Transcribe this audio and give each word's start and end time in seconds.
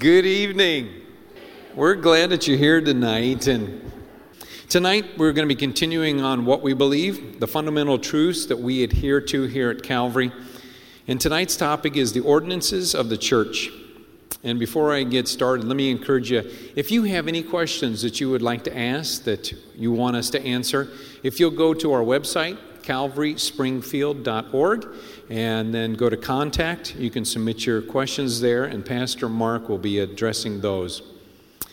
Good 0.00 0.24
evening. 0.24 0.94
We're 1.74 1.94
glad 1.94 2.30
that 2.30 2.48
you're 2.48 2.56
here 2.56 2.80
tonight. 2.80 3.46
And 3.46 3.92
tonight 4.70 5.18
we're 5.18 5.34
going 5.34 5.46
to 5.46 5.54
be 5.54 5.58
continuing 5.58 6.22
on 6.22 6.46
what 6.46 6.62
we 6.62 6.72
believe, 6.72 7.38
the 7.38 7.46
fundamental 7.46 7.98
truths 7.98 8.46
that 8.46 8.58
we 8.58 8.82
adhere 8.82 9.20
to 9.20 9.42
here 9.42 9.68
at 9.68 9.82
Calvary. 9.82 10.32
And 11.06 11.20
tonight's 11.20 11.54
topic 11.54 11.98
is 11.98 12.14
the 12.14 12.20
ordinances 12.20 12.94
of 12.94 13.10
the 13.10 13.18
church. 13.18 13.68
And 14.42 14.58
before 14.58 14.90
I 14.90 15.02
get 15.02 15.28
started, 15.28 15.66
let 15.66 15.76
me 15.76 15.90
encourage 15.90 16.30
you 16.30 16.50
if 16.74 16.90
you 16.90 17.02
have 17.02 17.28
any 17.28 17.42
questions 17.42 18.00
that 18.00 18.22
you 18.22 18.30
would 18.30 18.40
like 18.40 18.64
to 18.64 18.74
ask 18.78 19.24
that 19.24 19.52
you 19.76 19.92
want 19.92 20.16
us 20.16 20.30
to 20.30 20.42
answer, 20.42 20.88
if 21.22 21.38
you'll 21.38 21.50
go 21.50 21.74
to 21.74 21.92
our 21.92 22.02
website, 22.02 22.56
calvaryspringfield.org, 22.90 24.88
and 25.28 25.72
then 25.72 25.94
go 25.94 26.10
to 26.10 26.16
contact. 26.16 26.96
You 26.96 27.08
can 27.08 27.24
submit 27.24 27.64
your 27.64 27.80
questions 27.82 28.40
there, 28.40 28.64
and 28.64 28.84
Pastor 28.84 29.28
Mark 29.28 29.68
will 29.68 29.78
be 29.78 30.00
addressing 30.00 30.60
those. 30.60 31.02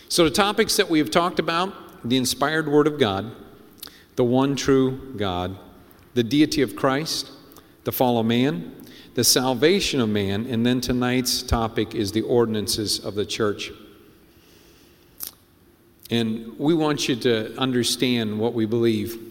So, 0.10 0.26
the 0.26 0.30
topics 0.30 0.78
that 0.78 0.92
we 0.92 1.00
have 1.00 1.10
talked 1.10 1.40
about 1.40 1.74
the 2.08 2.18
inspired 2.18 2.70
Word 2.70 2.86
of 2.86 3.00
God, 3.00 3.32
the 4.16 4.24
one 4.24 4.56
true 4.56 5.16
God, 5.18 5.58
the 6.14 6.22
deity 6.24 6.62
of 6.62 6.76
Christ, 6.76 7.32
the 7.84 7.92
fall 7.92 8.20
of 8.20 8.28
man, 8.28 8.76
the 9.16 9.24
salvation 9.24 10.00
of 10.00 10.10
man, 10.10 10.46
and 10.46 10.64
then 10.64 10.80
tonight's 10.82 11.42
topic 11.42 11.96
is 11.96 12.12
the 12.12 12.22
ordinances 12.22 13.00
of 13.00 13.16
the 13.16 13.26
church. 13.26 13.72
And 16.12 16.58
we 16.60 16.76
want 16.76 17.10
you 17.10 17.16
to 17.18 17.58
understand 17.58 18.40
what 18.40 18.54
we 18.54 18.68
believe. 18.68 19.27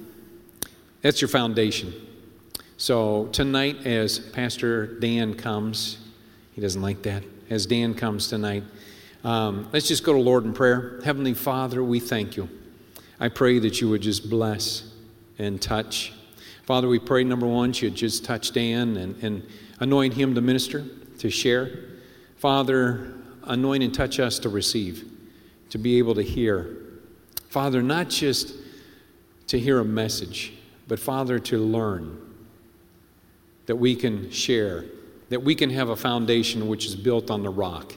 That's 1.06 1.20
your 1.20 1.28
foundation. 1.28 1.95
So 2.78 3.27
tonight, 3.27 3.87
as 3.87 4.19
Pastor 4.19 4.98
Dan 4.98 5.34
comes, 5.34 5.98
he 6.52 6.60
doesn't 6.60 6.82
like 6.82 7.02
that. 7.02 7.23
As 7.48 7.65
Dan 7.65 7.95
comes 7.95 8.27
tonight, 8.27 8.65
um, 9.23 9.69
let's 9.73 9.87
just 9.87 10.02
go 10.02 10.15
to 10.15 10.19
Lord 10.19 10.45
in 10.46 10.52
prayer. 10.52 11.01
Heavenly 11.05 11.34
Father, 11.34 11.84
we 11.84 12.01
thank 12.01 12.37
you. 12.37 12.48
I 13.21 13.29
pray 13.29 13.60
that 13.60 13.80
you 13.80 13.88
would 13.88 14.01
just 14.01 14.29
bless 14.29 14.93
and 15.38 15.63
touch. 15.63 16.13
Father, 16.65 16.88
we 16.88 16.98
pray, 16.98 17.23
number 17.23 17.46
one, 17.46 17.73
you'd 17.73 17.95
just 17.95 18.24
touch 18.24 18.51
Dan 18.51 18.96
and, 18.96 19.23
and 19.23 19.46
anoint 19.79 20.15
him 20.15 20.35
to 20.35 20.41
minister, 20.41 20.85
to 21.18 21.30
share. 21.30 21.85
Father, 22.38 23.15
anoint 23.45 23.85
and 23.85 23.95
touch 23.95 24.18
us 24.18 24.41
to 24.41 24.48
receive, 24.48 25.09
to 25.70 25.79
be 25.79 25.98
able 25.98 26.16
to 26.16 26.23
hear. 26.23 26.79
Father, 27.48 27.80
not 27.80 28.09
just 28.09 28.54
to 29.46 29.57
hear 29.57 29.79
a 29.79 29.85
message, 29.85 30.52
but 30.88 30.98
Father, 30.98 31.38
to 31.38 31.59
learn 31.59 32.20
that 33.66 33.76
we 33.76 33.96
can 33.96 34.30
share, 34.30 34.84
that 35.29 35.42
we 35.42 35.54
can 35.54 35.70
have 35.70 35.88
a 35.88 35.96
foundation 35.96 36.68
which 36.68 36.87
is 36.87 36.95
built 36.95 37.30
on 37.30 37.42
the 37.42 37.51
rock. 37.51 37.95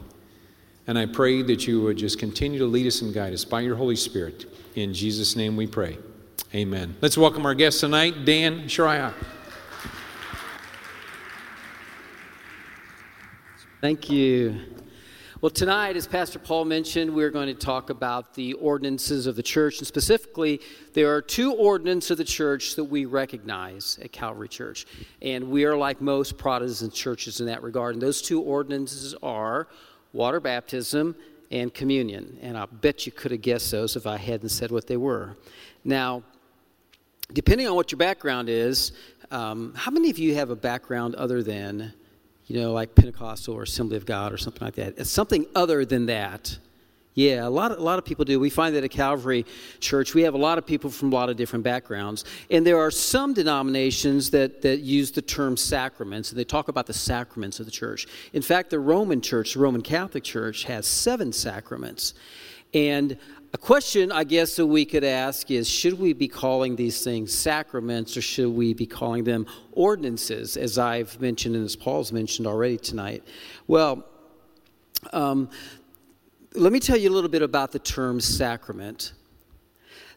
And 0.87 0.97
I 0.97 1.05
pray 1.05 1.43
that 1.43 1.67
you 1.67 1.81
would 1.81 1.97
just 1.97 2.17
continue 2.17 2.57
to 2.59 2.65
lead 2.65 2.87
us 2.87 3.01
and 3.01 3.13
guide 3.13 3.33
us 3.33 3.45
by 3.45 3.61
your 3.61 3.75
Holy 3.75 3.95
Spirit. 3.95 4.45
In 4.75 4.93
Jesus' 4.93 5.35
name 5.35 5.55
we 5.55 5.67
pray. 5.67 5.99
Amen. 6.55 6.95
Let's 6.99 7.17
welcome 7.17 7.45
our 7.45 7.53
guest 7.53 7.79
tonight, 7.79 8.25
Dan 8.25 8.63
Schreier. 8.63 9.13
Thank 13.81 14.09
you. 14.09 14.78
Well, 15.41 15.49
tonight, 15.49 15.95
as 15.95 16.05
Pastor 16.05 16.37
Paul 16.37 16.65
mentioned, 16.65 17.15
we're 17.15 17.29
going 17.29 17.47
to 17.47 17.53
talk 17.53 17.89
about 17.89 18.33
the 18.33 18.55
ordinances 18.55 19.25
of 19.25 19.37
the 19.37 19.41
church. 19.41 19.77
And 19.77 19.87
specifically, 19.87 20.59
there 20.91 21.15
are 21.15 21.21
two 21.21 21.53
ordinances 21.53 22.11
of 22.11 22.17
the 22.17 22.25
church 22.25 22.75
that 22.75 22.83
we 22.83 23.05
recognize 23.05 23.97
at 24.03 24.11
Calvary 24.11 24.49
Church. 24.49 24.85
And 25.21 25.49
we 25.49 25.63
are 25.63 25.77
like 25.77 26.01
most 26.01 26.37
Protestant 26.37 26.93
churches 26.93 27.39
in 27.39 27.45
that 27.45 27.63
regard. 27.63 27.95
And 27.95 28.01
those 28.01 28.21
two 28.21 28.41
ordinances 28.41 29.15
are 29.23 29.69
water 30.11 30.41
baptism 30.41 31.15
and 31.51 31.73
communion. 31.73 32.37
And 32.41 32.57
I 32.57 32.65
bet 32.65 33.05
you 33.05 33.13
could 33.13 33.31
have 33.31 33.41
guessed 33.41 33.71
those 33.71 33.95
if 33.95 34.05
I 34.05 34.17
hadn't 34.17 34.49
said 34.49 34.71
what 34.71 34.87
they 34.87 34.97
were. 34.97 35.37
Now, 35.85 36.21
depending 37.31 37.65
on 37.65 37.75
what 37.75 37.93
your 37.93 37.99
background 37.99 38.49
is, 38.49 38.91
um, 39.31 39.73
how 39.73 39.91
many 39.91 40.09
of 40.09 40.19
you 40.19 40.35
have 40.35 40.49
a 40.49 40.55
background 40.57 41.15
other 41.15 41.41
than 41.41 41.93
you 42.49 42.59
know, 42.59 42.73
like 42.73 42.95
Pentecostal 42.95 43.53
or 43.53 43.63
Assembly 43.63 43.95
of 43.95 44.07
God 44.07 44.33
or 44.33 44.37
something 44.37 44.65
like 44.65 44.75
that. 44.75 44.95
It's 44.97 45.11
something 45.11 45.45
other 45.55 45.85
than 45.85 46.07
that. 46.07 46.57
Yeah, 47.13 47.47
a 47.47 47.49
lot, 47.49 47.71
a 47.71 47.81
lot 47.81 47.99
of 47.99 48.05
people 48.05 48.25
do. 48.25 48.39
We 48.39 48.49
find 48.49 48.75
that 48.75 48.83
at 48.83 48.89
Calvary 48.91 49.45
Church, 49.79 50.15
we 50.15 50.23
have 50.23 50.33
a 50.33 50.37
lot 50.37 50.57
of 50.57 50.65
people 50.65 50.89
from 50.89 51.11
a 51.11 51.15
lot 51.15 51.29
of 51.29 51.37
different 51.37 51.63
backgrounds. 51.63 52.25
And 52.49 52.65
there 52.65 52.79
are 52.79 52.89
some 52.89 53.33
denominations 53.33 54.31
that, 54.31 54.63
that 54.63 54.79
use 54.79 55.11
the 55.11 55.21
term 55.21 55.57
sacraments, 55.57 56.31
and 56.31 56.39
they 56.39 56.43
talk 56.43 56.69
about 56.69 56.87
the 56.87 56.93
sacraments 56.93 57.59
of 57.59 57.65
the 57.65 57.71
church. 57.71 58.07
In 58.33 58.41
fact, 58.41 58.71
the 58.71 58.79
Roman 58.79 59.21
Church, 59.21 59.53
the 59.53 59.59
Roman 59.59 59.81
Catholic 59.81 60.23
Church, 60.23 60.63
has 60.63 60.87
seven 60.87 61.31
sacraments. 61.31 62.15
And 62.73 63.17
a 63.51 63.57
question, 63.57 64.11
I 64.11 64.25
guess, 64.25 64.55
that 64.57 64.67
we 64.67 64.85
could 64.85 65.03
ask 65.03 65.49
is 65.49 65.67
should 65.67 65.99
we 65.99 66.13
be 66.13 66.27
calling 66.27 66.75
these 66.75 67.03
things 67.03 67.33
sacraments 67.33 68.15
or 68.15 68.21
should 68.21 68.49
we 68.49 68.75
be 68.75 68.85
calling 68.85 69.23
them 69.23 69.47
ordinances, 69.71 70.55
as 70.55 70.77
I've 70.77 71.19
mentioned 71.19 71.55
and 71.55 71.65
as 71.65 71.75
Paul's 71.75 72.11
mentioned 72.11 72.47
already 72.47 72.77
tonight? 72.77 73.23
Well, 73.67 74.05
um, 75.13 75.49
let 76.53 76.71
me 76.71 76.79
tell 76.79 76.97
you 76.97 77.09
a 77.09 77.13
little 77.13 77.29
bit 77.29 77.41
about 77.41 77.71
the 77.71 77.79
term 77.79 78.19
sacrament. 78.19 79.13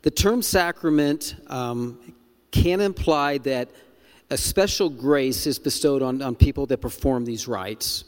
The 0.03 0.11
term 0.11 0.43
sacrament 0.43 1.35
um, 1.47 2.15
can 2.51 2.81
imply 2.83 3.39
that 3.39 3.71
a 4.29 4.37
special 4.37 4.91
grace 4.91 5.47
is 5.47 5.59
bestowed 5.59 6.03
on, 6.03 6.21
on 6.21 6.35
people 6.35 6.67
that 6.67 6.79
perform 6.79 7.25
these 7.25 7.49
rites 7.49 8.05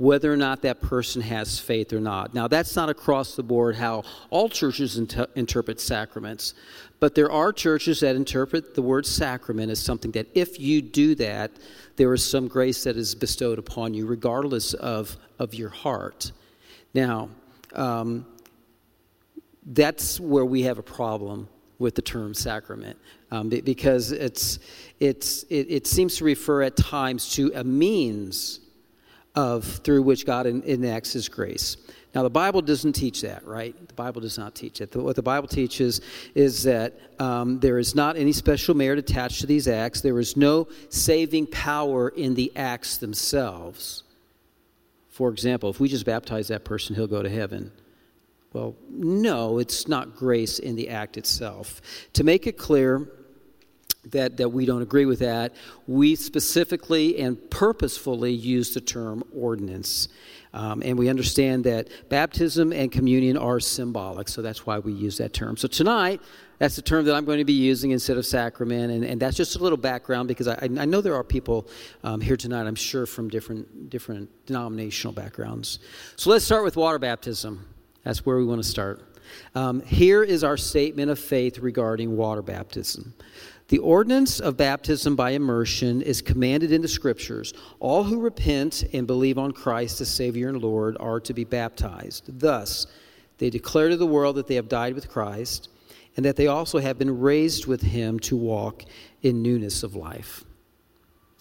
whether 0.00 0.32
or 0.32 0.36
not 0.36 0.62
that 0.62 0.80
person 0.80 1.20
has 1.20 1.58
faith 1.58 1.92
or 1.92 2.00
not. 2.00 2.32
Now, 2.32 2.48
that's 2.48 2.74
not 2.74 2.88
across 2.88 3.36
the 3.36 3.42
board 3.42 3.76
how 3.76 4.02
all 4.30 4.48
churches 4.48 4.96
inter- 4.96 5.26
interpret 5.34 5.78
sacraments, 5.78 6.54
but 7.00 7.14
there 7.14 7.30
are 7.30 7.52
churches 7.52 8.00
that 8.00 8.16
interpret 8.16 8.74
the 8.74 8.80
word 8.80 9.04
sacrament 9.04 9.70
as 9.70 9.78
something 9.78 10.10
that 10.12 10.26
if 10.32 10.58
you 10.58 10.80
do 10.80 11.14
that, 11.16 11.50
there 11.96 12.14
is 12.14 12.24
some 12.24 12.48
grace 12.48 12.82
that 12.84 12.96
is 12.96 13.14
bestowed 13.14 13.58
upon 13.58 13.92
you, 13.92 14.06
regardless 14.06 14.72
of, 14.72 15.18
of 15.38 15.52
your 15.52 15.68
heart. 15.68 16.32
Now, 16.94 17.28
um, 17.74 18.24
that's 19.66 20.18
where 20.18 20.46
we 20.46 20.62
have 20.62 20.78
a 20.78 20.82
problem 20.82 21.46
with 21.78 21.94
the 21.94 22.02
term 22.02 22.32
sacrament 22.32 22.98
um, 23.30 23.50
because 23.50 24.12
it's, 24.12 24.60
it's, 24.98 25.42
it, 25.50 25.70
it 25.70 25.86
seems 25.86 26.16
to 26.16 26.24
refer 26.24 26.62
at 26.62 26.74
times 26.78 27.34
to 27.34 27.52
a 27.54 27.62
means 27.62 28.60
of 29.34 29.64
through 29.64 30.02
which 30.02 30.26
God 30.26 30.46
enacts 30.46 31.12
His 31.12 31.28
grace. 31.28 31.76
Now, 32.14 32.24
the 32.24 32.30
Bible 32.30 32.60
doesn't 32.60 32.94
teach 32.94 33.20
that, 33.20 33.46
right? 33.46 33.74
The 33.86 33.94
Bible 33.94 34.20
does 34.20 34.36
not 34.36 34.56
teach 34.56 34.80
it. 34.80 34.94
What 34.96 35.14
the 35.14 35.22
Bible 35.22 35.46
teaches 35.46 36.00
is 36.34 36.64
that 36.64 36.98
um, 37.20 37.60
there 37.60 37.78
is 37.78 37.94
not 37.94 38.16
any 38.16 38.32
special 38.32 38.74
merit 38.74 38.98
attached 38.98 39.42
to 39.42 39.46
these 39.46 39.68
acts. 39.68 40.00
There 40.00 40.18
is 40.18 40.36
no 40.36 40.66
saving 40.88 41.46
power 41.46 42.08
in 42.08 42.34
the 42.34 42.52
acts 42.56 42.96
themselves. 42.96 44.02
For 45.08 45.30
example, 45.30 45.70
if 45.70 45.78
we 45.78 45.88
just 45.88 46.04
baptize 46.04 46.48
that 46.48 46.64
person, 46.64 46.96
he'll 46.96 47.06
go 47.06 47.22
to 47.22 47.30
heaven. 47.30 47.70
Well, 48.52 48.74
no, 48.88 49.58
it's 49.58 49.86
not 49.86 50.16
grace 50.16 50.58
in 50.58 50.74
the 50.74 50.88
act 50.88 51.16
itself. 51.16 51.80
To 52.14 52.24
make 52.24 52.48
it 52.48 52.58
clear, 52.58 53.08
that, 54.06 54.38
that 54.38 54.48
we 54.48 54.64
don't 54.64 54.82
agree 54.82 55.04
with 55.04 55.18
that. 55.18 55.54
We 55.86 56.16
specifically 56.16 57.18
and 57.20 57.50
purposefully 57.50 58.32
use 58.32 58.74
the 58.74 58.80
term 58.80 59.22
ordinance. 59.34 60.08
Um, 60.52 60.82
and 60.84 60.98
we 60.98 61.08
understand 61.08 61.64
that 61.64 61.88
baptism 62.08 62.72
and 62.72 62.90
communion 62.90 63.36
are 63.36 63.60
symbolic, 63.60 64.28
so 64.28 64.42
that's 64.42 64.66
why 64.66 64.80
we 64.80 64.92
use 64.92 65.18
that 65.18 65.32
term. 65.32 65.56
So 65.56 65.68
tonight, 65.68 66.20
that's 66.58 66.76
the 66.76 66.82
term 66.82 67.04
that 67.04 67.14
I'm 67.14 67.24
going 67.24 67.38
to 67.38 67.44
be 67.44 67.52
using 67.52 67.92
instead 67.92 68.16
of 68.16 68.26
sacrament, 68.26 68.90
and, 68.90 69.04
and 69.04 69.20
that's 69.20 69.36
just 69.36 69.54
a 69.56 69.60
little 69.60 69.78
background 69.78 70.28
because 70.28 70.48
I, 70.48 70.58
I 70.62 70.84
know 70.86 71.00
there 71.00 71.14
are 71.14 71.22
people 71.22 71.68
um, 72.02 72.20
here 72.20 72.36
tonight, 72.36 72.66
I'm 72.66 72.74
sure, 72.74 73.06
from 73.06 73.28
different, 73.28 73.90
different 73.90 74.28
denominational 74.46 75.14
backgrounds. 75.14 75.78
So 76.16 76.30
let's 76.30 76.44
start 76.44 76.64
with 76.64 76.76
water 76.76 76.98
baptism. 76.98 77.66
That's 78.02 78.26
where 78.26 78.36
we 78.36 78.44
want 78.44 78.62
to 78.62 78.68
start. 78.68 79.02
Um, 79.54 79.80
here 79.82 80.24
is 80.24 80.42
our 80.42 80.56
statement 80.56 81.10
of 81.10 81.18
faith 81.18 81.58
regarding 81.58 82.16
water 82.16 82.42
baptism. 82.42 83.14
The 83.70 83.78
ordinance 83.78 84.40
of 84.40 84.56
baptism 84.56 85.14
by 85.14 85.30
immersion 85.30 86.02
is 86.02 86.22
commanded 86.22 86.72
in 86.72 86.82
the 86.82 86.88
scriptures. 86.88 87.54
All 87.78 88.02
who 88.02 88.18
repent 88.18 88.82
and 88.92 89.06
believe 89.06 89.38
on 89.38 89.52
Christ 89.52 90.00
as 90.00 90.12
Savior 90.12 90.48
and 90.48 90.60
Lord 90.60 90.96
are 90.98 91.20
to 91.20 91.32
be 91.32 91.44
baptized. 91.44 92.40
Thus, 92.40 92.88
they 93.38 93.48
declare 93.48 93.88
to 93.88 93.96
the 93.96 94.06
world 94.06 94.34
that 94.36 94.48
they 94.48 94.56
have 94.56 94.68
died 94.68 94.94
with 94.94 95.08
Christ 95.08 95.68
and 96.16 96.26
that 96.26 96.34
they 96.34 96.48
also 96.48 96.80
have 96.80 96.98
been 96.98 97.20
raised 97.20 97.66
with 97.66 97.80
him 97.80 98.18
to 98.20 98.36
walk 98.36 98.82
in 99.22 99.40
newness 99.40 99.84
of 99.84 99.94
life. 99.94 100.44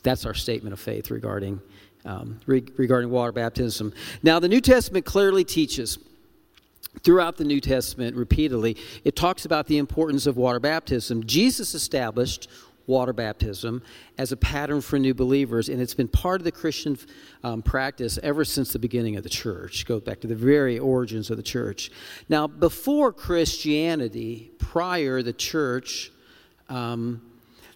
That's 0.04 0.24
our 0.24 0.36
statement 0.36 0.74
of 0.74 0.80
faith 0.80 1.10
regarding, 1.10 1.60
um, 2.06 2.42
re- 2.46 2.64
regarding 2.78 3.10
water 3.10 3.31
baptism. 3.31 3.92
Now, 4.22 4.38
the 4.38 4.48
New 4.48 4.62
Testament 4.62 5.04
clearly 5.04 5.44
teaches 5.44 5.98
throughout 7.02 7.38
the 7.38 7.44
New 7.44 7.60
Testament 7.62 8.16
repeatedly, 8.16 8.78
it 9.04 9.16
talks 9.16 9.46
about 9.46 9.68
the 9.68 9.78
importance 9.78 10.26
of 10.26 10.38
water 10.38 10.60
baptism. 10.60 11.26
Jesus 11.26 11.74
established 11.74 12.48
water 12.90 13.14
baptism 13.14 13.84
as 14.18 14.32
a 14.32 14.38
pattern 14.38 14.82
for 14.82 14.98
new 14.98 15.14
believers, 15.14 15.70
and 15.70 15.80
it's 15.80 15.94
been 15.94 16.08
part 16.08 16.42
of 16.42 16.46
the 16.46 16.52
Christian 16.52 16.98
um, 17.44 17.62
practice 17.62 18.18
ever 18.24 18.44
since 18.44 18.74
the 18.74 18.80
beginning 18.80 19.16
of 19.16 19.24
the 19.24 19.30
church. 19.30 19.86
Go 19.86 20.00
back 20.00 20.20
to 20.22 20.28
the 20.28 20.36
very 20.36 20.80
origins 20.80 21.30
of 21.30 21.38
the 21.38 21.44
church. 21.44 21.92
Now, 22.28 22.48
before 22.48 23.14
Christianity, 23.14 24.52
prior 24.58 25.22
the 25.22 25.34
church, 25.34 26.12
um, 26.68 27.22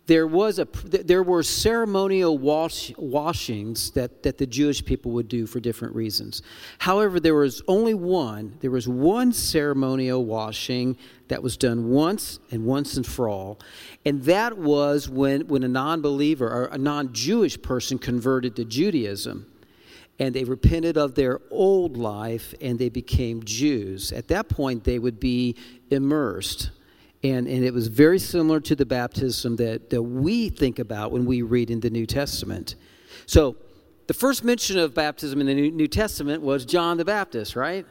there 0.06 0.28
was 0.28 0.60
a 0.60 0.68
there 0.84 1.24
were 1.24 1.44
ceremonial 1.44 2.38
wash, 2.38 2.94
washings 2.98 3.92
that, 3.92 4.24
that 4.24 4.38
the 4.38 4.46
Jewish 4.46 4.84
people 4.84 5.12
would 5.12 5.30
do 5.30 5.48
for 5.48 5.62
different 5.62 5.96
reasons. 5.96 6.42
However, 6.80 7.20
there 7.20 7.36
was 7.36 7.62
only 7.68 7.94
one. 7.94 8.58
There 8.60 8.72
was 8.72 8.88
one 8.88 9.32
ceremonial 9.32 10.26
washing 10.26 10.98
that 11.30 11.42
was 11.42 11.56
done 11.56 11.90
once 11.90 12.40
and 12.52 12.66
once 12.66 12.98
and 12.98 13.08
for 13.08 13.30
all, 13.30 13.60
and 14.06 14.24
that 14.24 14.58
was 14.58 15.08
when 15.08 15.48
when 15.48 15.64
a 15.64 15.70
non-believer 15.70 16.50
or 16.50 16.66
a 16.66 16.78
non-Jewish 16.78 17.62
person 17.62 17.98
converted 17.98 18.56
to 18.58 18.66
Judaism. 18.66 19.48
And 20.20 20.36
they 20.36 20.44
repented 20.44 20.96
of 20.96 21.16
their 21.16 21.42
old 21.50 21.98
life 21.98 22.54
and 22.62 22.78
they 22.78 22.90
became 22.90 23.44
Jews. 23.44 24.12
At 24.12 24.28
that 24.28 24.48
point, 24.48 24.84
they 24.84 25.00
would 25.00 25.20
be 25.20 25.56
immersed 25.90 26.70
and, 27.24 27.48
and 27.48 27.64
it 27.64 27.74
was 27.74 27.88
very 27.88 28.20
similar 28.20 28.60
to 28.60 28.76
the 28.76 28.86
baptism 28.86 29.56
that, 29.56 29.90
that 29.90 30.02
we 30.02 30.50
think 30.50 30.80
about 30.80 31.12
when 31.12 31.26
we 31.26 31.42
read 31.42 31.72
in 31.72 31.80
the 31.80 31.90
New 31.90 32.06
Testament. 32.06 32.76
So, 33.26 33.56
the 34.08 34.14
first 34.14 34.44
mention 34.44 34.78
of 34.78 34.94
baptism 34.94 35.40
in 35.40 35.48
the 35.48 35.54
New, 35.54 35.72
New 35.72 35.88
Testament 35.88 36.44
was 36.44 36.66
John 36.66 36.98
the 36.98 37.06
Baptist, 37.06 37.56
right? 37.56 37.86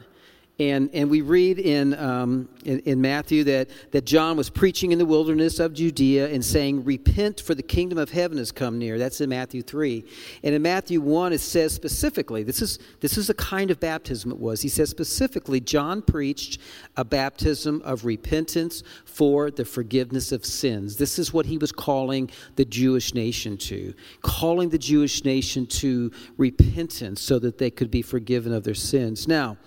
And, 0.59 0.91
and 0.93 1.09
we 1.09 1.21
read 1.21 1.57
in, 1.57 1.95
um, 1.95 2.47
in, 2.63 2.77
in, 2.81 3.01
Matthew 3.01 3.43
that, 3.45 3.69
that 3.89 4.05
John 4.05 4.37
was 4.37 4.51
preaching 4.51 4.91
in 4.91 4.99
the 4.99 5.05
wilderness 5.05 5.57
of 5.57 5.73
Judea 5.73 6.29
and 6.29 6.45
saying, 6.45 6.83
Repent, 6.83 7.41
for 7.41 7.55
the 7.55 7.63
kingdom 7.63 7.97
of 7.97 8.11
heaven 8.11 8.37
has 8.37 8.51
come 8.51 8.77
near. 8.77 8.99
That's 8.99 9.19
in 9.19 9.31
Matthew 9.31 9.63
3. 9.63 10.05
And 10.43 10.53
in 10.53 10.61
Matthew 10.61 11.01
1, 11.01 11.33
it 11.33 11.39
says 11.39 11.73
specifically, 11.73 12.43
this 12.43 12.61
is, 12.61 12.77
this 12.99 13.17
is 13.17 13.27
the 13.27 13.33
kind 13.33 13.71
of 13.71 13.79
baptism 13.79 14.29
it 14.29 14.37
was. 14.37 14.61
He 14.61 14.69
says 14.69 14.91
specifically, 14.91 15.59
John 15.59 16.03
preached 16.03 16.59
a 16.97 17.03
baptism 17.03 17.81
of 17.83 18.05
repentance 18.05 18.83
for 19.05 19.49
the 19.49 19.65
forgiveness 19.65 20.31
of 20.31 20.45
sins. 20.45 20.97
This 20.97 21.17
is 21.17 21.33
what 21.33 21.47
he 21.47 21.57
was 21.57 21.71
calling 21.71 22.29
the 22.57 22.65
Jewish 22.65 23.15
nation 23.15 23.57
to, 23.57 23.95
calling 24.21 24.69
the 24.69 24.77
Jewish 24.77 25.25
nation 25.25 25.65
to 25.65 26.11
repentance 26.37 27.21
so 27.21 27.39
that 27.39 27.57
they 27.57 27.71
could 27.71 27.89
be 27.89 28.03
forgiven 28.03 28.53
of 28.53 28.63
their 28.63 28.75
sins. 28.75 29.27
Now, 29.27 29.57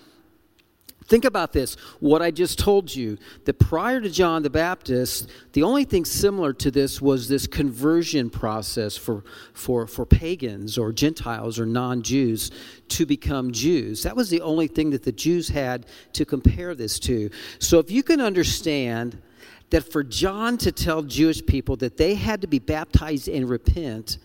Think 1.07 1.23
about 1.23 1.53
this 1.53 1.75
what 1.99 2.21
I 2.21 2.31
just 2.31 2.59
told 2.59 2.93
you 2.93 3.17
that 3.45 3.59
prior 3.59 4.01
to 4.01 4.09
John 4.09 4.43
the 4.43 4.49
Baptist, 4.49 5.29
the 5.53 5.63
only 5.63 5.85
thing 5.85 6.03
similar 6.03 6.51
to 6.53 6.69
this 6.69 7.01
was 7.01 7.29
this 7.29 7.47
conversion 7.47 8.29
process 8.29 8.97
for, 8.97 9.23
for, 9.53 9.87
for 9.87 10.05
pagans 10.05 10.77
or 10.77 10.91
Gentiles 10.91 11.59
or 11.59 11.65
non 11.65 12.01
Jews 12.01 12.51
to 12.89 13.05
become 13.05 13.53
Jews. 13.53 14.03
That 14.03 14.17
was 14.17 14.29
the 14.29 14.41
only 14.41 14.67
thing 14.67 14.89
that 14.89 15.03
the 15.03 15.13
Jews 15.13 15.47
had 15.47 15.85
to 16.13 16.25
compare 16.25 16.75
this 16.75 16.99
to. 16.99 17.29
So 17.59 17.79
if 17.79 17.89
you 17.89 18.03
can 18.03 18.19
understand 18.19 19.21
that 19.69 19.89
for 19.89 20.03
John 20.03 20.57
to 20.57 20.73
tell 20.73 21.03
Jewish 21.03 21.45
people 21.45 21.77
that 21.77 21.95
they 21.95 22.15
had 22.15 22.41
to 22.41 22.47
be 22.47 22.59
baptized 22.59 23.29
and 23.29 23.49
repent, 23.49 24.17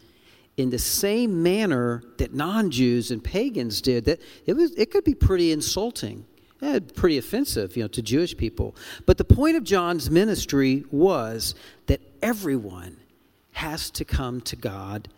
in 0.58 0.68
the 0.68 0.78
same 0.78 1.42
manner 1.42 2.02
that 2.18 2.34
non-Jews 2.34 3.10
and 3.10 3.24
pagans 3.24 3.80
did 3.80 4.04
that 4.04 4.20
it 4.44 4.52
was 4.52 4.74
it 4.74 4.90
could 4.90 5.02
be 5.02 5.14
pretty 5.14 5.50
insulting 5.50 6.26
yeah, 6.62 6.78
pretty 6.94 7.18
offensive, 7.18 7.76
you 7.76 7.82
know, 7.82 7.88
to 7.88 8.00
Jewish 8.00 8.36
people. 8.36 8.76
But 9.04 9.18
the 9.18 9.24
point 9.24 9.56
of 9.56 9.64
John's 9.64 10.10
ministry 10.10 10.84
was 10.92 11.56
that 11.86 12.00
everyone 12.22 12.98
has 13.52 13.90
to 13.90 14.04
come 14.04 14.40
to 14.42 14.54
God 14.54 15.08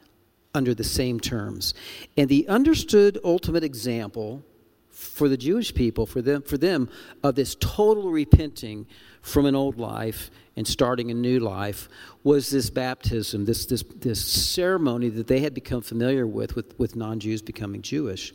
under 0.55 0.75
the 0.75 0.85
same 0.85 1.21
terms. 1.21 1.75
And 2.17 2.31
the 2.31 2.49
understood 2.49 3.19
ultimate 3.23 3.63
example 3.63 4.43
for 4.89 5.29
the 5.29 5.37
Jewish 5.37 5.75
people, 5.75 6.07
for 6.07 6.23
them, 6.23 6.41
for 6.41 6.57
them, 6.57 6.89
of 7.23 7.35
this 7.35 7.57
total 7.61 8.11
repenting 8.11 8.87
from 9.21 9.45
an 9.45 9.55
old 9.55 9.79
life 9.79 10.31
and 10.57 10.67
starting 10.67 11.11
a 11.11 11.15
new 11.15 11.41
life 11.41 11.91
was 12.23 12.49
this 12.49 12.71
baptism, 12.71 13.45
this, 13.45 13.67
this, 13.67 13.83
this 13.97 14.25
ceremony 14.25 15.11
that 15.11 15.27
they 15.27 15.41
had 15.41 15.53
become 15.53 15.83
familiar 15.83 16.27
with, 16.27 16.57
with, 16.57 16.79
with 16.79 16.97
non 16.97 17.21
Jews 17.21 17.43
becoming 17.43 17.83
Jewish. 17.83 18.33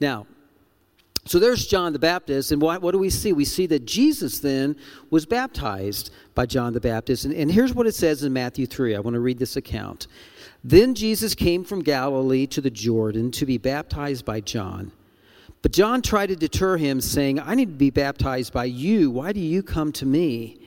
Now, 0.00 0.26
so 1.24 1.38
there's 1.38 1.66
John 1.66 1.92
the 1.92 2.00
Baptist, 2.00 2.50
and 2.50 2.60
what, 2.60 2.82
what, 2.82 2.90
do 2.90 2.98
we 2.98 3.10
see? 3.10 3.32
We 3.32 3.44
see 3.44 3.66
that 3.66 3.86
Jesus 3.86 4.40
then 4.40 4.76
was 5.10 5.24
baptized 5.24 6.10
by 6.34 6.46
John 6.46 6.72
the 6.72 6.80
Baptist. 6.80 7.24
And, 7.24 7.32
and 7.32 7.50
here's 7.50 7.72
what 7.72 7.86
it 7.86 7.94
says 7.94 8.24
in 8.24 8.32
Matthew 8.32 8.66
3. 8.66 8.96
I 8.96 9.00
want 9.00 9.14
to 9.14 9.20
read 9.20 9.38
this 9.38 9.56
account. 9.56 10.08
Then 10.64 10.94
Jesus 10.94 11.34
came 11.34 11.64
from 11.64 11.82
Galilee 11.82 12.46
to 12.48 12.60
the 12.60 12.70
Jordan 12.70 13.30
to 13.32 13.46
be 13.46 13.56
baptized 13.56 14.24
by 14.24 14.40
John. 14.40 14.90
But 15.62 15.72
John 15.72 16.02
tried 16.02 16.28
to 16.28 16.36
deter 16.36 16.76
him, 16.76 17.00
saying, 17.00 17.38
I 17.38 17.54
need 17.54 17.66
to 17.66 17.72
be 17.72 17.90
baptized 17.90 18.52
by 18.52 18.64
you. 18.64 19.10
Why 19.12 19.32
do 19.32 19.38
you 19.38 19.62
come 19.62 19.92
to 19.92 20.06
me? 20.06 20.58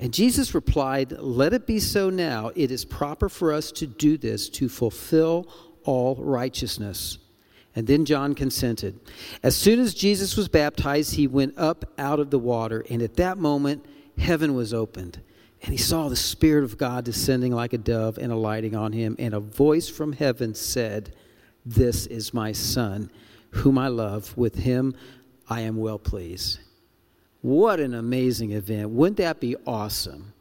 And 0.00 0.12
Jesus 0.12 0.56
replied, 0.56 1.12
Let 1.12 1.52
it 1.52 1.68
be 1.68 1.78
so 1.78 2.10
now. 2.10 2.50
It 2.56 2.72
is 2.72 2.84
proper 2.84 3.28
for 3.28 3.52
us 3.52 3.70
to 3.72 3.86
do 3.86 4.16
this 4.18 4.48
to 4.50 4.68
fulfill 4.68 5.48
all 5.84 6.16
righteousness. 6.16 7.18
And 7.76 7.86
then 7.86 8.04
John 8.04 8.34
consented. 8.34 9.00
As 9.42 9.56
soon 9.56 9.80
as 9.80 9.94
Jesus 9.94 10.36
was 10.36 10.48
baptized, 10.48 11.14
he 11.14 11.26
went 11.26 11.58
up 11.58 11.84
out 11.98 12.20
of 12.20 12.30
the 12.30 12.38
water, 12.38 12.84
and 12.88 13.02
at 13.02 13.16
that 13.16 13.36
moment, 13.36 13.84
heaven 14.16 14.54
was 14.54 14.72
opened. 14.72 15.20
And 15.62 15.72
he 15.72 15.78
saw 15.78 16.08
the 16.08 16.16
Spirit 16.16 16.64
of 16.64 16.76
God 16.76 17.04
descending 17.04 17.52
like 17.52 17.72
a 17.72 17.78
dove 17.78 18.18
and 18.18 18.30
alighting 18.30 18.76
on 18.76 18.92
him. 18.92 19.16
And 19.18 19.32
a 19.32 19.40
voice 19.40 19.88
from 19.88 20.12
heaven 20.12 20.54
said, 20.54 21.14
This 21.64 22.06
is 22.06 22.34
my 22.34 22.52
Son, 22.52 23.10
whom 23.50 23.78
I 23.78 23.88
love. 23.88 24.36
With 24.36 24.56
him 24.56 24.94
I 25.48 25.62
am 25.62 25.76
well 25.76 25.98
pleased. 25.98 26.60
What 27.40 27.80
an 27.80 27.94
amazing 27.94 28.52
event. 28.52 28.90
Wouldn't 28.90 29.16
that 29.16 29.40
be 29.40 29.56
awesome 29.66 30.34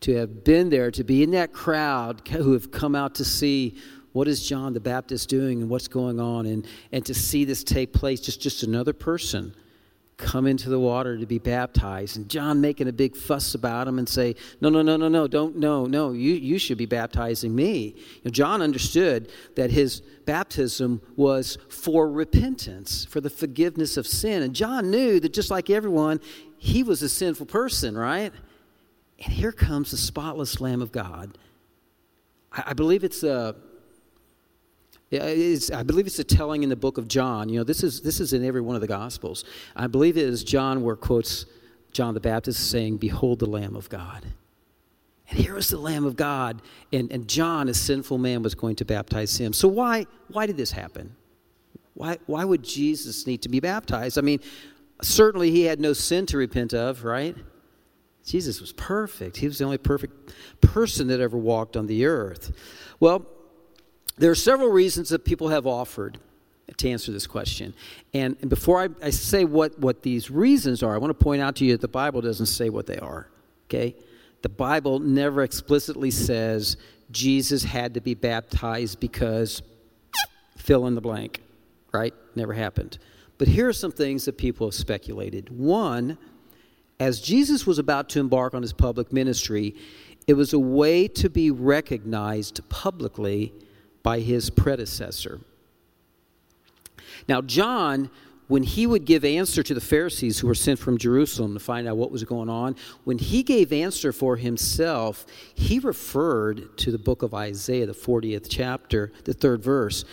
to 0.00 0.16
have 0.16 0.42
been 0.42 0.70
there, 0.70 0.90
to 0.90 1.04
be 1.04 1.22
in 1.22 1.32
that 1.32 1.52
crowd 1.52 2.26
who 2.28 2.52
have 2.52 2.70
come 2.70 2.94
out 2.94 3.14
to 3.16 3.24
see 3.24 3.76
what 4.12 4.28
is 4.28 4.46
John 4.46 4.72
the 4.72 4.80
Baptist 4.80 5.28
doing 5.28 5.62
and 5.62 5.70
what's 5.70 5.88
going 5.88 6.20
on 6.20 6.46
and, 6.46 6.66
and 6.92 7.04
to 7.06 7.14
see 7.14 7.44
this 7.44 7.62
take 7.62 7.92
place, 7.92 8.20
just, 8.20 8.40
just 8.40 8.62
another 8.62 8.92
person 8.92 9.54
come 10.20 10.46
into 10.46 10.68
the 10.68 10.78
water 10.78 11.16
to 11.16 11.26
be 11.26 11.38
baptized 11.38 12.16
and 12.16 12.28
John 12.28 12.60
making 12.60 12.88
a 12.88 12.92
big 12.92 13.16
fuss 13.16 13.54
about 13.54 13.88
him 13.88 13.98
and 13.98 14.08
say, 14.08 14.36
no, 14.60 14.68
no, 14.68 14.82
no, 14.82 14.96
no, 14.96 15.08
no, 15.08 15.26
don't, 15.26 15.56
no, 15.56 15.86
no, 15.86 16.12
you, 16.12 16.34
you 16.34 16.58
should 16.58 16.78
be 16.78 16.86
baptizing 16.86 17.54
me. 17.54 17.94
You 17.96 18.22
know, 18.26 18.30
John 18.30 18.60
understood 18.60 19.30
that 19.56 19.70
his 19.70 20.02
baptism 20.26 21.00
was 21.16 21.58
for 21.68 22.10
repentance, 22.10 23.06
for 23.06 23.20
the 23.20 23.30
forgiveness 23.30 23.96
of 23.96 24.06
sin. 24.06 24.42
And 24.42 24.54
John 24.54 24.90
knew 24.90 25.20
that 25.20 25.32
just 25.32 25.50
like 25.50 25.70
everyone, 25.70 26.20
he 26.58 26.82
was 26.82 27.02
a 27.02 27.08
sinful 27.08 27.46
person, 27.46 27.96
right? 27.96 28.32
And 29.24 29.32
here 29.32 29.52
comes 29.52 29.90
the 29.90 29.96
spotless 29.96 30.60
Lamb 30.60 30.82
of 30.82 30.92
God. 30.92 31.38
I, 32.52 32.64
I 32.68 32.72
believe 32.74 33.04
it's 33.04 33.22
a 33.22 33.56
I 35.12 35.82
believe 35.82 36.06
it's 36.06 36.18
a 36.20 36.24
telling 36.24 36.62
in 36.62 36.68
the 36.68 36.76
book 36.76 36.96
of 36.96 37.08
John. 37.08 37.48
You 37.48 37.58
know, 37.58 37.64
this 37.64 37.82
is, 37.82 38.00
this 38.00 38.20
is 38.20 38.32
in 38.32 38.44
every 38.44 38.60
one 38.60 38.76
of 38.76 38.80
the 38.80 38.86
Gospels. 38.86 39.44
I 39.74 39.88
believe 39.88 40.16
it 40.16 40.24
is 40.24 40.44
John 40.44 40.82
where 40.82 40.94
quotes 40.94 41.46
John 41.92 42.14
the 42.14 42.20
Baptist 42.20 42.70
saying, 42.70 42.98
Behold 42.98 43.40
the 43.40 43.46
Lamb 43.46 43.74
of 43.74 43.88
God. 43.88 44.24
And 45.28 45.38
here 45.38 45.54
was 45.54 45.68
the 45.68 45.78
Lamb 45.78 46.04
of 46.04 46.16
God, 46.16 46.60
and, 46.92 47.10
and 47.12 47.28
John, 47.28 47.68
a 47.68 47.74
sinful 47.74 48.18
man, 48.18 48.42
was 48.42 48.54
going 48.54 48.76
to 48.76 48.84
baptize 48.84 49.36
him. 49.36 49.52
So 49.52 49.68
why, 49.68 50.06
why 50.28 50.46
did 50.46 50.56
this 50.56 50.72
happen? 50.72 51.14
Why, 51.94 52.18
why 52.26 52.44
would 52.44 52.62
Jesus 52.62 53.26
need 53.26 53.42
to 53.42 53.48
be 53.48 53.60
baptized? 53.60 54.18
I 54.18 54.22
mean, 54.22 54.40
certainly 55.02 55.50
he 55.50 55.62
had 55.62 55.80
no 55.80 55.92
sin 55.92 56.26
to 56.26 56.36
repent 56.36 56.72
of, 56.72 57.04
right? 57.04 57.36
Jesus 58.24 58.60
was 58.60 58.72
perfect. 58.72 59.36
He 59.36 59.46
was 59.46 59.58
the 59.58 59.64
only 59.64 59.78
perfect 59.78 60.32
person 60.60 61.08
that 61.08 61.20
ever 61.20 61.36
walked 61.36 61.76
on 61.76 61.86
the 61.86 62.06
earth. 62.06 62.52
Well, 62.98 63.26
there 64.20 64.30
are 64.30 64.36
several 64.36 64.68
reasons 64.68 65.08
that 65.08 65.24
people 65.24 65.48
have 65.48 65.66
offered 65.66 66.18
to 66.76 66.90
answer 66.90 67.10
this 67.10 67.26
question. 67.26 67.72
And, 68.12 68.36
and 68.42 68.50
before 68.50 68.82
I, 68.82 68.88
I, 69.02 69.10
say 69.10 69.44
what, 69.44 69.78
what 69.78 70.02
these 70.02 70.30
reasons 70.30 70.82
are, 70.82 70.94
I 70.94 70.98
want 70.98 71.10
to 71.10 71.24
point 71.24 71.40
out 71.40 71.56
to 71.56 71.64
you 71.64 71.72
that 71.72 71.80
the 71.80 71.88
Bible 71.88 72.20
doesn't 72.20 72.46
say 72.46 72.68
what 72.68 72.86
they 72.86 72.98
are. 72.98 73.28
Okay? 73.66 73.96
The 74.42 74.50
Bible 74.50 74.98
never 74.98 75.42
explicitly 75.42 76.10
says 76.10 76.76
Jesus 77.10 77.64
had 77.64 77.94
to 77.94 78.02
be 78.02 78.14
baptized 78.14 79.00
because 79.00 79.62
fill 80.56 80.86
in 80.86 80.94
the 80.94 81.00
blank, 81.00 81.42
right? 81.92 82.12
Never 82.36 82.52
happened. 82.52 82.98
But 83.38 83.48
here 83.48 83.68
are 83.68 83.72
some 83.72 83.90
things 83.90 84.26
that 84.26 84.36
people 84.36 84.66
have 84.66 84.74
speculated. 84.74 85.48
One, 85.48 86.18
as 87.00 87.22
Jesus 87.22 87.66
was 87.66 87.78
about 87.78 88.10
to 88.10 88.20
embark 88.20 88.52
on 88.52 88.60
his 88.60 88.74
public 88.74 89.14
ministry, 89.14 89.74
it 90.26 90.34
was 90.34 90.52
a 90.52 90.58
way 90.58 91.08
to 91.08 91.30
be 91.30 91.50
recognized 91.50 92.60
publicly 92.68 93.54
by 94.02 94.20
his 94.20 94.50
predecessor. 94.50 95.40
Now, 97.28 97.42
John 97.42 98.10
when 98.50 98.64
he 98.64 98.84
would 98.84 99.04
give 99.04 99.24
answer 99.24 99.62
to 99.62 99.74
the 99.74 99.80
Pharisees 99.80 100.40
who 100.40 100.48
were 100.48 100.56
sent 100.56 100.80
from 100.80 100.98
Jerusalem 100.98 101.54
to 101.54 101.60
find 101.60 101.86
out 101.86 101.96
what 101.96 102.10
was 102.10 102.24
going 102.24 102.48
on, 102.48 102.74
when 103.04 103.16
he 103.16 103.44
gave 103.44 103.72
answer 103.72 104.12
for 104.12 104.36
himself, 104.36 105.24
he 105.54 105.78
referred 105.78 106.76
to 106.78 106.90
the 106.90 106.98
book 106.98 107.22
of 107.22 107.32
Isaiah, 107.32 107.86
the 107.86 107.92
40th 107.92 108.48
chapter, 108.50 109.12
the 109.22 109.34
third 109.34 109.62
verse, 109.62 110.04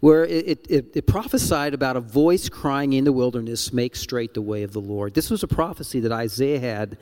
where 0.00 0.26
it, 0.26 0.66
it, 0.68 0.94
it, 0.94 1.06
prophesied 1.06 1.72
about 1.72 1.96
a 1.96 2.00
voice 2.00 2.50
crying 2.50 2.92
in 2.92 3.04
the 3.04 3.12
wilderness, 3.12 3.72
Make 3.72 3.96
straight 3.96 4.34
the 4.34 4.42
way 4.42 4.62
of 4.62 4.74
the 4.74 4.80
Lord. 4.80 5.14
This 5.14 5.30
was 5.30 5.42
a 5.42 5.48
prophecy 5.48 5.98
that 6.00 6.12
Isaiah 6.12 6.60
had 6.60 6.98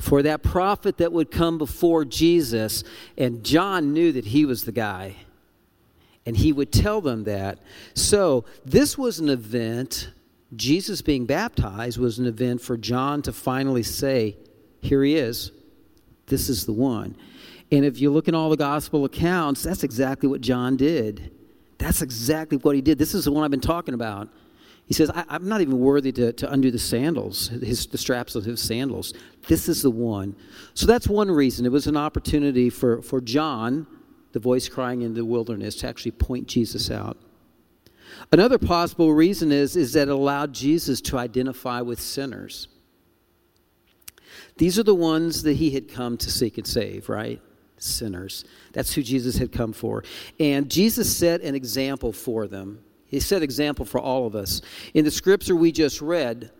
for 0.00 0.24
that 0.24 0.42
prophet 0.42 0.96
that 0.96 1.12
would 1.12 1.30
come 1.30 1.56
before 1.56 2.04
Jesus, 2.04 2.82
and 3.16 3.44
John 3.44 3.92
knew 3.92 4.10
that 4.10 4.24
he 4.24 4.44
was 4.44 4.64
the 4.64 4.72
guy. 4.72 5.18
And 6.24 6.36
he 6.36 6.52
would 6.52 6.72
tell 6.72 7.00
them 7.00 7.24
that. 7.24 7.58
So, 7.94 8.44
this 8.64 8.96
was 8.96 9.18
an 9.18 9.28
event, 9.28 10.10
Jesus 10.54 11.02
being 11.02 11.26
baptized 11.26 11.98
was 11.98 12.18
an 12.18 12.26
event 12.26 12.60
for 12.60 12.76
John 12.76 13.22
to 13.22 13.32
finally 13.32 13.82
say, 13.82 14.36
Here 14.80 15.02
he 15.02 15.16
is. 15.16 15.50
This 16.26 16.48
is 16.48 16.64
the 16.64 16.72
one. 16.72 17.16
And 17.72 17.84
if 17.84 18.00
you 18.00 18.10
look 18.10 18.28
in 18.28 18.34
all 18.34 18.50
the 18.50 18.56
gospel 18.56 19.04
accounts, 19.04 19.62
that's 19.62 19.82
exactly 19.82 20.28
what 20.28 20.40
John 20.42 20.76
did. 20.76 21.32
That's 21.78 22.02
exactly 22.02 22.58
what 22.58 22.76
he 22.76 22.82
did. 22.82 22.98
This 22.98 23.14
is 23.14 23.24
the 23.24 23.32
one 23.32 23.44
I've 23.44 23.50
been 23.50 23.60
talking 23.60 23.94
about. 23.94 24.28
He 24.86 24.94
says, 24.94 25.10
I, 25.10 25.24
am 25.30 25.48
not 25.48 25.62
even 25.62 25.78
worthy 25.78 26.12
to, 26.12 26.32
to 26.34 26.52
undo 26.52 26.70
the 26.70 26.78
sandals, 26.78 27.48
his, 27.48 27.86
the 27.86 27.98
straps 27.98 28.34
of 28.34 28.44
his 28.44 28.60
sandals. 28.60 29.14
This 29.48 29.68
is 29.68 29.80
the 29.80 29.90
one. 29.90 30.36
So 30.74 30.86
that's 30.86 31.08
one 31.08 31.30
reason. 31.30 31.64
It 31.64 31.72
was 31.72 31.86
an 31.86 31.96
opportunity 31.96 32.68
for, 32.68 33.00
for 33.00 33.20
John, 33.20 33.86
the 34.32 34.40
voice 34.40 34.68
crying 34.68 35.02
in 35.02 35.14
the 35.14 35.24
wilderness, 35.24 35.76
to 35.76 35.88
actually 35.88 36.12
point 36.12 36.46
Jesus 36.46 36.90
out. 36.90 37.16
Another 38.30 38.58
possible 38.58 39.12
reason 39.12 39.52
is, 39.52 39.76
is 39.76 39.92
that 39.94 40.08
it 40.08 40.12
allowed 40.12 40.52
Jesus 40.52 41.00
to 41.02 41.18
identify 41.18 41.80
with 41.80 42.00
sinners. 42.00 42.68
These 44.56 44.78
are 44.78 44.82
the 44.82 44.94
ones 44.94 45.42
that 45.44 45.54
he 45.54 45.70
had 45.70 45.88
come 45.88 46.16
to 46.18 46.30
seek 46.30 46.58
and 46.58 46.66
save, 46.66 47.08
right? 47.08 47.40
Sinners. 47.78 48.44
That's 48.72 48.92
who 48.92 49.02
Jesus 49.02 49.38
had 49.38 49.52
come 49.52 49.72
for. 49.72 50.04
And 50.38 50.70
Jesus 50.70 51.14
set 51.14 51.40
an 51.42 51.54
example 51.54 52.12
for 52.12 52.46
them. 52.46 52.82
He 53.06 53.20
set 53.20 53.42
example 53.42 53.84
for 53.84 54.00
all 54.00 54.26
of 54.26 54.34
us. 54.34 54.62
In 54.94 55.04
the 55.04 55.10
scripture 55.10 55.56
we 55.56 55.72
just 55.72 56.00
read, 56.00 56.50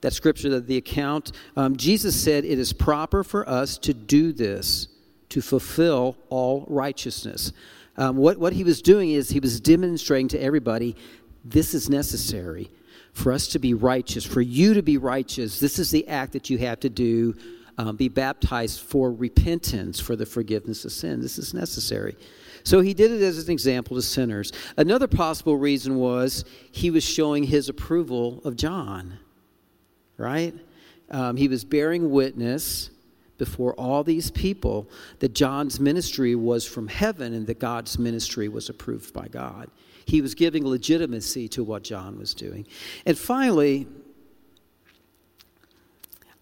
that 0.00 0.12
scripture, 0.12 0.48
that 0.50 0.66
the 0.66 0.76
account, 0.76 1.32
um, 1.56 1.76
Jesus 1.76 2.20
said, 2.20 2.44
It 2.44 2.58
is 2.58 2.72
proper 2.72 3.22
for 3.22 3.48
us 3.48 3.78
to 3.78 3.94
do 3.94 4.32
this 4.32 4.88
to 5.30 5.40
fulfill 5.40 6.16
all 6.28 6.64
righteousness. 6.68 7.52
Um, 7.96 8.16
what, 8.16 8.38
what 8.38 8.52
he 8.52 8.64
was 8.64 8.82
doing 8.82 9.10
is 9.10 9.30
he 9.30 9.40
was 9.40 9.60
demonstrating 9.60 10.28
to 10.28 10.38
everybody 10.38 10.96
this 11.44 11.74
is 11.74 11.88
necessary 11.88 12.70
for 13.12 13.32
us 13.32 13.48
to 13.48 13.58
be 13.58 13.74
righteous, 13.74 14.24
for 14.24 14.40
you 14.40 14.74
to 14.74 14.82
be 14.82 14.96
righteous. 14.96 15.58
This 15.58 15.78
is 15.78 15.90
the 15.90 16.06
act 16.08 16.32
that 16.32 16.50
you 16.50 16.58
have 16.58 16.80
to 16.80 16.88
do. 16.88 17.34
Um, 17.78 17.96
be 17.96 18.08
baptized 18.08 18.80
for 18.80 19.10
repentance, 19.10 19.98
for 19.98 20.14
the 20.14 20.26
forgiveness 20.26 20.84
of 20.84 20.92
sin. 20.92 21.22
This 21.22 21.38
is 21.38 21.54
necessary. 21.54 22.14
So 22.62 22.80
he 22.80 22.92
did 22.92 23.10
it 23.10 23.22
as 23.22 23.42
an 23.42 23.50
example 23.50 23.96
to 23.96 24.02
sinners. 24.02 24.52
Another 24.76 25.06
possible 25.06 25.56
reason 25.56 25.96
was 25.96 26.44
he 26.72 26.90
was 26.90 27.02
showing 27.02 27.42
his 27.42 27.70
approval 27.70 28.42
of 28.44 28.56
John, 28.56 29.18
right? 30.18 30.54
Um, 31.10 31.36
he 31.36 31.48
was 31.48 31.64
bearing 31.64 32.10
witness 32.10 32.90
before 33.40 33.72
all 33.76 34.04
these 34.04 34.30
people 34.30 34.86
that 35.20 35.34
John's 35.34 35.80
ministry 35.80 36.34
was 36.34 36.66
from 36.66 36.88
heaven 36.88 37.32
and 37.32 37.46
that 37.46 37.58
God's 37.58 37.98
ministry 37.98 38.50
was 38.50 38.68
approved 38.68 39.14
by 39.14 39.28
God. 39.28 39.70
He 40.04 40.20
was 40.20 40.34
giving 40.34 40.66
legitimacy 40.66 41.48
to 41.48 41.64
what 41.64 41.82
John 41.82 42.18
was 42.18 42.34
doing. 42.34 42.66
And 43.06 43.16
finally, 43.16 43.88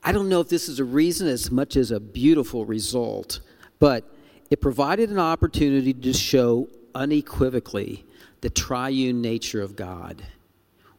I 0.03 0.11
don't 0.11 0.29
know 0.29 0.41
if 0.41 0.49
this 0.49 0.69
is 0.69 0.81
a 0.81 0.85
reason 0.85 1.29
as 1.29 1.53
much 1.53 1.77
as 1.77 1.93
a 1.93 2.01
beautiful 2.01 2.65
result, 2.65 3.39
but 3.79 4.03
it 4.51 4.61
provided 4.61 5.09
an 5.11 5.21
opportunity 5.21 5.95
to 5.95 6.13
show 6.13 6.69
unequivocally 6.97 8.05
the 8.41 8.51
triune 8.51 9.23
nature 9.23 9.63
of 9.63 9.77
God. 9.77 10.25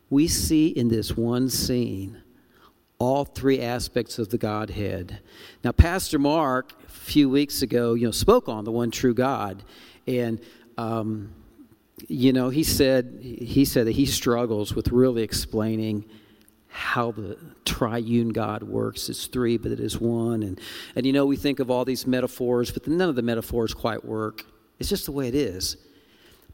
We 0.10 0.30
see 0.30 0.70
in 0.70 0.88
this 0.88 1.18
one 1.18 1.50
scene 1.50 2.22
all 3.00 3.26
three 3.26 3.62
aspects 3.62 4.20
of 4.20 4.30
the 4.30 4.38
Godhead. 4.38 5.20
Now, 5.64 5.72
Pastor 5.72 6.20
Mark, 6.20 6.74
a 6.86 6.92
few 6.92 7.30
weeks 7.30 7.62
ago, 7.62 7.94
you 7.94 8.06
know, 8.06 8.12
spoke 8.12 8.50
on 8.50 8.66
the 8.66 8.72
one 8.72 8.92
true 8.92 9.14
God, 9.14 9.64
and 10.06 10.40
um, 10.78 11.34
you 12.08 12.32
know, 12.34 12.50
he 12.50 12.64
said 12.64 13.20
he 13.22 13.66
said 13.66 13.88
that 13.88 13.94
he 13.94 14.06
struggles 14.06 14.74
with 14.76 14.90
really 14.90 15.24
explaining 15.24 16.06
how 16.68 17.12
the 17.12 17.38
triune 17.66 18.30
God 18.30 18.64
works. 18.64 19.10
It's 19.10 19.26
three, 19.26 19.58
but 19.58 19.72
it 19.72 19.80
is 19.80 20.00
one. 20.00 20.44
And, 20.44 20.60
and 20.96 21.06
you 21.06 21.12
know, 21.12 21.26
we 21.26 21.36
think 21.36 21.60
of 21.60 21.72
all 21.72 21.84
these 21.84 22.06
metaphors, 22.06 22.72
but 22.72 22.88
none 22.88 23.10
of 23.10 23.16
the 23.16 23.24
metaphors 23.24 23.74
quite 23.74 24.06
work. 24.06 24.46
It's 24.78 24.88
just 24.88 25.06
the 25.06 25.12
way 25.12 25.28
it 25.28 25.36
is. 25.36 25.78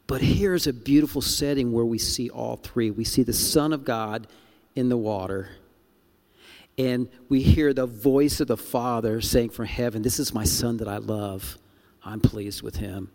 But 0.08 0.22
here's 0.22 0.68
a 0.68 0.74
beautiful 0.74 1.22
setting 1.22 1.72
where 1.72 1.86
we 1.86 1.98
see 1.98 2.30
all 2.30 2.56
three. 2.58 2.92
We 2.92 3.04
see 3.04 3.24
the 3.24 3.34
Son 3.34 3.74
of 3.74 3.84
God 3.84 4.28
in 4.76 4.90
the 4.90 4.98
water, 4.98 5.50
and 6.78 7.10
we 7.30 7.42
hear 7.42 7.74
the 7.74 7.86
voice 7.86 8.40
of 8.40 8.48
the 8.48 8.58
Father 8.58 9.22
saying 9.22 9.50
from 9.50 9.66
heaven, 9.66 10.02
This 10.02 10.20
is 10.20 10.34
my 10.34 10.44
Son 10.44 10.78
that 10.78 10.88
I 10.88 10.98
love. 10.98 11.58
I'm 12.04 12.20
pleased 12.20 12.62
with 12.62 12.76
him. 12.76 13.10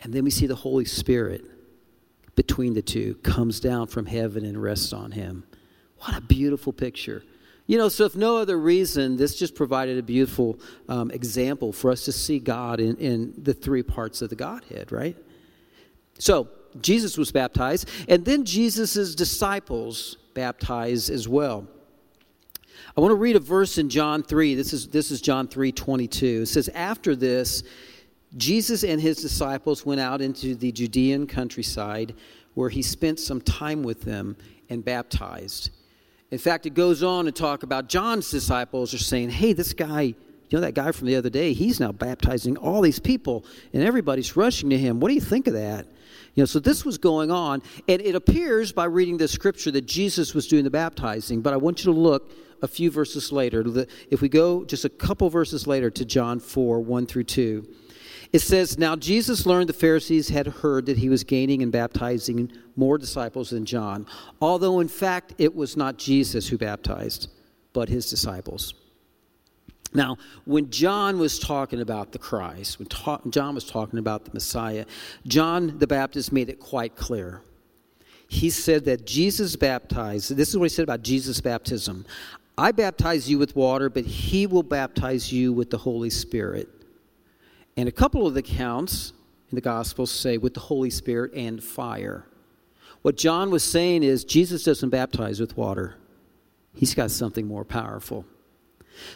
And 0.00 0.12
then 0.12 0.24
we 0.24 0.30
see 0.30 0.46
the 0.46 0.54
Holy 0.54 0.84
Spirit 0.84 1.44
between 2.36 2.74
the 2.74 2.82
two 2.82 3.14
comes 3.16 3.60
down 3.60 3.86
from 3.88 4.06
heaven 4.06 4.44
and 4.44 4.62
rests 4.62 4.92
on 4.92 5.12
him. 5.12 5.44
What 5.98 6.16
a 6.16 6.20
beautiful 6.20 6.72
picture. 6.72 7.22
You 7.66 7.78
know, 7.78 7.88
so 7.88 8.04
if 8.04 8.16
no 8.16 8.38
other 8.38 8.58
reason, 8.58 9.16
this 9.16 9.36
just 9.36 9.54
provided 9.54 9.98
a 9.98 10.02
beautiful 10.02 10.58
um, 10.88 11.10
example 11.10 11.72
for 11.72 11.90
us 11.90 12.04
to 12.06 12.12
see 12.12 12.38
God 12.38 12.80
in, 12.80 12.96
in 12.96 13.34
the 13.36 13.52
three 13.52 13.82
parts 13.82 14.22
of 14.22 14.30
the 14.30 14.36
Godhead, 14.36 14.90
right? 14.90 15.16
So, 16.18 16.48
Jesus 16.80 17.18
was 17.18 17.32
baptized, 17.32 17.88
and 18.08 18.24
then 18.24 18.44
Jesus' 18.44 19.14
disciples 19.14 20.16
baptized 20.34 21.10
as 21.10 21.28
well. 21.28 21.66
I 22.96 23.00
want 23.00 23.12
to 23.12 23.16
read 23.16 23.36
a 23.36 23.40
verse 23.40 23.78
in 23.78 23.88
John 23.88 24.22
3. 24.22 24.54
This 24.54 24.72
is, 24.72 24.88
this 24.88 25.10
is 25.10 25.20
John 25.20 25.46
3 25.46 25.70
22. 25.70 26.42
It 26.42 26.46
says, 26.46 26.68
After 26.70 27.14
this, 27.14 27.62
Jesus 28.36 28.84
and 28.84 29.00
his 29.00 29.18
disciples 29.22 29.86
went 29.86 30.00
out 30.00 30.20
into 30.20 30.54
the 30.54 30.72
Judean 30.72 31.26
countryside 31.26 32.14
where 32.54 32.68
he 32.68 32.82
spent 32.82 33.20
some 33.20 33.40
time 33.40 33.82
with 33.82 34.02
them 34.02 34.36
and 34.68 34.84
baptized. 34.84 35.70
In 36.30 36.38
fact, 36.38 36.66
it 36.66 36.74
goes 36.74 37.02
on 37.02 37.24
to 37.24 37.32
talk 37.32 37.62
about 37.62 37.88
John's 37.88 38.30
disciples 38.30 38.94
are 38.94 38.98
saying, 38.98 39.30
hey, 39.30 39.52
this 39.52 39.72
guy, 39.72 40.02
you 40.02 40.16
know 40.52 40.60
that 40.60 40.74
guy 40.74 40.92
from 40.92 41.06
the 41.06 41.16
other 41.16 41.30
day, 41.30 41.52
he's 41.52 41.80
now 41.80 41.92
baptizing 41.92 42.56
all 42.56 42.80
these 42.80 42.98
people, 42.98 43.44
and 43.72 43.82
everybody's 43.82 44.36
rushing 44.36 44.70
to 44.70 44.78
him. 44.78 45.00
What 45.00 45.08
do 45.08 45.14
you 45.14 45.20
think 45.20 45.46
of 45.46 45.54
that? 45.54 45.86
You 46.34 46.42
know, 46.42 46.46
so 46.46 46.60
this 46.60 46.84
was 46.84 46.98
going 46.98 47.30
on, 47.30 47.62
and 47.88 48.00
it 48.00 48.14
appears 48.14 48.72
by 48.72 48.84
reading 48.84 49.16
this 49.16 49.32
scripture 49.32 49.70
that 49.72 49.86
Jesus 49.86 50.34
was 50.34 50.46
doing 50.46 50.64
the 50.64 50.70
baptizing, 50.70 51.40
but 51.40 51.52
I 51.52 51.56
want 51.56 51.80
you 51.84 51.92
to 51.92 51.98
look 51.98 52.32
a 52.62 52.68
few 52.68 52.90
verses 52.90 53.32
later. 53.32 53.64
If 54.10 54.20
we 54.20 54.28
go 54.28 54.64
just 54.64 54.84
a 54.84 54.88
couple 54.88 55.28
verses 55.30 55.66
later 55.66 55.90
to 55.90 56.04
John 56.04 56.38
4 56.38 56.80
1 56.80 57.06
through 57.06 57.24
2, 57.24 57.66
it 58.32 58.40
says, 58.40 58.78
Now 58.78 58.94
Jesus 58.94 59.44
learned 59.44 59.68
the 59.68 59.74
Pharisees 59.74 60.28
had 60.28 60.46
heard 60.46 60.86
that 60.86 60.98
he 60.98 61.08
was 61.08 61.24
gaining 61.24 61.62
and 61.62 61.72
baptizing 61.72 62.52
more 62.76 62.96
disciples 62.96 63.50
than 63.50 63.64
John, 63.64 64.06
although 64.40 64.80
in 64.80 64.88
fact 64.88 65.34
it 65.38 65.54
was 65.54 65.76
not 65.76 65.98
Jesus 65.98 66.48
who 66.48 66.56
baptized, 66.56 67.28
but 67.72 67.88
his 67.88 68.08
disciples. 68.08 68.74
Now, 69.92 70.18
when 70.44 70.70
John 70.70 71.18
was 71.18 71.38
talking 71.38 71.80
about 71.80 72.12
the 72.12 72.18
Christ, 72.18 72.78
when 72.78 72.86
ta- 72.86 73.20
John 73.28 73.54
was 73.54 73.64
talking 73.64 73.98
about 73.98 74.24
the 74.24 74.30
Messiah, 74.32 74.86
John 75.26 75.78
the 75.78 75.86
Baptist 75.86 76.32
made 76.32 76.48
it 76.48 76.60
quite 76.60 76.94
clear. 76.94 77.42
He 78.28 78.50
said 78.50 78.84
that 78.84 79.04
Jesus 79.04 79.56
baptized, 79.56 80.36
this 80.36 80.50
is 80.50 80.56
what 80.56 80.66
he 80.66 80.68
said 80.68 80.84
about 80.84 81.02
Jesus' 81.02 81.40
baptism 81.40 82.06
I 82.60 82.72
baptize 82.72 83.30
you 83.30 83.38
with 83.38 83.56
water, 83.56 83.88
but 83.88 84.04
he 84.04 84.46
will 84.46 84.62
baptize 84.62 85.32
you 85.32 85.50
with 85.50 85.70
the 85.70 85.78
Holy 85.78 86.10
Spirit. 86.10 86.68
And 87.78 87.88
a 87.88 87.92
couple 87.92 88.26
of 88.26 88.34
the 88.34 88.40
accounts 88.40 89.14
in 89.50 89.54
the 89.54 89.62
Gospels 89.62 90.10
say 90.10 90.36
with 90.36 90.52
the 90.52 90.60
Holy 90.60 90.90
Spirit 90.90 91.32
and 91.32 91.64
fire. 91.64 92.26
What 93.00 93.16
John 93.16 93.50
was 93.50 93.64
saying 93.64 94.02
is 94.02 94.24
Jesus 94.24 94.62
doesn't 94.62 94.90
baptize 94.90 95.40
with 95.40 95.56
water, 95.56 95.96
he's 96.74 96.94
got 96.94 97.10
something 97.10 97.46
more 97.46 97.64
powerful. 97.64 98.26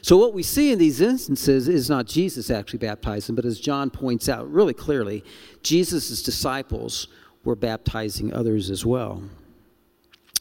So, 0.03 0.17
what 0.17 0.35
we 0.35 0.43
see 0.43 0.73
in 0.73 0.79
these 0.79 1.00
instances 1.00 1.69
is 1.69 1.88
not 1.88 2.07
Jesus 2.07 2.50
actually 2.50 2.79
baptizing, 2.81 3.35
but 3.35 3.45
as 3.45 3.59
John 3.59 3.91
points 3.91 4.29
out 4.29 4.50
really 4.50 4.75
clearly, 4.75 5.25
Jesus' 5.62 6.23
disciples 6.23 7.09
were 7.45 7.57
baptizing 7.57 8.33
others 8.33 8.71
as 8.71 8.85
well. 8.85 9.23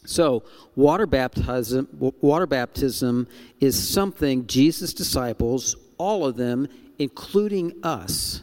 So, 0.06 0.44
water 0.76 1.06
baptism, 1.06 1.88
water 2.22 2.46
baptism 2.46 3.28
is 3.60 3.88
something 3.88 4.48
Jesus' 4.48 4.94
disciples, 4.94 5.76
all 5.98 6.26
of 6.26 6.36
them, 6.36 6.68
including 7.00 7.74
us, 7.84 8.42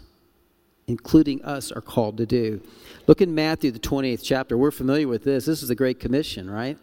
including 0.86 1.44
us, 1.44 1.70
are 1.70 1.82
called 1.82 2.16
to 2.16 2.26
do. 2.26 2.62
Look 3.06 3.20
in 3.20 3.34
Matthew, 3.34 3.70
the 3.70 3.78
28th 3.78 4.22
chapter. 4.22 4.56
We're 4.56 4.70
familiar 4.70 5.06
with 5.06 5.24
this. 5.24 5.44
This 5.44 5.62
is 5.62 5.68
the 5.68 5.74
Great 5.74 6.00
Commission, 6.00 6.50
right? 6.50 6.78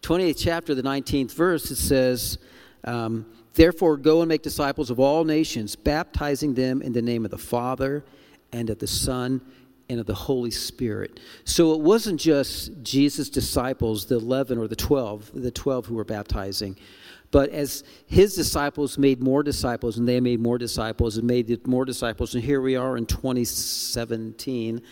28th 0.00 0.36
chapter, 0.38 0.74
the 0.74 0.82
19th 0.82 1.32
verse, 1.32 1.70
it 1.70 1.76
says, 1.76 2.38
um, 2.84 3.26
Therefore, 3.54 3.96
go 3.96 4.20
and 4.20 4.28
make 4.28 4.42
disciples 4.42 4.90
of 4.90 4.98
all 4.98 5.24
nations, 5.24 5.76
baptizing 5.76 6.54
them 6.54 6.80
in 6.82 6.92
the 6.92 7.02
name 7.02 7.24
of 7.24 7.30
the 7.30 7.38
Father 7.38 8.04
and 8.52 8.70
of 8.70 8.78
the 8.78 8.86
Son 8.86 9.40
and 9.88 10.00
of 10.00 10.06
the 10.06 10.14
Holy 10.14 10.50
Spirit. 10.50 11.20
So 11.44 11.74
it 11.74 11.80
wasn't 11.80 12.18
just 12.18 12.82
Jesus' 12.82 13.28
disciples, 13.28 14.06
the 14.06 14.16
11 14.16 14.58
or 14.58 14.68
the 14.68 14.76
12, 14.76 15.32
the 15.34 15.50
12 15.50 15.86
who 15.86 15.94
were 15.96 16.04
baptizing. 16.04 16.76
But 17.30 17.50
as 17.50 17.84
his 18.06 18.34
disciples 18.34 18.96
made 18.96 19.22
more 19.22 19.42
disciples, 19.42 19.98
and 19.98 20.08
they 20.08 20.20
made 20.20 20.40
more 20.40 20.58
disciples, 20.58 21.16
and 21.18 21.26
made 21.26 21.66
more 21.66 21.84
disciples, 21.84 22.34
and 22.34 22.42
here 22.44 22.60
we 22.60 22.76
are 22.76 22.96
in 22.96 23.06
2017, 23.06 24.82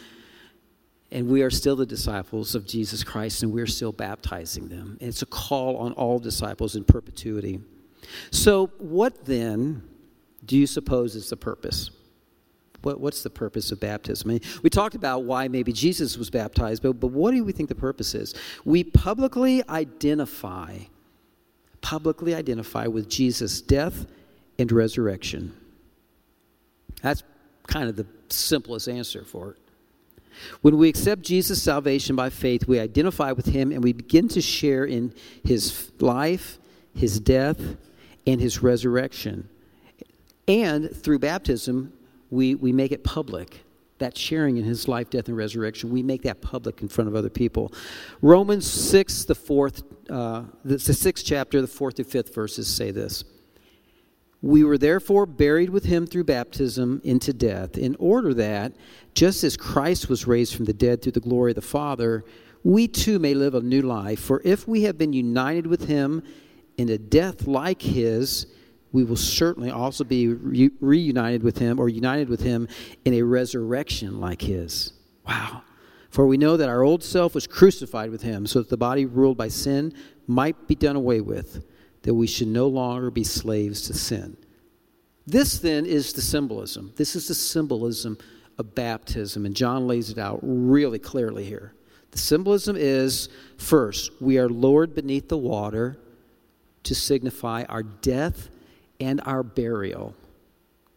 and 1.12 1.28
we 1.28 1.42
are 1.42 1.50
still 1.50 1.76
the 1.76 1.86
disciples 1.86 2.54
of 2.54 2.66
Jesus 2.66 3.04
Christ, 3.04 3.42
and 3.42 3.52
we're 3.52 3.66
still 3.66 3.92
baptizing 3.92 4.68
them. 4.68 4.96
And 5.00 5.08
it's 5.08 5.22
a 5.22 5.26
call 5.26 5.76
on 5.76 5.92
all 5.92 6.18
disciples 6.18 6.76
in 6.76 6.84
perpetuity. 6.84 7.60
So, 8.30 8.70
what 8.78 9.24
then 9.24 9.82
do 10.44 10.56
you 10.56 10.66
suppose 10.66 11.14
is 11.14 11.30
the 11.30 11.36
purpose? 11.36 11.90
What, 12.82 13.00
what's 13.00 13.22
the 13.22 13.30
purpose 13.30 13.72
of 13.72 13.80
baptism? 13.80 14.30
I 14.30 14.32
mean, 14.34 14.42
we 14.62 14.70
talked 14.70 14.94
about 14.94 15.24
why 15.24 15.48
maybe 15.48 15.72
Jesus 15.72 16.16
was 16.16 16.30
baptized, 16.30 16.82
but, 16.82 16.94
but 16.94 17.08
what 17.08 17.32
do 17.32 17.44
we 17.44 17.52
think 17.52 17.68
the 17.68 17.74
purpose 17.74 18.14
is? 18.14 18.34
We 18.64 18.84
publicly 18.84 19.62
identify 19.68 20.78
publicly 21.80 22.34
identify 22.34 22.86
with 22.86 23.08
Jesus' 23.08 23.60
death 23.60 24.06
and 24.58 24.70
resurrection. 24.70 25.54
That's 27.02 27.22
kind 27.66 27.88
of 27.88 27.96
the 27.96 28.06
simplest 28.28 28.88
answer 28.88 29.24
for 29.24 29.52
it. 29.52 29.58
When 30.62 30.78
we 30.78 30.88
accept 30.88 31.22
Jesus' 31.22 31.62
salvation 31.62 32.16
by 32.16 32.30
faith, 32.30 32.66
we 32.66 32.78
identify 32.78 33.32
with 33.32 33.46
him 33.46 33.72
and 33.72 33.82
we 33.82 33.92
begin 33.92 34.28
to 34.28 34.40
share 34.40 34.84
in 34.84 35.12
his 35.44 35.90
life, 36.00 36.58
his 36.94 37.20
death, 37.20 37.58
and 38.26 38.40
his 38.40 38.62
resurrection. 38.62 39.48
And 40.48 40.94
through 40.94 41.20
baptism, 41.20 41.92
we, 42.30 42.54
we 42.54 42.72
make 42.72 42.92
it 42.92 43.04
public 43.04 43.64
that 44.00 44.16
sharing 44.16 44.56
in 44.56 44.64
his 44.64 44.88
life, 44.88 45.08
death, 45.10 45.28
and 45.28 45.36
resurrection, 45.36 45.90
we 45.90 46.02
make 46.02 46.22
that 46.22 46.40
public 46.40 46.82
in 46.82 46.88
front 46.88 47.06
of 47.06 47.14
other 47.14 47.30
people. 47.30 47.72
Romans 48.20 48.66
6, 48.66 49.24
the 49.24 49.34
fourth, 49.34 49.82
uh, 50.10 50.42
the, 50.64 50.76
the 50.76 50.94
sixth 50.94 51.24
chapter, 51.24 51.60
the 51.60 51.66
fourth 51.66 51.96
to 51.96 52.04
fifth 52.04 52.34
verses 52.34 52.66
say 52.66 52.90
this. 52.90 53.24
We 54.42 54.64
were 54.64 54.78
therefore 54.78 55.26
buried 55.26 55.68
with 55.68 55.84
him 55.84 56.06
through 56.06 56.24
baptism 56.24 57.02
into 57.04 57.34
death, 57.34 57.76
in 57.76 57.94
order 57.98 58.32
that, 58.34 58.72
just 59.14 59.44
as 59.44 59.56
Christ 59.56 60.08
was 60.08 60.26
raised 60.26 60.54
from 60.54 60.64
the 60.64 60.72
dead 60.72 61.02
through 61.02 61.12
the 61.12 61.20
glory 61.20 61.52
of 61.52 61.56
the 61.56 61.62
Father, 61.62 62.24
we 62.64 62.88
too 62.88 63.18
may 63.18 63.34
live 63.34 63.54
a 63.54 63.60
new 63.60 63.82
life. 63.82 64.18
For 64.18 64.40
if 64.44 64.66
we 64.66 64.82
have 64.82 64.96
been 64.96 65.12
united 65.12 65.66
with 65.66 65.88
him 65.88 66.22
in 66.80 66.88
a 66.88 66.96
death 66.96 67.46
like 67.46 67.82
his, 67.82 68.46
we 68.90 69.04
will 69.04 69.14
certainly 69.14 69.70
also 69.70 70.02
be 70.02 70.28
re- 70.28 70.70
reunited 70.80 71.42
with 71.42 71.58
him 71.58 71.78
or 71.78 71.90
united 71.90 72.30
with 72.30 72.40
him 72.40 72.66
in 73.04 73.12
a 73.12 73.22
resurrection 73.22 74.18
like 74.18 74.40
his. 74.40 74.94
Wow. 75.28 75.62
For 76.08 76.26
we 76.26 76.38
know 76.38 76.56
that 76.56 76.70
our 76.70 76.82
old 76.82 77.04
self 77.04 77.34
was 77.34 77.46
crucified 77.46 78.10
with 78.10 78.22
him, 78.22 78.46
so 78.46 78.60
that 78.60 78.70
the 78.70 78.78
body 78.78 79.04
ruled 79.04 79.36
by 79.36 79.48
sin 79.48 79.92
might 80.26 80.66
be 80.66 80.74
done 80.74 80.96
away 80.96 81.20
with, 81.20 81.64
that 82.02 82.14
we 82.14 82.26
should 82.26 82.48
no 82.48 82.66
longer 82.66 83.10
be 83.10 83.24
slaves 83.24 83.82
to 83.82 83.92
sin. 83.92 84.38
This 85.26 85.58
then 85.58 85.84
is 85.84 86.14
the 86.14 86.22
symbolism. 86.22 86.94
This 86.96 87.14
is 87.14 87.28
the 87.28 87.34
symbolism 87.34 88.16
of 88.58 88.74
baptism, 88.74 89.44
and 89.44 89.54
John 89.54 89.86
lays 89.86 90.08
it 90.08 90.18
out 90.18 90.40
really 90.42 90.98
clearly 90.98 91.44
here. 91.44 91.74
The 92.10 92.18
symbolism 92.18 92.74
is 92.76 93.28
first, 93.58 94.10
we 94.18 94.38
are 94.38 94.48
lowered 94.48 94.94
beneath 94.94 95.28
the 95.28 95.38
water 95.38 95.98
to 96.84 96.94
signify 96.94 97.64
our 97.64 97.82
death 97.82 98.48
and 99.00 99.20
our 99.24 99.42
burial 99.42 100.14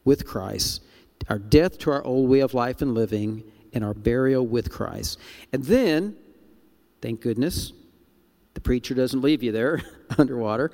with 0.03 0.25
Christ, 0.25 0.81
our 1.29 1.39
death 1.39 1.77
to 1.79 1.91
our 1.91 2.03
old 2.03 2.29
way 2.29 2.41
of 2.41 2.53
life 2.53 2.81
and 2.81 2.93
living, 2.93 3.43
and 3.73 3.83
our 3.83 3.93
burial 3.93 4.45
with 4.45 4.71
Christ. 4.71 5.17
And 5.51 5.63
then, 5.63 6.15
thank 7.01 7.21
goodness, 7.21 7.73
the 8.53 8.61
preacher 8.61 8.93
doesn't 8.93 9.21
leave 9.21 9.41
you 9.41 9.51
there 9.51 9.81
underwater. 10.17 10.71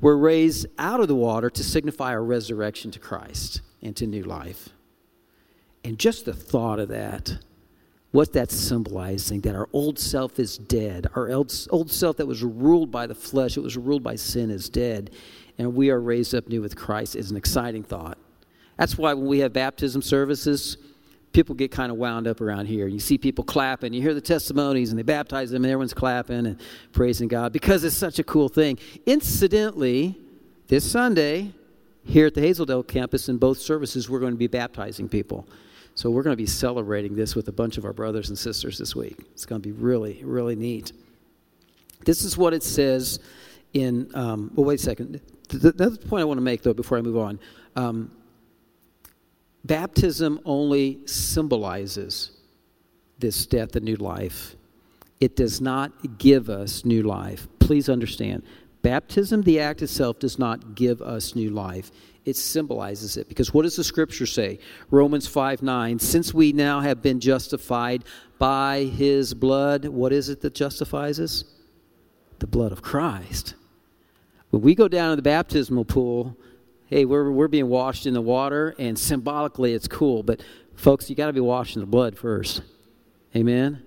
We're 0.00 0.16
raised 0.16 0.66
out 0.78 1.00
of 1.00 1.08
the 1.08 1.14
water 1.14 1.50
to 1.50 1.62
signify 1.62 2.10
our 2.10 2.24
resurrection 2.24 2.90
to 2.92 2.98
Christ 2.98 3.60
and 3.82 3.96
to 3.96 4.06
new 4.06 4.24
life. 4.24 4.70
And 5.84 5.98
just 5.98 6.24
the 6.24 6.34
thought 6.34 6.78
of 6.78 6.88
that, 6.88 7.38
what 8.12 8.32
that's 8.32 8.54
symbolizing, 8.54 9.40
that 9.42 9.54
our 9.54 9.68
old 9.72 9.98
self 9.98 10.38
is 10.38 10.58
dead. 10.58 11.06
Our 11.14 11.30
old, 11.30 11.50
self 11.50 12.16
that 12.16 12.26
was 12.26 12.42
ruled 12.42 12.90
by 12.90 13.06
the 13.06 13.14
flesh, 13.14 13.56
it 13.56 13.60
was 13.60 13.76
ruled 13.76 14.02
by 14.02 14.16
sin, 14.16 14.50
is 14.50 14.68
dead 14.68 15.10
and 15.60 15.74
we 15.74 15.90
are 15.90 16.00
raised 16.00 16.34
up 16.34 16.48
new 16.48 16.62
with 16.62 16.74
Christ 16.74 17.14
is 17.14 17.30
an 17.30 17.36
exciting 17.36 17.82
thought. 17.82 18.16
That's 18.78 18.96
why 18.96 19.12
when 19.12 19.26
we 19.26 19.40
have 19.40 19.52
baptism 19.52 20.00
services, 20.00 20.78
people 21.32 21.54
get 21.54 21.70
kind 21.70 21.92
of 21.92 21.98
wound 21.98 22.26
up 22.26 22.40
around 22.40 22.64
here. 22.64 22.88
You 22.88 22.98
see 22.98 23.18
people 23.18 23.44
clapping, 23.44 23.92
you 23.92 24.00
hear 24.00 24.14
the 24.14 24.22
testimonies, 24.22 24.88
and 24.88 24.98
they 24.98 25.02
baptize 25.02 25.50
them, 25.50 25.62
and 25.62 25.70
everyone's 25.70 25.92
clapping 25.92 26.46
and 26.46 26.58
praising 26.92 27.28
God 27.28 27.52
because 27.52 27.84
it's 27.84 27.94
such 27.94 28.18
a 28.18 28.24
cool 28.24 28.48
thing. 28.48 28.78
Incidentally, 29.04 30.18
this 30.68 30.90
Sunday, 30.90 31.52
here 32.04 32.28
at 32.28 32.34
the 32.34 32.40
Hazeldale 32.40 32.88
campus, 32.88 33.28
in 33.28 33.36
both 33.36 33.58
services, 33.58 34.08
we're 34.08 34.20
going 34.20 34.32
to 34.32 34.38
be 34.38 34.46
baptizing 34.46 35.10
people. 35.10 35.46
So 35.94 36.10
we're 36.10 36.22
going 36.22 36.32
to 36.32 36.42
be 36.42 36.46
celebrating 36.46 37.14
this 37.14 37.34
with 37.34 37.48
a 37.48 37.52
bunch 37.52 37.78
of 37.78 37.84
our 37.84 37.92
brothers 37.92 38.28
and 38.28 38.38
sisters 38.38 38.78
this 38.78 38.96
week. 38.96 39.18
It's 39.32 39.44
going 39.44 39.60
to 39.60 39.68
be 39.68 39.72
really, 39.72 40.22
really 40.24 40.56
neat. 40.56 40.92
This 42.04 42.24
is 42.24 42.38
what 42.38 42.54
it 42.54 42.62
says 42.62 43.20
in, 43.72 44.10
um, 44.14 44.50
well, 44.54 44.66
wait 44.66 44.80
a 44.80 44.82
second. 44.82 45.20
The, 45.48 45.72
the, 45.72 45.90
point 45.90 46.22
I 46.22 46.24
want 46.24 46.38
to 46.38 46.42
make, 46.42 46.62
though, 46.62 46.72
before 46.72 46.98
I 46.98 47.02
move 47.02 47.16
on 47.16 47.38
um, 47.76 48.10
baptism 49.64 50.40
only 50.44 51.06
symbolizes 51.06 52.32
this 53.18 53.46
death 53.46 53.76
and 53.76 53.84
new 53.84 53.96
life. 53.96 54.56
It 55.20 55.36
does 55.36 55.60
not 55.60 56.18
give 56.18 56.48
us 56.48 56.84
new 56.84 57.02
life. 57.02 57.46
Please 57.58 57.88
understand. 57.88 58.42
Baptism, 58.82 59.42
the 59.42 59.60
act 59.60 59.82
itself, 59.82 60.18
does 60.18 60.38
not 60.38 60.74
give 60.74 61.02
us 61.02 61.34
new 61.34 61.50
life. 61.50 61.90
It 62.24 62.36
symbolizes 62.36 63.16
it. 63.16 63.28
Because 63.28 63.54
what 63.54 63.62
does 63.62 63.76
the 63.76 63.84
scripture 63.84 64.26
say? 64.26 64.58
Romans 64.90 65.26
5 65.26 65.62
9. 65.62 65.98
Since 65.98 66.34
we 66.34 66.52
now 66.52 66.80
have 66.80 67.02
been 67.02 67.20
justified 67.20 68.04
by 68.38 68.84
his 68.84 69.34
blood, 69.34 69.86
what 69.86 70.12
is 70.12 70.28
it 70.28 70.40
that 70.42 70.54
justifies 70.54 71.18
us? 71.18 71.44
The 72.38 72.46
blood 72.46 72.72
of 72.72 72.82
Christ. 72.82 73.54
When 74.50 74.62
we 74.62 74.74
go 74.74 74.88
down 74.88 75.10
to 75.10 75.16
the 75.16 75.22
baptismal 75.22 75.84
pool, 75.84 76.36
hey, 76.86 77.04
we're, 77.04 77.30
we're 77.30 77.48
being 77.48 77.68
washed 77.68 78.06
in 78.06 78.14
the 78.14 78.20
water, 78.20 78.74
and 78.78 78.98
symbolically 78.98 79.74
it's 79.74 79.86
cool. 79.86 80.22
But, 80.22 80.42
folks, 80.74 81.08
you 81.08 81.16
got 81.16 81.28
to 81.28 81.32
be 81.32 81.40
washed 81.40 81.76
in 81.76 81.80
the 81.80 81.86
blood 81.86 82.18
first. 82.18 82.62
Amen? 83.34 83.82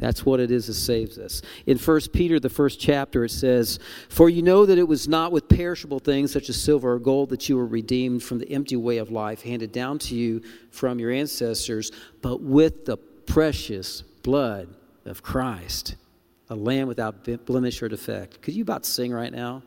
That's 0.00 0.24
what 0.24 0.40
it 0.40 0.50
is 0.50 0.66
that 0.66 0.74
saves 0.74 1.18
us. 1.18 1.42
In 1.66 1.78
1 1.78 2.00
Peter, 2.12 2.40
the 2.40 2.48
first 2.48 2.80
chapter, 2.80 3.26
it 3.26 3.30
says, 3.30 3.78
For 4.08 4.30
you 4.30 4.42
know 4.42 4.64
that 4.64 4.78
it 4.78 4.88
was 4.88 5.06
not 5.06 5.30
with 5.30 5.48
perishable 5.48 5.98
things 5.98 6.32
such 6.32 6.48
as 6.48 6.60
silver 6.60 6.94
or 6.94 6.98
gold 6.98 7.28
that 7.28 7.48
you 7.48 7.56
were 7.56 7.66
redeemed 7.66 8.22
from 8.22 8.38
the 8.38 8.50
empty 8.50 8.76
way 8.76 8.96
of 8.96 9.10
life 9.10 9.42
handed 9.42 9.72
down 9.72 9.98
to 10.00 10.14
you 10.14 10.42
from 10.70 10.98
your 10.98 11.10
ancestors, 11.10 11.92
but 12.22 12.40
with 12.40 12.86
the 12.86 12.96
precious 12.96 14.00
blood 14.00 14.74
of 15.04 15.22
Christ, 15.22 15.96
a 16.48 16.54
lamb 16.54 16.88
without 16.88 17.24
blemish 17.44 17.82
or 17.82 17.88
defect. 17.88 18.40
Could 18.40 18.54
you 18.54 18.62
about 18.62 18.86
sing 18.86 19.12
right 19.12 19.32
now? 19.32 19.62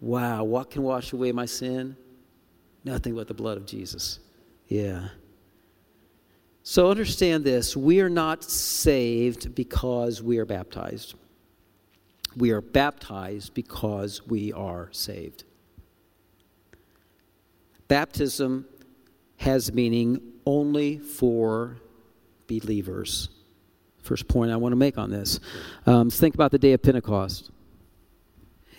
Wow, 0.00 0.44
what 0.44 0.70
can 0.70 0.82
wash 0.82 1.12
away 1.12 1.32
my 1.32 1.44
sin? 1.44 1.96
Nothing 2.82 3.14
but 3.14 3.28
the 3.28 3.34
blood 3.34 3.58
of 3.58 3.66
Jesus. 3.66 4.20
Yeah. 4.68 5.08
So 6.70 6.90
understand 6.90 7.44
this 7.44 7.74
we 7.74 8.02
are 8.02 8.10
not 8.10 8.44
saved 8.44 9.54
because 9.54 10.22
we 10.22 10.36
are 10.36 10.44
baptized. 10.44 11.14
We 12.36 12.50
are 12.50 12.60
baptized 12.60 13.54
because 13.54 14.26
we 14.26 14.52
are 14.52 14.90
saved. 14.92 15.44
Baptism 17.88 18.66
has 19.38 19.72
meaning 19.72 20.20
only 20.44 20.98
for 20.98 21.78
believers. 22.48 23.30
First 24.02 24.28
point 24.28 24.50
I 24.50 24.56
want 24.56 24.72
to 24.72 24.76
make 24.76 24.98
on 24.98 25.08
this. 25.08 25.40
Um, 25.86 26.10
think 26.10 26.34
about 26.34 26.50
the 26.50 26.58
day 26.58 26.74
of 26.74 26.82
Pentecost. 26.82 27.50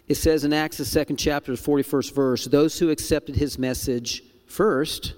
It 0.07 0.15
says 0.15 0.43
in 0.43 0.53
Acts, 0.53 0.77
the 0.77 0.85
second 0.85 1.17
chapter, 1.17 1.55
the 1.55 1.61
41st 1.61 2.13
verse, 2.13 2.45
those 2.45 2.77
who 2.77 2.91
accepted 2.91 3.35
his 3.35 3.57
message 3.57 4.21
first 4.45 5.15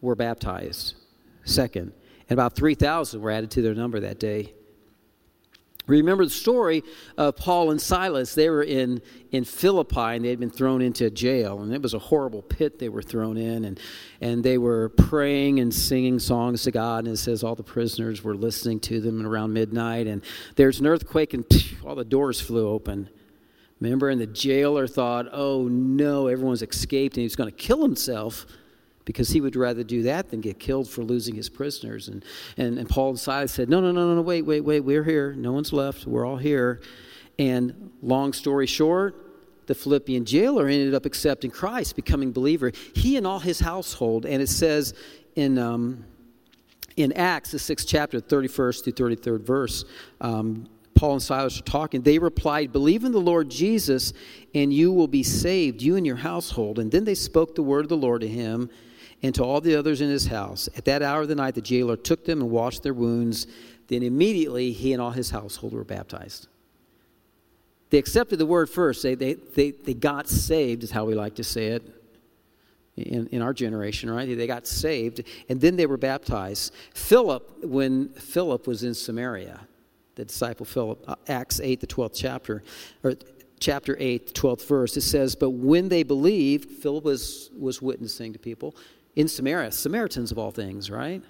were 0.00 0.16
baptized. 0.16 0.96
Second, 1.44 1.92
and 2.28 2.38
about 2.38 2.56
3,000 2.56 3.20
were 3.20 3.30
added 3.30 3.50
to 3.52 3.62
their 3.62 3.74
number 3.74 4.00
that 4.00 4.18
day. 4.18 4.54
Remember 5.86 6.24
the 6.24 6.30
story 6.30 6.82
of 7.18 7.36
Paul 7.36 7.70
and 7.70 7.78
Silas. 7.78 8.34
They 8.34 8.48
were 8.48 8.62
in, 8.62 9.02
in 9.32 9.44
Philippi 9.44 10.16
and 10.16 10.24
they 10.24 10.30
had 10.30 10.40
been 10.40 10.48
thrown 10.48 10.80
into 10.80 11.10
jail, 11.10 11.60
and 11.60 11.74
it 11.74 11.82
was 11.82 11.92
a 11.92 11.98
horrible 11.98 12.40
pit 12.40 12.78
they 12.78 12.88
were 12.88 13.02
thrown 13.02 13.36
in. 13.36 13.66
And, 13.66 13.78
and 14.22 14.42
they 14.42 14.56
were 14.56 14.88
praying 14.88 15.60
and 15.60 15.74
singing 15.74 16.18
songs 16.18 16.62
to 16.62 16.70
God. 16.70 17.04
And 17.04 17.14
it 17.14 17.18
says 17.18 17.44
all 17.44 17.54
the 17.54 17.62
prisoners 17.62 18.24
were 18.24 18.34
listening 18.34 18.80
to 18.80 19.00
them 19.00 19.26
around 19.26 19.52
midnight. 19.52 20.06
And 20.06 20.22
there's 20.56 20.80
an 20.80 20.86
earthquake, 20.86 21.34
and 21.34 21.44
phew, 21.46 21.76
all 21.86 21.94
the 21.94 22.04
doors 22.04 22.40
flew 22.40 22.66
open. 22.66 23.10
Remember? 23.78 24.08
And 24.08 24.18
the 24.18 24.26
jailer 24.26 24.86
thought, 24.86 25.26
oh 25.32 25.68
no, 25.68 26.28
everyone's 26.28 26.62
escaped, 26.62 27.18
and 27.18 27.22
he's 27.22 27.36
going 27.36 27.50
to 27.50 27.56
kill 27.56 27.82
himself 27.82 28.46
because 29.04 29.30
he 29.30 29.40
would 29.40 29.56
rather 29.56 29.82
do 29.82 30.02
that 30.02 30.30
than 30.30 30.40
get 30.40 30.58
killed 30.58 30.88
for 30.88 31.02
losing 31.02 31.34
his 31.34 31.48
prisoners. 31.48 32.08
And, 32.08 32.24
and, 32.56 32.78
and 32.78 32.88
Paul 32.88 33.10
and 33.10 33.18
Silas 33.18 33.52
said, 33.52 33.68
No, 33.68 33.80
no, 33.80 33.92
no, 33.92 34.08
no, 34.08 34.14
no, 34.16 34.22
wait, 34.22 34.42
wait, 34.42 34.62
wait, 34.62 34.80
we're 34.80 35.04
here. 35.04 35.32
No 35.34 35.52
one's 35.52 35.72
left. 35.72 36.06
We're 36.06 36.26
all 36.26 36.36
here. 36.36 36.80
And 37.38 37.90
long 38.02 38.32
story 38.32 38.66
short, 38.66 39.16
the 39.66 39.74
Philippian 39.74 40.24
jailer 40.24 40.68
ended 40.68 40.94
up 40.94 41.04
accepting 41.06 41.50
Christ, 41.50 41.96
becoming 41.96 42.32
believer. 42.32 42.72
He 42.94 43.16
and 43.16 43.26
all 43.26 43.40
his 43.40 43.60
household. 43.60 44.24
And 44.26 44.42
it 44.42 44.48
says 44.48 44.94
in, 45.34 45.58
um, 45.58 46.04
in 46.96 47.12
Acts, 47.12 47.50
the 47.50 47.58
sixth 47.58 47.86
chapter, 47.88 48.20
31st 48.20 48.84
through 48.84 49.16
33rd 49.16 49.40
verse, 49.40 49.84
um, 50.20 50.68
Paul 50.94 51.14
and 51.14 51.22
Silas 51.22 51.58
are 51.58 51.64
talking. 51.64 52.02
They 52.02 52.18
replied, 52.18 52.72
Believe 52.72 53.04
in 53.04 53.10
the 53.10 53.20
Lord 53.20 53.50
Jesus, 53.50 54.12
and 54.54 54.72
you 54.72 54.92
will 54.92 55.08
be 55.08 55.24
saved, 55.24 55.82
you 55.82 55.96
and 55.96 56.06
your 56.06 56.16
household. 56.16 56.78
And 56.78 56.90
then 56.90 57.04
they 57.04 57.16
spoke 57.16 57.56
the 57.56 57.62
word 57.62 57.84
of 57.84 57.88
the 57.88 57.96
Lord 57.96 58.20
to 58.20 58.28
him 58.28 58.70
and 59.24 59.34
to 59.34 59.42
all 59.42 59.58
the 59.58 59.74
others 59.74 60.02
in 60.02 60.10
his 60.10 60.26
house. 60.26 60.68
At 60.76 60.84
that 60.84 61.00
hour 61.00 61.22
of 61.22 61.28
the 61.28 61.34
night, 61.34 61.54
the 61.54 61.62
jailer 61.62 61.96
took 61.96 62.26
them 62.26 62.42
and 62.42 62.50
washed 62.50 62.82
their 62.82 62.92
wounds. 62.92 63.46
Then 63.88 64.02
immediately 64.02 64.70
he 64.70 64.92
and 64.92 65.00
all 65.00 65.12
his 65.12 65.30
household 65.30 65.72
were 65.72 65.82
baptized. 65.82 66.46
They 67.88 67.96
accepted 67.96 68.38
the 68.38 68.44
word 68.44 68.68
first. 68.68 69.02
They, 69.02 69.14
they, 69.14 69.32
they, 69.32 69.70
they 69.70 69.94
got 69.94 70.28
saved, 70.28 70.82
is 70.82 70.90
how 70.90 71.06
we 71.06 71.14
like 71.14 71.36
to 71.36 71.44
say 71.44 71.68
it 71.68 71.90
in, 72.98 73.28
in 73.28 73.40
our 73.40 73.54
generation, 73.54 74.10
right? 74.10 74.28
They 74.28 74.46
got 74.46 74.66
saved, 74.66 75.22
and 75.48 75.58
then 75.58 75.76
they 75.76 75.86
were 75.86 75.96
baptized. 75.96 76.74
Philip, 76.92 77.64
when 77.64 78.10
Philip 78.10 78.66
was 78.66 78.84
in 78.84 78.92
Samaria, 78.92 79.58
the 80.16 80.26
disciple 80.26 80.66
Philip, 80.66 81.02
uh, 81.08 81.14
Acts 81.28 81.60
8, 81.60 81.80
the 81.80 81.86
12th 81.86 82.14
chapter, 82.14 82.62
or 83.02 83.14
chapter 83.58 83.96
8, 83.98 84.34
12th 84.34 84.66
verse, 84.66 84.98
it 84.98 85.00
says, 85.00 85.34
But 85.34 85.50
when 85.50 85.88
they 85.88 86.02
believed, 86.02 86.70
Philip 86.70 87.04
was, 87.04 87.48
was 87.58 87.80
witnessing 87.80 88.34
to 88.34 88.38
people 88.38 88.76
in 89.16 89.28
Samaria, 89.28 89.70
Samaritans 89.72 90.32
of 90.32 90.38
all 90.38 90.50
things, 90.50 90.90
right? 90.90 91.22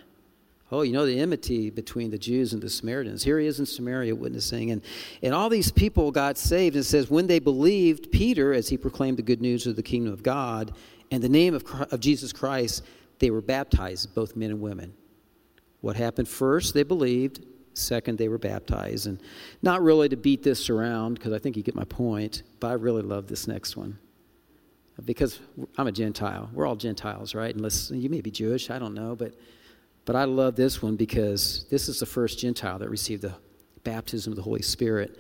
Oh, 0.73 0.83
you 0.83 0.93
know 0.93 1.07
the 1.07 1.21
enmity 1.21 1.71
between 1.71 2.11
the 2.11 2.19
Jews 2.19 2.53
and 2.53 2.63
the 2.63 2.71
Samaritans. 2.71 3.23
Here 3.23 3.39
he 3.39 3.47
is 3.47 3.61
in 3.61 3.67
Samaria 3.67 4.15
witnessing. 4.15 4.71
And, 4.71 4.83
and 5.23 5.35
all 5.35 5.49
these 5.49 5.71
people 5.71 6.11
got 6.11 6.39
saved. 6.39 6.75
And 6.75 6.85
it 6.85 6.89
says, 6.89 7.11
when 7.11 7.27
they 7.27 7.39
believed 7.39 8.11
Peter 8.11 8.53
as 8.53 8.69
he 8.69 8.77
proclaimed 8.77 9.19
the 9.19 9.23
good 9.23 9.43
news 9.43 9.67
of 9.67 9.77
the 9.77 9.83
kingdom 9.83 10.13
of 10.13 10.23
God 10.23 10.73
and 11.11 11.23
the 11.23 11.29
name 11.29 11.55
of, 11.55 11.65
of 11.93 12.01
Jesus 12.01 12.33
Christ, 12.33 12.83
they 13.19 13.31
were 13.31 13.43
baptized, 13.43 14.15
both 14.15 14.35
men 14.35 14.51
and 14.51 14.61
women. 14.61 14.95
What 15.81 15.97
happened 15.97 16.29
first? 16.29 16.73
They 16.73 16.83
believed. 16.83 17.45
Second, 17.75 18.19
they 18.19 18.29
were 18.29 18.39
baptized. 18.39 19.07
And 19.07 19.21
not 19.61 19.83
really 19.83 20.09
to 20.09 20.17
beat 20.17 20.43
this 20.43 20.71
around, 20.71 21.15
because 21.15 21.33
I 21.33 21.39
think 21.39 21.57
you 21.57 21.63
get 21.63 21.75
my 21.75 21.85
point, 21.85 22.43
but 22.59 22.69
I 22.69 22.75
really 22.75 23.03
love 23.03 23.27
this 23.27 23.47
next 23.47 23.77
one 23.77 23.99
because 25.05 25.41
I'm 25.77 25.87
a 25.87 25.93
Gentile. 25.93 26.51
We're 26.53 26.67
all 26.67 26.77
Gentiles, 26.77 27.35
right? 27.35 27.55
Unless 27.55 27.91
you 27.91 28.09
may 28.09 28.21
be 28.21 28.31
Jewish, 28.31 28.71
I 28.71 28.79
don't 28.79 28.95
know, 28.95 29.17
but 29.17 29.35
but 30.05 30.17
I 30.17 30.25
love 30.25 30.55
this 30.55 30.83
one 30.83 30.97
because 30.97 31.65
this 31.71 31.89
is 31.89 32.01
the 32.01 32.07
first 32.07 32.39
Gentile 32.39 32.79
that 32.79 32.91
received 32.91 33.23
the 33.23 33.35
baptism 33.85 34.33
of 34.33 34.37
the 34.37 34.43
Holy 34.43 34.63
Spirit. 34.63 35.19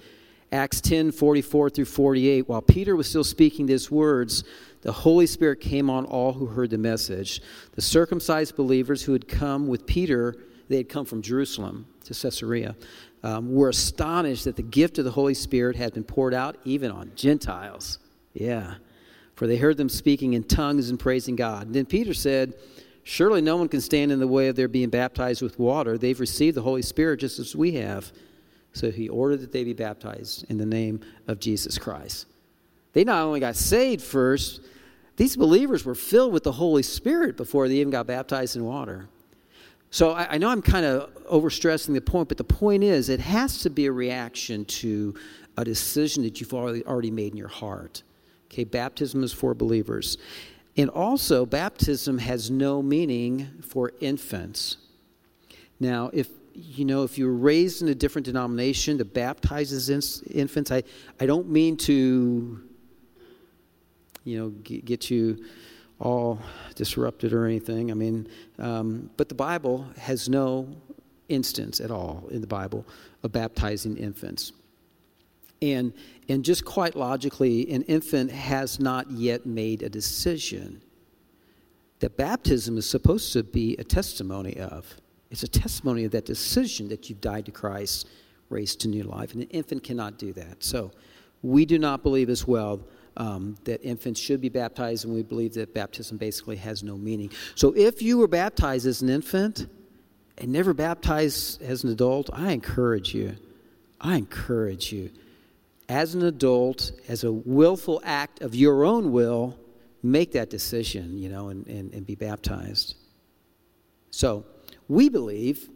Acts 0.52 0.80
10 0.82 1.10
44 1.10 1.70
through 1.70 1.84
48. 1.86 2.48
While 2.48 2.62
Peter 2.62 2.94
was 2.94 3.08
still 3.08 3.24
speaking 3.24 3.66
these 3.66 3.90
words, 3.90 4.44
the 4.82 4.92
Holy 4.92 5.26
Spirit 5.26 5.60
came 5.60 5.88
on 5.88 6.04
all 6.04 6.32
who 6.32 6.46
heard 6.46 6.70
the 6.70 6.78
message. 6.78 7.40
The 7.72 7.80
circumcised 7.80 8.54
believers 8.56 9.02
who 9.02 9.12
had 9.12 9.26
come 9.26 9.66
with 9.66 9.86
Peter, 9.86 10.36
they 10.68 10.76
had 10.76 10.88
come 10.88 11.06
from 11.06 11.22
Jerusalem 11.22 11.86
to 12.04 12.14
Caesarea, 12.14 12.76
um, 13.22 13.52
were 13.54 13.70
astonished 13.70 14.44
that 14.44 14.56
the 14.56 14.62
gift 14.62 14.98
of 14.98 15.06
the 15.06 15.10
Holy 15.10 15.34
Spirit 15.34 15.76
had 15.76 15.94
been 15.94 16.04
poured 16.04 16.34
out 16.34 16.56
even 16.64 16.90
on 16.90 17.10
Gentiles. 17.16 17.98
Yeah 18.34 18.74
for 19.34 19.46
they 19.46 19.56
heard 19.56 19.76
them 19.76 19.88
speaking 19.88 20.34
in 20.34 20.44
tongues 20.44 20.90
and 20.90 20.98
praising 20.98 21.36
God. 21.36 21.66
And 21.66 21.74
then 21.74 21.86
Peter 21.86 22.14
said, 22.14 22.54
Surely 23.02 23.42
no 23.42 23.56
one 23.56 23.68
can 23.68 23.82
stand 23.82 24.10
in 24.10 24.18
the 24.18 24.26
way 24.26 24.48
of 24.48 24.56
their 24.56 24.68
being 24.68 24.88
baptized 24.88 25.42
with 25.42 25.58
water. 25.58 25.98
They've 25.98 26.18
received 26.18 26.56
the 26.56 26.62
Holy 26.62 26.80
Spirit 26.80 27.20
just 27.20 27.38
as 27.38 27.54
we 27.54 27.72
have. 27.72 28.10
So 28.72 28.90
he 28.90 29.08
ordered 29.08 29.40
that 29.40 29.52
they 29.52 29.62
be 29.62 29.74
baptized 29.74 30.46
in 30.48 30.56
the 30.56 30.66
name 30.66 31.00
of 31.28 31.38
Jesus 31.38 31.76
Christ. 31.76 32.26
They 32.94 33.04
not 33.04 33.22
only 33.22 33.40
got 33.40 33.56
saved 33.56 34.02
first, 34.02 34.62
these 35.16 35.36
believers 35.36 35.84
were 35.84 35.94
filled 35.94 36.32
with 36.32 36.44
the 36.44 36.52
Holy 36.52 36.82
Spirit 36.82 37.36
before 37.36 37.68
they 37.68 37.74
even 37.76 37.90
got 37.90 38.06
baptized 38.06 38.56
in 38.56 38.64
water. 38.64 39.08
So 39.90 40.12
I, 40.12 40.34
I 40.34 40.38
know 40.38 40.48
I'm 40.48 40.62
kind 40.62 40.86
of 40.86 41.14
overstressing 41.26 41.94
the 41.94 42.00
point, 42.00 42.28
but 42.28 42.38
the 42.38 42.42
point 42.44 42.82
is 42.82 43.08
it 43.08 43.20
has 43.20 43.60
to 43.60 43.70
be 43.70 43.86
a 43.86 43.92
reaction 43.92 44.64
to 44.64 45.14
a 45.56 45.64
decision 45.64 46.22
that 46.24 46.40
you've 46.40 46.54
already, 46.54 46.84
already 46.84 47.12
made 47.12 47.32
in 47.32 47.36
your 47.36 47.48
heart. 47.48 48.02
Okay, 48.54 48.62
baptism 48.62 49.24
is 49.24 49.32
for 49.32 49.52
believers. 49.52 50.16
And 50.76 50.88
also, 50.88 51.44
baptism 51.44 52.18
has 52.18 52.52
no 52.52 52.82
meaning 52.82 53.48
for 53.62 53.90
infants. 54.00 54.76
Now, 55.80 56.10
if 56.12 56.28
you 56.54 56.84
know, 56.84 57.02
if 57.02 57.18
you're 57.18 57.32
raised 57.32 57.82
in 57.82 57.88
a 57.88 57.96
different 57.96 58.26
denomination 58.26 58.96
that 58.98 59.12
baptizes 59.12 59.90
infants, 59.90 60.70
I, 60.70 60.84
I 61.18 61.26
don't 61.26 61.48
mean 61.48 61.76
to, 61.78 62.60
you 64.22 64.38
know, 64.38 64.50
get 64.50 65.10
you 65.10 65.44
all 65.98 66.38
disrupted 66.76 67.32
or 67.32 67.46
anything. 67.46 67.90
I 67.90 67.94
mean, 67.94 68.28
um, 68.60 69.10
but 69.16 69.28
the 69.28 69.34
Bible 69.34 69.84
has 69.98 70.28
no 70.28 70.76
instance 71.28 71.80
at 71.80 71.90
all 71.90 72.28
in 72.30 72.40
the 72.40 72.46
Bible 72.46 72.86
of 73.24 73.32
baptizing 73.32 73.96
infants. 73.96 74.52
And, 75.72 75.94
and 76.28 76.44
just 76.44 76.64
quite 76.66 76.94
logically, 76.94 77.70
an 77.70 77.82
infant 77.82 78.30
has 78.30 78.78
not 78.78 79.10
yet 79.10 79.46
made 79.46 79.82
a 79.82 79.88
decision 79.88 80.82
that 82.00 82.18
baptism 82.18 82.76
is 82.76 82.88
supposed 82.88 83.32
to 83.32 83.42
be 83.42 83.76
a 83.78 83.84
testimony 83.84 84.58
of. 84.58 84.94
It's 85.30 85.42
a 85.42 85.48
testimony 85.48 86.04
of 86.04 86.12
that 86.12 86.26
decision 86.26 86.88
that 86.88 87.08
you've 87.08 87.22
died 87.22 87.46
to 87.46 87.52
Christ, 87.52 88.08
raised 88.50 88.80
to 88.80 88.88
new 88.88 89.04
life. 89.04 89.32
And 89.32 89.42
an 89.42 89.48
infant 89.48 89.82
cannot 89.82 90.18
do 90.18 90.34
that. 90.34 90.62
So 90.62 90.90
we 91.42 91.64
do 91.64 91.78
not 91.78 92.02
believe 92.02 92.28
as 92.28 92.46
well 92.46 92.80
um, 93.16 93.56
that 93.64 93.82
infants 93.82 94.20
should 94.20 94.42
be 94.42 94.50
baptized, 94.50 95.06
and 95.06 95.14
we 95.14 95.22
believe 95.22 95.54
that 95.54 95.72
baptism 95.72 96.18
basically 96.18 96.56
has 96.56 96.82
no 96.82 96.98
meaning. 96.98 97.30
So 97.54 97.72
if 97.74 98.02
you 98.02 98.18
were 98.18 98.28
baptized 98.28 98.86
as 98.86 99.00
an 99.00 99.08
infant 99.08 99.66
and 100.36 100.52
never 100.52 100.74
baptized 100.74 101.62
as 101.62 101.84
an 101.84 101.90
adult, 101.90 102.28
I 102.34 102.52
encourage 102.52 103.14
you. 103.14 103.36
I 103.98 104.16
encourage 104.16 104.92
you 104.92 105.10
as 105.88 106.14
an 106.14 106.22
adult, 106.24 106.92
as 107.08 107.24
a 107.24 107.32
willful 107.32 108.00
act 108.04 108.40
of 108.40 108.54
your 108.54 108.84
own 108.84 109.12
will, 109.12 109.58
make 110.02 110.32
that 110.32 110.50
decision, 110.50 111.18
you 111.18 111.28
know, 111.28 111.48
and, 111.48 111.66
and, 111.66 111.92
and 111.92 112.06
be 112.06 112.14
baptized. 112.14 112.96
So, 114.10 114.44
we 114.88 115.08
believe 115.08 115.68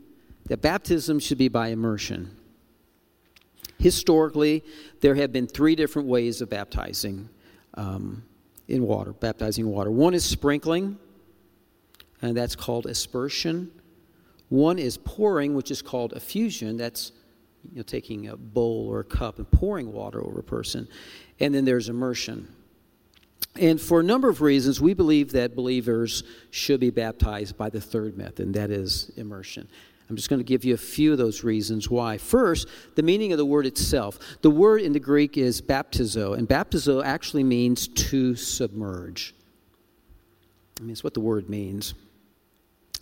that 0.47 0.61
baptism 0.61 1.19
should 1.19 1.39
be 1.39 1.49
by 1.49 1.69
immersion. 1.69 2.31
Historically, 3.79 4.65
there 5.01 5.15
have 5.15 5.33
been 5.33 5.47
three 5.47 5.75
different 5.75 6.09
ways 6.09 6.41
of 6.41 6.51
baptizing 6.51 7.29
um, 7.75 8.23
in 8.67 8.83
water, 8.83 9.13
baptizing 9.13 9.67
water. 9.69 9.91
One 9.91 10.15
is 10.15 10.25
sprinkling, 10.25 10.99
and 12.21 12.37
that's 12.37 12.57
called 12.57 12.87
aspersion. 12.87 13.71
One 14.49 14.79
is 14.79 14.99
pouring, 14.99 15.55
which 15.55 15.71
is 15.71 15.81
called 15.81 16.13
effusion. 16.15 16.77
That's 16.77 17.13
you 17.71 17.77
know, 17.77 17.83
taking 17.83 18.29
a 18.29 18.37
bowl 18.37 18.89
or 18.89 19.01
a 19.01 19.05
cup 19.05 19.39
and 19.39 19.51
pouring 19.51 19.93
water 19.93 20.25
over 20.25 20.41
a 20.41 20.45
person. 20.45 20.89
And 21.41 21.55
then 21.55 21.65
there's 21.65 21.89
immersion. 21.89 22.49
And 23.57 23.81
for 23.81 24.01
a 24.01 24.03
number 24.03 24.29
of 24.29 24.41
reasons, 24.41 24.81
we 24.81 24.95
believe 24.95 25.33
that 25.33 25.57
believers 25.57 26.23
should 26.51 26.81
be 26.81 26.91
baptized 26.91 27.57
by 27.57 27.71
the 27.71 27.81
third 27.81 28.17
method, 28.17 28.47
and 28.47 28.55
that 28.55 28.71
is 28.71 29.11
immersion. 29.17 29.69
I'm 30.09 30.17
just 30.17 30.31
going 30.31 30.41
to 30.41 30.45
give 30.45 30.65
you 30.65 30.75
a 30.75 30.79
few 30.79 31.13
of 31.13 31.19
those 31.19 31.45
reasons 31.45 31.91
why. 31.91 32.17
First, 32.17 32.69
the 32.95 33.03
meaning 33.03 33.33
of 33.33 33.39
the 33.39 33.45
word 33.45 33.67
itself. 33.67 34.19
The 34.41 34.51
word 34.51 34.81
in 34.81 34.93
the 34.93 35.01
Greek 35.01 35.37
is 35.37 35.61
baptizo, 35.61 36.37
and 36.37 36.49
baptizo 36.49 37.05
actually 37.05 37.45
means 37.45 37.89
to 37.89 38.35
submerge. 38.35 39.35
I 40.79 40.83
mean, 40.83 40.91
it's 40.91 41.05
what 41.05 41.15
the 41.15 41.21
word 41.21 41.51
means. 41.51 41.95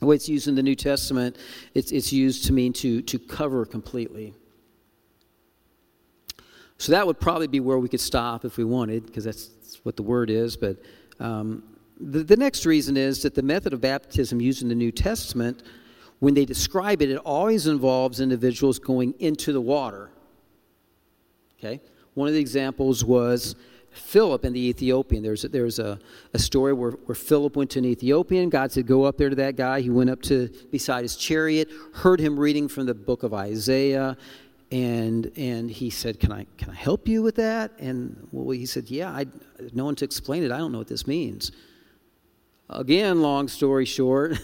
The 0.01 0.07
way 0.07 0.17
it's 0.17 0.29
used 0.29 0.49
in 0.49 0.55
the 0.55 0.63
New 0.63 0.75
Testament, 0.75 1.37
it's, 1.75 1.93
it's 1.93 2.13
used 2.13 2.47
to 2.47 2.53
mean 2.53 2.73
to, 2.75 3.03
to 3.03 3.19
cover 3.19 3.65
completely. 3.65 4.35
So 6.79 6.93
that 6.93 7.07
would 7.07 7.19
probably 7.19 7.47
be 7.47 7.61
where 7.61 7.79
we 7.79 7.89
could 7.89 8.01
stop 8.01 8.45
if 8.45 8.57
we 8.57 8.65
wanted, 8.65 9.07
because 9.07 9.25
that's 9.25 9.81
what 9.83 9.97
the 9.97 10.03
word 10.03 10.31
is. 10.31 10.57
But 10.57 10.77
um, 11.21 11.63
the, 11.99 12.23
the 12.23 12.37
next 12.37 12.67
reason 12.67 12.97
is 12.97 13.23
that 13.23 13.35
the 13.35 13.43
method 13.43 13.73
of 13.73 13.81
baptism 13.81 14.41
used 14.41 14.63
in 14.63 14.69
the 14.69 14.75
New 14.75 14.93
Testament, 14.93 15.63
when 16.19 16.35
they 16.35 16.45
describe 16.45 17.03
it, 17.03 17.11
it 17.11 17.19
always 17.19 17.67
involves 17.67 18.21
individuals 18.21 18.79
going 18.79 19.15
into 19.19 19.53
the 19.53 19.61
water. 19.61 20.11
Okay? 21.59 21.81
One 22.15 22.29
of 22.29 22.35
the 22.35 22.41
examples 22.41 23.05
was 23.05 23.57
Philip 23.91 24.45
and 24.45 24.55
the 24.55 24.69
Ethiopian. 24.69 25.23
There's 25.23 25.45
a, 25.45 25.49
there's 25.49 25.79
a, 25.79 25.99
a 26.35 26.39
story 26.39 26.73
where, 26.73 26.93
where 26.93 27.15
Philip 27.15 27.57
went 27.57 27.71
to 27.71 27.79
an 27.79 27.87
Ethiopian. 27.87 28.51
God 28.51 28.71
said, 28.71 28.87
Go 28.87 29.05
up 29.05 29.17
there 29.17 29.31
to 29.31 29.37
that 29.37 29.57
guy. 29.57 29.81
He 29.81 29.91
went 29.91 30.11
up 30.11 30.23
to 30.23 30.49
beside 30.71 31.03
his 31.03 31.17
chariot, 31.17 31.69
heard 31.95 32.21
him 32.21 32.39
reading 32.39 32.69
from 32.69 32.87
the 32.87 32.95
book 32.95 33.23
of 33.23 33.33
Isaiah, 33.33 34.17
and 34.71 35.31
and 35.37 35.71
he 35.71 35.91
said, 35.91 36.21
"Can 36.21 36.33
I 36.33 36.47
can 36.59 36.71
I 36.71 36.75
help 36.75 37.09
you 37.09 37.23
with 37.23 37.37
that?" 37.37 37.73
And 37.79 38.29
well, 38.33 38.51
he 38.51 38.67
said, 38.67 38.91
"Yeah, 38.91 39.11
I 39.11 39.27
no 39.73 39.85
one 39.85 39.95
to 39.97 40.05
explain 40.05 40.43
it. 40.43 40.51
I 40.53 40.59
don't 40.59 40.73
know 40.73 40.79
what 40.79 40.89
this 40.89 41.07
means." 41.07 41.53
Again, 42.69 43.23
long 43.23 43.47
story 43.47 43.85
short, 43.85 44.37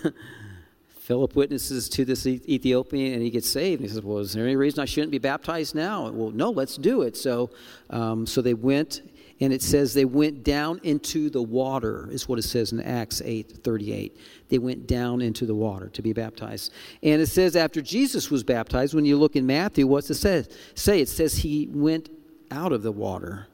Philip 1.03 1.35
witnesses 1.35 1.89
to 1.89 2.05
this 2.05 2.25
Ethiopian 2.27 3.15
and 3.15 3.23
he 3.23 3.31
gets 3.31 3.51
saved. 3.51 3.81
And 3.81 3.91
he 3.91 3.93
says, 3.93 4.05
Well, 4.05 4.19
is 4.19 4.33
there 4.33 4.45
any 4.45 4.55
reason 4.55 4.81
I 4.81 4.85
shouldn't 4.85 5.11
be 5.11 5.19
baptized 5.19 5.75
now? 5.75 6.09
Well, 6.09 6.31
no, 6.31 6.51
let's 6.51 6.77
do 6.77 7.03
it. 7.03 7.17
So, 7.17 7.51
um, 7.91 8.25
so 8.25 8.41
they 8.41 8.55
went, 8.55 9.03
and 9.43 9.53
it 9.53 9.61
says 9.61 9.93
they 9.93 10.05
went 10.05 10.45
down 10.45 10.81
into 10.85 11.29
the 11.29 11.43
water, 11.43 12.09
is 12.13 12.29
what 12.29 12.39
it 12.39 12.43
says 12.43 12.71
in 12.71 12.81
Acts 12.81 13.21
8 13.25 13.59
38. 13.65 14.17
They 14.49 14.59
went 14.59 14.87
down 14.87 15.21
into 15.21 15.47
the 15.47 15.55
water 15.55 15.89
to 15.89 16.01
be 16.01 16.13
baptized. 16.13 16.73
And 17.03 17.21
it 17.21 17.27
says 17.27 17.57
after 17.57 17.83
Jesus 17.83 18.31
was 18.31 18.45
baptized, 18.45 18.95
when 18.95 19.05
you 19.05 19.17
look 19.19 19.35
in 19.35 19.45
Matthew, 19.45 19.89
what's 19.89 20.09
it 20.11 20.15
say? 20.15 20.45
say? 20.77 21.01
It 21.01 21.09
says 21.09 21.39
he 21.39 21.67
went 21.73 22.09
out 22.53 22.71
of 22.71 22.85
the 22.85 22.93
water. 22.93 23.49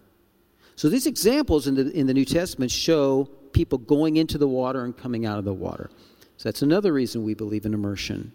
So 0.76 0.90
these 0.90 1.06
examples 1.06 1.66
in 1.66 1.74
the, 1.74 1.90
in 1.92 2.06
the 2.06 2.14
New 2.14 2.26
Testament 2.26 2.70
show 2.70 3.24
people 3.54 3.78
going 3.78 4.16
into 4.16 4.36
the 4.36 4.46
water 4.46 4.84
and 4.84 4.94
coming 4.94 5.24
out 5.24 5.38
of 5.38 5.46
the 5.46 5.54
water. 5.54 5.88
So 6.36 6.50
that's 6.50 6.60
another 6.60 6.92
reason 6.92 7.24
we 7.24 7.32
believe 7.32 7.64
in 7.64 7.72
immersion. 7.72 8.30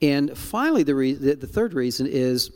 And 0.00 0.38
finally, 0.38 0.84
the, 0.84 0.94
re- 0.94 1.12
the, 1.12 1.34
the 1.34 1.46
third 1.46 1.74
reason 1.74 2.06
is 2.06 2.50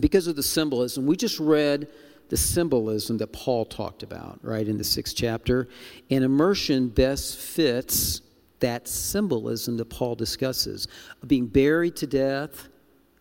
because 0.00 0.28
of 0.28 0.34
the 0.34 0.42
symbolism. 0.42 1.04
We 1.04 1.16
just 1.16 1.38
read 1.38 1.88
the 2.32 2.38
symbolism 2.38 3.18
that 3.18 3.30
Paul 3.30 3.66
talked 3.66 4.02
about, 4.02 4.38
right, 4.40 4.66
in 4.66 4.78
the 4.78 4.84
sixth 4.84 5.14
chapter. 5.14 5.68
And 6.08 6.24
immersion 6.24 6.88
best 6.88 7.36
fits 7.36 8.22
that 8.60 8.88
symbolism 8.88 9.76
that 9.76 9.90
Paul 9.90 10.14
discusses 10.14 10.88
of 11.20 11.28
being 11.28 11.46
buried 11.46 11.94
to 11.96 12.06
death 12.06 12.70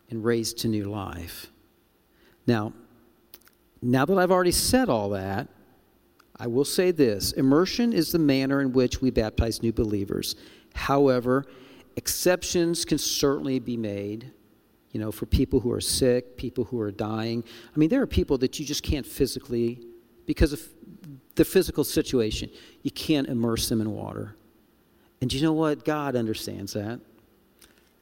and 0.09 0.23
raised 0.23 0.59
to 0.59 0.69
new 0.69 0.85
life. 0.85 1.51
Now, 2.47 2.71
now 3.81 4.05
that 4.05 4.17
I've 4.17 4.31
already 4.31 4.53
said 4.53 4.87
all 4.87 5.09
that, 5.09 5.49
I 6.39 6.47
will 6.47 6.63
say 6.63 6.91
this 6.91 7.33
immersion 7.33 7.91
is 7.91 8.13
the 8.13 8.19
manner 8.19 8.61
in 8.61 8.71
which 8.71 9.01
we 9.01 9.11
baptize 9.11 9.61
new 9.61 9.73
believers. 9.73 10.37
However, 10.73 11.43
exceptions 11.97 12.85
can 12.85 12.97
certainly 12.97 13.59
be 13.59 13.75
made, 13.75 14.31
you 14.91 14.99
know, 14.99 15.11
for 15.11 15.25
people 15.25 15.59
who 15.59 15.71
are 15.71 15.81
sick, 15.81 16.37
people 16.37 16.65
who 16.65 16.79
are 16.79 16.91
dying. 16.91 17.43
I 17.73 17.79
mean, 17.79 17.89
there 17.89 18.01
are 18.01 18.07
people 18.07 18.37
that 18.39 18.59
you 18.59 18.65
just 18.65 18.83
can't 18.83 19.05
physically, 19.05 19.81
because 20.25 20.53
of 20.53 20.61
the 21.35 21.45
physical 21.45 21.83
situation, 21.83 22.49
you 22.83 22.91
can't 22.91 23.27
immerse 23.27 23.69
them 23.69 23.81
in 23.81 23.91
water. 23.91 24.35
And 25.21 25.31
you 25.31 25.41
know 25.41 25.53
what? 25.53 25.85
God 25.85 26.15
understands 26.15 26.73
that. 26.73 26.99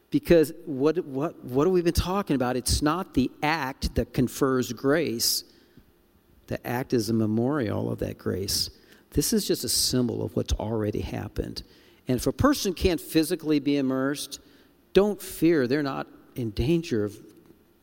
Because 0.09 0.51
what, 0.65 1.05
what, 1.05 1.43
what 1.45 1.67
have 1.67 1.73
we 1.73 1.81
been 1.81 1.93
talking 1.93 2.35
about? 2.35 2.55
It's 2.55 2.81
not 2.81 3.13
the 3.13 3.29
act 3.43 3.93
that 3.95 4.13
confers 4.13 4.73
grace, 4.73 5.43
the 6.47 6.65
act 6.65 6.93
is 6.93 7.11
a 7.11 7.13
memorial 7.13 7.91
of 7.91 7.99
that 7.99 8.17
grace. 8.17 8.71
This 9.11 9.33
is 9.33 9.47
just 9.47 9.63
a 9.63 9.69
symbol 9.69 10.23
of 10.23 10.35
what's 10.35 10.53
already 10.53 11.01
happened. 11.01 11.61
And 12.07 12.17
if 12.17 12.25
a 12.25 12.31
person 12.31 12.73
can't 12.73 12.99
physically 12.99 13.59
be 13.59 13.77
immersed, 13.77 14.39
don't 14.93 15.21
fear. 15.21 15.67
They're 15.67 15.83
not 15.83 16.07
in 16.39 16.51
danger 16.51 17.03
of 17.03 17.17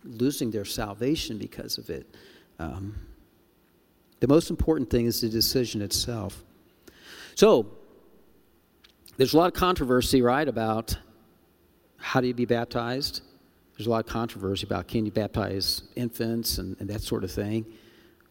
losing 0.02 0.50
their 0.50 0.64
salvation 0.64 1.36
because 1.36 1.78
of 1.78 1.90
it. 1.90 2.06
Um, 2.58 2.94
the 4.20 4.28
most 4.28 4.50
important 4.50 4.88
thing 4.88 5.06
is 5.06 5.20
the 5.20 5.28
decision 5.28 5.82
itself. 5.82 6.42
So, 7.34 7.66
there's 9.18 9.34
a 9.34 9.36
lot 9.36 9.48
of 9.48 9.54
controversy, 9.54 10.22
right, 10.22 10.46
about 10.46 10.96
how 11.98 12.20
do 12.20 12.26
you 12.26 12.34
be 12.34 12.44
baptized? 12.44 13.22
There's 13.76 13.86
a 13.86 13.90
lot 13.90 14.04
of 14.04 14.10
controversy 14.10 14.66
about 14.66 14.88
can 14.88 15.04
you 15.04 15.12
baptize 15.12 15.82
infants 15.96 16.58
and, 16.58 16.76
and 16.80 16.88
that 16.88 17.02
sort 17.02 17.24
of 17.24 17.30
thing. 17.30 17.66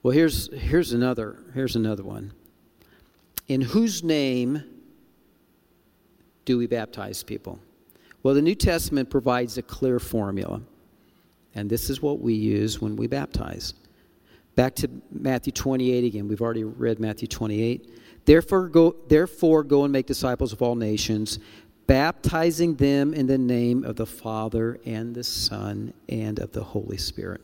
Well, 0.01 0.11
here's, 0.11 0.51
here's, 0.53 0.93
another, 0.93 1.37
here's 1.53 1.75
another 1.75 2.03
one. 2.03 2.33
In 3.47 3.61
whose 3.61 4.03
name 4.03 4.63
do 6.45 6.57
we 6.57 6.67
baptize 6.67 7.21
people? 7.21 7.59
Well, 8.25 8.33
the 8.33 8.41
New 8.41 8.55
Testament 8.55 9.11
provides 9.11 9.59
a 9.59 9.61
clear 9.61 9.99
formula, 9.99 10.59
and 11.53 11.69
this 11.69 11.91
is 11.91 12.01
what 12.01 12.21
we 12.21 12.33
use 12.33 12.81
when 12.81 12.95
we 12.95 13.05
baptize. 13.05 13.75
Back 14.55 14.73
to 14.77 14.89
Matthew 15.11 15.53
28 15.53 16.05
again. 16.05 16.27
We've 16.27 16.41
already 16.41 16.63
read 16.63 16.99
Matthew 16.99 17.27
28. 17.27 18.25
Therefore 18.25 18.67
go, 18.67 18.95
therefore, 19.09 19.63
go 19.63 19.83
and 19.83 19.93
make 19.93 20.07
disciples 20.07 20.53
of 20.53 20.63
all 20.63 20.73
nations, 20.73 21.37
baptizing 21.85 22.73
them 22.73 23.13
in 23.13 23.27
the 23.27 23.37
name 23.37 23.83
of 23.83 23.95
the 23.95 24.07
Father 24.07 24.79
and 24.87 25.13
the 25.13 25.23
Son 25.23 25.93
and 26.09 26.39
of 26.39 26.51
the 26.51 26.63
Holy 26.63 26.97
Spirit. 26.97 27.41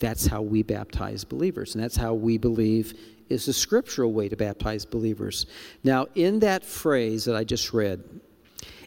That's 0.00 0.26
how 0.26 0.40
we 0.40 0.62
baptize 0.62 1.24
believers, 1.24 1.74
and 1.74 1.84
that's 1.84 1.96
how 1.96 2.14
we 2.14 2.38
believe 2.38 2.98
is 3.28 3.44
the 3.44 3.52
scriptural 3.52 4.14
way 4.14 4.30
to 4.30 4.36
baptize 4.36 4.86
believers. 4.86 5.44
Now, 5.84 6.06
in 6.14 6.38
that 6.38 6.64
phrase 6.64 7.26
that 7.26 7.36
I 7.36 7.44
just 7.44 7.74
read, 7.74 8.02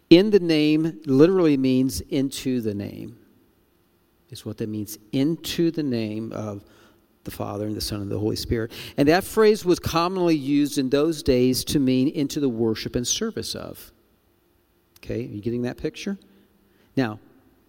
in 0.09 0.29
the 0.29 0.39
name 0.39 1.01
literally 1.05 1.57
means 1.57 2.01
into 2.01 2.61
the 2.61 2.73
name, 2.73 3.17
is 4.29 4.45
what 4.45 4.57
that 4.57 4.69
means. 4.69 4.97
Into 5.11 5.71
the 5.71 5.83
name 5.83 6.31
of 6.33 6.63
the 7.23 7.31
Father 7.31 7.65
and 7.65 7.75
the 7.75 7.81
Son 7.81 8.01
and 8.01 8.11
the 8.11 8.19
Holy 8.19 8.35
Spirit. 8.35 8.71
And 8.97 9.07
that 9.09 9.23
phrase 9.23 9.65
was 9.65 9.79
commonly 9.79 10.35
used 10.35 10.77
in 10.77 10.89
those 10.89 11.23
days 11.23 11.63
to 11.65 11.79
mean 11.79 12.07
into 12.07 12.39
the 12.39 12.49
worship 12.49 12.95
and 12.95 13.05
service 13.05 13.55
of. 13.55 13.91
Okay, 14.99 15.25
are 15.25 15.29
you 15.29 15.41
getting 15.41 15.63
that 15.63 15.77
picture? 15.77 16.17
Now, 16.95 17.19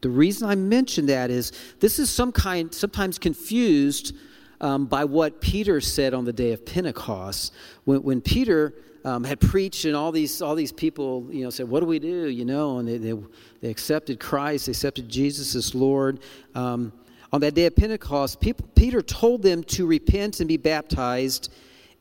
the 0.03 0.11
reason 0.11 0.49
I 0.49 0.55
mention 0.55 1.07
that 1.07 1.31
is 1.31 1.53
this 1.81 1.99
is 1.99 2.11
some 2.11 2.33
kind, 2.33 2.73
sometimes 2.73 3.19
confused 3.19 4.15
um, 4.61 4.87
by 4.87 5.05
what 5.05 5.41
Peter 5.41 5.81
said 5.81 6.15
on 6.15 6.25
the 6.25 6.33
day 6.33 6.53
of 6.53 6.65
Pentecost. 6.65 7.53
When, 7.85 8.03
when 8.03 8.21
Peter 8.21 8.75
um, 9.07 9.25
had 9.25 9.41
preached 9.41 9.85
and 9.85 9.95
all 9.95 10.13
these, 10.13 10.43
all 10.43 10.55
these 10.55 10.73
people, 10.73 11.27
you 11.31 11.45
know, 11.45 11.51
said, 11.51 11.69
what 11.69 11.81
do 11.81 11.87
we 11.87 11.99
do, 11.99 12.29
you 12.29 12.45
know, 12.45 12.79
and 12.79 12.89
they, 12.89 12.99
they, 12.99 13.15
they 13.61 13.71
accepted 13.71 14.21
Christ, 14.21 14.67
they 14.67 14.73
accepted 14.73 15.09
Jesus 15.09 15.55
as 15.55 15.75
Lord. 15.75 16.21
Um, 16.55 16.93
on 17.33 17.41
that 17.41 17.55
day 17.55 17.67
of 17.67 17.77
Pentecost, 17.77 18.41
people, 18.41 18.69
Peter 18.75 19.01
told 19.01 19.43
them 19.43 19.63
to 19.65 19.87
repent 19.87 20.41
and 20.41 20.49
be 20.49 20.57
baptized 20.57 21.53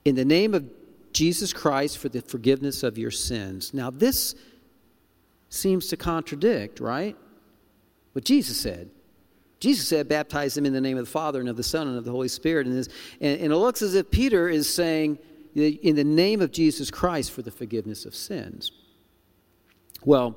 in 0.03 0.15
the 0.15 0.25
name 0.25 0.53
of 0.53 0.69
Jesus 1.13 1.53
Christ 1.53 1.97
for 1.99 2.09
the 2.09 2.21
forgiveness 2.21 2.83
of 2.83 2.97
your 2.97 3.11
sins. 3.11 3.73
Now, 3.73 3.89
this 3.89 4.35
seems 5.49 5.87
to 5.87 5.97
contradict, 5.97 6.79
right? 6.79 7.15
what 8.15 8.23
Jesus 8.23 8.55
said. 8.55 8.89
Jesus 9.59 9.89
said, 9.89 10.07
baptize 10.07 10.53
them 10.53 10.65
in 10.65 10.71
the 10.71 10.79
name 10.79 10.97
of 10.97 11.03
the 11.03 11.11
Father 11.11 11.41
and 11.41 11.49
of 11.49 11.57
the 11.57 11.63
Son 11.63 11.89
and 11.89 11.97
of 11.97 12.05
the 12.05 12.11
Holy 12.11 12.29
Spirit. 12.29 12.65
And, 12.65 12.77
this, 12.77 12.87
and, 13.19 13.41
and 13.41 13.51
it 13.51 13.57
looks 13.57 13.81
as 13.81 13.93
if 13.93 14.09
Peter 14.09 14.47
is 14.47 14.73
saying, 14.73 15.19
in 15.55 15.95
the 15.95 16.03
name 16.03 16.41
of 16.41 16.51
Jesus 16.51 16.91
Christ 16.91 17.31
for 17.31 17.41
the 17.41 17.51
forgiveness 17.51 18.05
of 18.05 18.13
sins. 18.13 18.71
Well, 20.03 20.35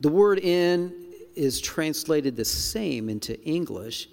the 0.00 0.08
word 0.08 0.38
in 0.38 0.94
is 1.34 1.60
translated 1.60 2.36
the 2.36 2.44
same 2.44 3.08
into 3.08 3.40
English, 3.42 4.08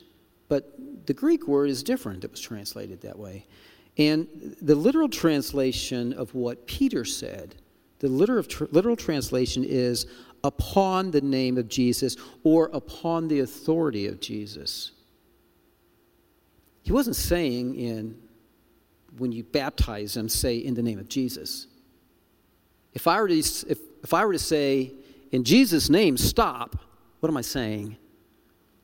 but 0.49 0.73
the 1.05 1.13
Greek 1.13 1.47
word 1.47 1.69
is 1.69 1.81
different 1.81 2.21
that 2.21 2.31
was 2.31 2.41
translated 2.41 3.01
that 3.01 3.17
way. 3.17 3.47
And 3.97 4.27
the 4.61 4.75
literal 4.75 5.09
translation 5.09 6.13
of 6.13 6.35
what 6.35 6.67
Peter 6.67 7.05
said, 7.05 7.55
the 7.99 8.07
literal, 8.07 8.45
literal 8.71 8.95
translation 8.95 9.63
is, 9.63 10.05
upon 10.43 11.09
the 11.09 11.21
name 11.21 11.57
of 11.57 11.67
Jesus 11.67 12.15
or 12.43 12.69
upon 12.73 13.27
the 13.27 13.39
authority 13.39 14.05
of 14.05 14.19
Jesus. 14.19 14.91
He 16.83 16.91
wasn't 16.91 17.15
saying 17.15 17.75
in 17.75 18.15
when 19.17 19.31
you 19.31 19.43
baptize 19.43 20.13
them, 20.13 20.29
say 20.29 20.57
in 20.57 20.73
the 20.73 20.83
name 20.83 20.99
of 20.99 21.09
Jesus. 21.09 21.67
If 22.93 23.07
I 23.07 23.21
were 23.21 23.27
to, 23.27 23.37
if, 23.37 23.79
if 24.03 24.13
I 24.13 24.25
were 24.25 24.33
to 24.33 24.39
say, 24.39 24.93
in 25.31 25.43
Jesus' 25.43 25.89
name, 25.89 26.17
stop, 26.17 26.77
what 27.19 27.29
am 27.29 27.37
I 27.37 27.41
saying? 27.41 27.97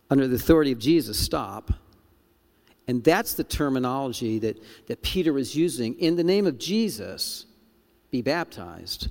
Under 0.10 0.28
the 0.28 0.36
authority 0.36 0.72
of 0.72 0.80
Jesus, 0.80 1.20
stop. 1.20 1.72
And 2.88 3.04
that's 3.04 3.34
the 3.34 3.44
terminology 3.44 4.40
that, 4.40 4.62
that 4.88 5.02
Peter 5.02 5.38
is 5.38 5.56
using. 5.56 5.98
In 6.00 6.16
the 6.16 6.24
name 6.24 6.46
of 6.46 6.58
Jesus, 6.58 7.46
be 8.12 8.22
baptized. 8.22 9.08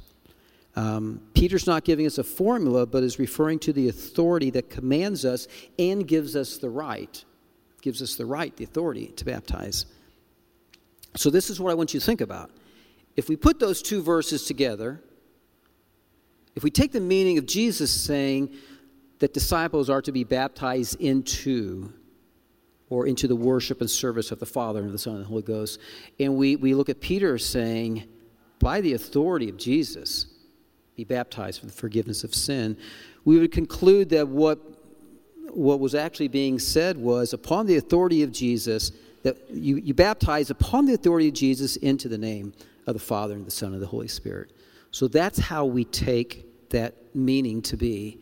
Um, 0.76 1.20
Peter's 1.34 1.66
not 1.66 1.84
giving 1.84 2.06
us 2.06 2.18
a 2.18 2.24
formula, 2.24 2.86
but 2.86 3.02
is 3.02 3.18
referring 3.18 3.58
to 3.60 3.72
the 3.72 3.88
authority 3.88 4.50
that 4.50 4.70
commands 4.70 5.24
us 5.24 5.48
and 5.78 6.06
gives 6.06 6.36
us 6.36 6.58
the 6.58 6.70
right. 6.70 7.24
Gives 7.80 8.00
us 8.00 8.14
the 8.16 8.26
right, 8.26 8.56
the 8.56 8.64
authority 8.64 9.08
to 9.16 9.24
baptize. 9.24 9.86
So, 11.16 11.30
this 11.30 11.50
is 11.50 11.60
what 11.60 11.70
I 11.70 11.74
want 11.74 11.92
you 11.94 12.00
to 12.00 12.06
think 12.06 12.20
about. 12.20 12.50
If 13.16 13.28
we 13.28 13.36
put 13.36 13.60
those 13.60 13.82
two 13.82 14.02
verses 14.02 14.44
together, 14.44 15.00
if 16.54 16.62
we 16.62 16.70
take 16.70 16.92
the 16.92 17.00
meaning 17.00 17.38
of 17.38 17.46
Jesus 17.46 17.90
saying 17.90 18.54
that 19.18 19.34
disciples 19.34 19.88
are 19.88 20.02
to 20.02 20.12
be 20.12 20.24
baptized 20.24 21.00
into 21.00 21.92
or 22.92 23.06
into 23.06 23.26
the 23.26 23.36
worship 23.36 23.80
and 23.80 23.88
service 23.88 24.30
of 24.32 24.38
the 24.38 24.44
Father 24.44 24.80
and 24.80 24.92
the 24.92 24.98
Son 24.98 25.14
and 25.14 25.24
the 25.24 25.28
Holy 25.28 25.42
Ghost. 25.42 25.80
And 26.20 26.36
we, 26.36 26.56
we 26.56 26.74
look 26.74 26.90
at 26.90 27.00
Peter 27.00 27.38
saying, 27.38 28.04
by 28.58 28.82
the 28.82 28.92
authority 28.92 29.48
of 29.48 29.56
Jesus, 29.56 30.26
be 30.94 31.04
baptized 31.04 31.60
for 31.60 31.66
the 31.66 31.72
forgiveness 31.72 32.22
of 32.22 32.34
sin. 32.34 32.76
We 33.24 33.38
would 33.38 33.50
conclude 33.50 34.10
that 34.10 34.28
what, 34.28 34.58
what 35.48 35.80
was 35.80 35.94
actually 35.94 36.28
being 36.28 36.58
said 36.58 36.98
was, 36.98 37.32
upon 37.32 37.66
the 37.66 37.78
authority 37.78 38.22
of 38.22 38.30
Jesus, 38.30 38.92
that 39.22 39.50
you, 39.50 39.76
you 39.76 39.94
baptize 39.94 40.50
upon 40.50 40.86
the 40.86 40.94
authority 40.94 41.28
of 41.28 41.34
Jesus 41.34 41.76
into 41.76 42.08
the 42.08 42.18
name 42.18 42.52
of 42.86 42.94
the 42.94 43.00
Father 43.00 43.34
and 43.34 43.46
the 43.46 43.50
Son 43.50 43.72
and 43.72 43.82
the 43.82 43.86
Holy 43.86 44.08
Spirit. 44.08 44.52
So 44.90 45.08
that's 45.08 45.38
how 45.38 45.64
we 45.64 45.84
take 45.84 46.68
that 46.70 47.14
meaning 47.14 47.62
to 47.62 47.76
be, 47.76 48.20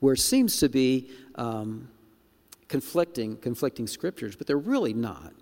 where 0.00 0.14
it 0.14 0.20
seems 0.20 0.58
to 0.58 0.68
be 0.68 1.10
um, 1.34 1.88
conflicting, 2.68 3.36
conflicting 3.36 3.86
scriptures, 3.86 4.36
but 4.36 4.46
they're 4.46 4.56
really 4.56 4.94
not. 4.94 5.32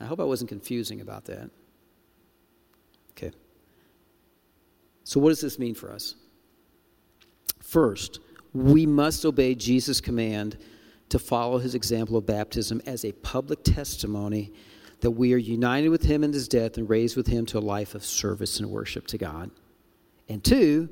I 0.00 0.04
hope 0.04 0.20
I 0.20 0.24
wasn't 0.24 0.48
confusing 0.48 1.00
about 1.00 1.26
that. 1.26 1.50
Okay. 3.12 3.30
So, 5.04 5.20
what 5.20 5.28
does 5.28 5.40
this 5.40 5.58
mean 5.58 5.74
for 5.74 5.92
us? 5.92 6.16
First, 7.60 8.18
we 8.52 8.84
must 8.84 9.24
obey 9.24 9.54
Jesus' 9.54 10.00
command 10.00 10.58
to 11.12 11.18
follow 11.18 11.58
his 11.58 11.74
example 11.74 12.16
of 12.16 12.24
baptism 12.24 12.80
as 12.86 13.04
a 13.04 13.12
public 13.12 13.62
testimony 13.62 14.50
that 15.00 15.10
we 15.10 15.34
are 15.34 15.38
united 15.38 15.90
with 15.90 16.02
him 16.02 16.24
in 16.24 16.32
his 16.32 16.48
death 16.48 16.78
and 16.78 16.88
raised 16.88 17.18
with 17.18 17.26
him 17.26 17.44
to 17.44 17.58
a 17.58 17.60
life 17.60 17.94
of 17.94 18.02
service 18.02 18.58
and 18.58 18.70
worship 18.70 19.06
to 19.06 19.18
God. 19.18 19.50
And 20.30 20.42
two, 20.42 20.88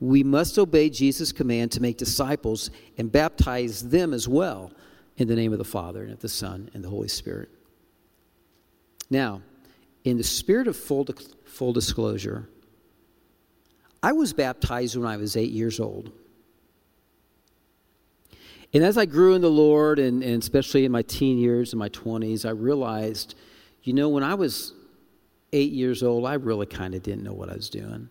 we 0.00 0.22
must 0.22 0.58
obey 0.58 0.88
Jesus' 0.88 1.32
command 1.32 1.70
to 1.72 1.82
make 1.82 1.98
disciples 1.98 2.70
and 2.96 3.12
baptize 3.12 3.90
them 3.90 4.14
as 4.14 4.26
well 4.26 4.72
in 5.18 5.28
the 5.28 5.36
name 5.36 5.52
of 5.52 5.58
the 5.58 5.64
Father 5.64 6.02
and 6.02 6.12
of 6.12 6.20
the 6.20 6.30
Son 6.30 6.70
and 6.72 6.82
the 6.82 6.88
Holy 6.88 7.08
Spirit. 7.08 7.50
Now, 9.10 9.42
in 10.04 10.16
the 10.16 10.24
spirit 10.24 10.66
of 10.66 10.78
full, 10.78 11.06
full 11.44 11.74
disclosure, 11.74 12.48
I 14.02 14.12
was 14.12 14.32
baptized 14.32 14.96
when 14.96 15.06
I 15.06 15.18
was 15.18 15.36
eight 15.36 15.52
years 15.52 15.78
old. 15.78 16.10
And 18.74 18.82
as 18.82 18.96
I 18.96 19.04
grew 19.04 19.34
in 19.34 19.42
the 19.42 19.50
Lord, 19.50 19.98
and, 19.98 20.22
and 20.22 20.42
especially 20.42 20.84
in 20.84 20.92
my 20.92 21.02
teen 21.02 21.38
years 21.38 21.72
and 21.72 21.78
my 21.78 21.90
20s, 21.90 22.46
I 22.46 22.50
realized, 22.50 23.34
you 23.82 23.92
know, 23.92 24.08
when 24.08 24.22
I 24.22 24.34
was 24.34 24.72
eight 25.52 25.72
years 25.72 26.02
old, 26.02 26.24
I 26.24 26.34
really 26.34 26.66
kind 26.66 26.94
of 26.94 27.02
didn't 27.02 27.22
know 27.22 27.34
what 27.34 27.50
I 27.50 27.54
was 27.54 27.68
doing. 27.68 28.08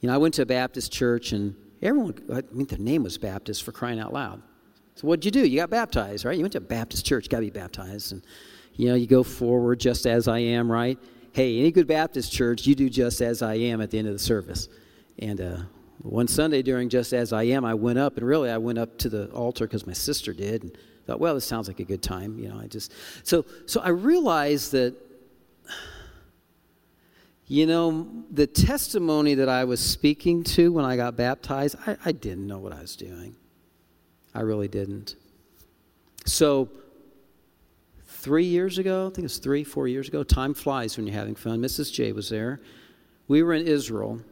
You 0.00 0.08
know, 0.08 0.14
I 0.14 0.18
went 0.18 0.34
to 0.34 0.42
a 0.42 0.46
Baptist 0.46 0.92
church, 0.92 1.30
and 1.30 1.54
everyone, 1.80 2.14
I 2.32 2.42
mean, 2.52 2.66
the 2.66 2.78
name 2.78 3.04
was 3.04 3.18
Baptist 3.18 3.62
for 3.62 3.70
crying 3.70 4.00
out 4.00 4.12
loud. 4.12 4.42
So 4.96 5.06
what'd 5.06 5.24
you 5.24 5.30
do? 5.30 5.46
You 5.46 5.60
got 5.60 5.70
baptized, 5.70 6.24
right? 6.24 6.36
You 6.36 6.42
went 6.42 6.52
to 6.52 6.58
a 6.58 6.62
Baptist 6.62 7.06
church, 7.06 7.28
got 7.28 7.38
to 7.38 7.44
be 7.44 7.50
baptized. 7.50 8.12
And, 8.12 8.22
you 8.74 8.88
know, 8.88 8.96
you 8.96 9.06
go 9.06 9.22
forward 9.22 9.78
just 9.78 10.06
as 10.06 10.26
I 10.26 10.40
am, 10.40 10.70
right? 10.70 10.98
Hey, 11.32 11.60
any 11.60 11.70
good 11.70 11.86
Baptist 11.86 12.32
church, 12.32 12.66
you 12.66 12.74
do 12.74 12.90
just 12.90 13.20
as 13.22 13.42
I 13.42 13.54
am 13.54 13.80
at 13.80 13.90
the 13.90 13.98
end 13.98 14.08
of 14.08 14.12
the 14.12 14.18
service. 14.18 14.68
And 15.18 15.40
uh, 15.40 15.56
one 16.02 16.26
Sunday 16.26 16.62
during 16.62 16.88
Just 16.88 17.12
As 17.12 17.32
I 17.32 17.44
Am, 17.44 17.64
I 17.64 17.74
went 17.74 17.98
up, 17.98 18.16
and 18.16 18.26
really 18.26 18.50
I 18.50 18.58
went 18.58 18.78
up 18.78 18.98
to 18.98 19.08
the 19.08 19.26
altar 19.30 19.66
because 19.66 19.86
my 19.86 19.92
sister 19.92 20.32
did, 20.32 20.62
and 20.64 20.76
thought, 21.06 21.20
well, 21.20 21.34
this 21.34 21.44
sounds 21.44 21.68
like 21.68 21.80
a 21.80 21.84
good 21.84 22.02
time. 22.02 22.38
You 22.38 22.48
know, 22.48 22.58
I 22.58 22.66
just 22.66 22.92
so 23.22 23.44
so 23.66 23.80
I 23.80 23.90
realized 23.90 24.72
that 24.72 24.94
you 27.46 27.66
know 27.66 28.08
the 28.30 28.46
testimony 28.46 29.34
that 29.34 29.48
I 29.48 29.64
was 29.64 29.80
speaking 29.80 30.42
to 30.44 30.72
when 30.72 30.84
I 30.84 30.96
got 30.96 31.16
baptized, 31.16 31.76
I, 31.86 31.96
I 32.04 32.12
didn't 32.12 32.46
know 32.46 32.58
what 32.58 32.72
I 32.72 32.80
was 32.80 32.96
doing. 32.96 33.36
I 34.34 34.40
really 34.40 34.68
didn't. 34.68 35.16
So 36.24 36.68
three 38.06 38.44
years 38.44 38.78
ago, 38.78 39.06
I 39.06 39.08
think 39.08 39.18
it 39.18 39.22
was 39.24 39.38
three, 39.38 39.64
four 39.64 39.88
years 39.88 40.08
ago. 40.08 40.22
Time 40.22 40.54
flies 40.54 40.96
when 40.96 41.06
you're 41.06 41.16
having 41.16 41.34
fun. 41.34 41.60
Mrs. 41.60 41.92
J 41.92 42.12
was 42.12 42.28
there. 42.28 42.60
We 43.28 43.42
were 43.42 43.52
in 43.52 43.66
Israel 43.66 44.22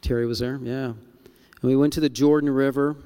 Terry 0.00 0.26
was 0.26 0.38
there, 0.38 0.58
yeah. 0.62 0.86
And 0.86 0.98
we 1.62 1.76
went 1.76 1.92
to 1.94 2.00
the 2.00 2.08
Jordan 2.08 2.50
River, 2.50 2.96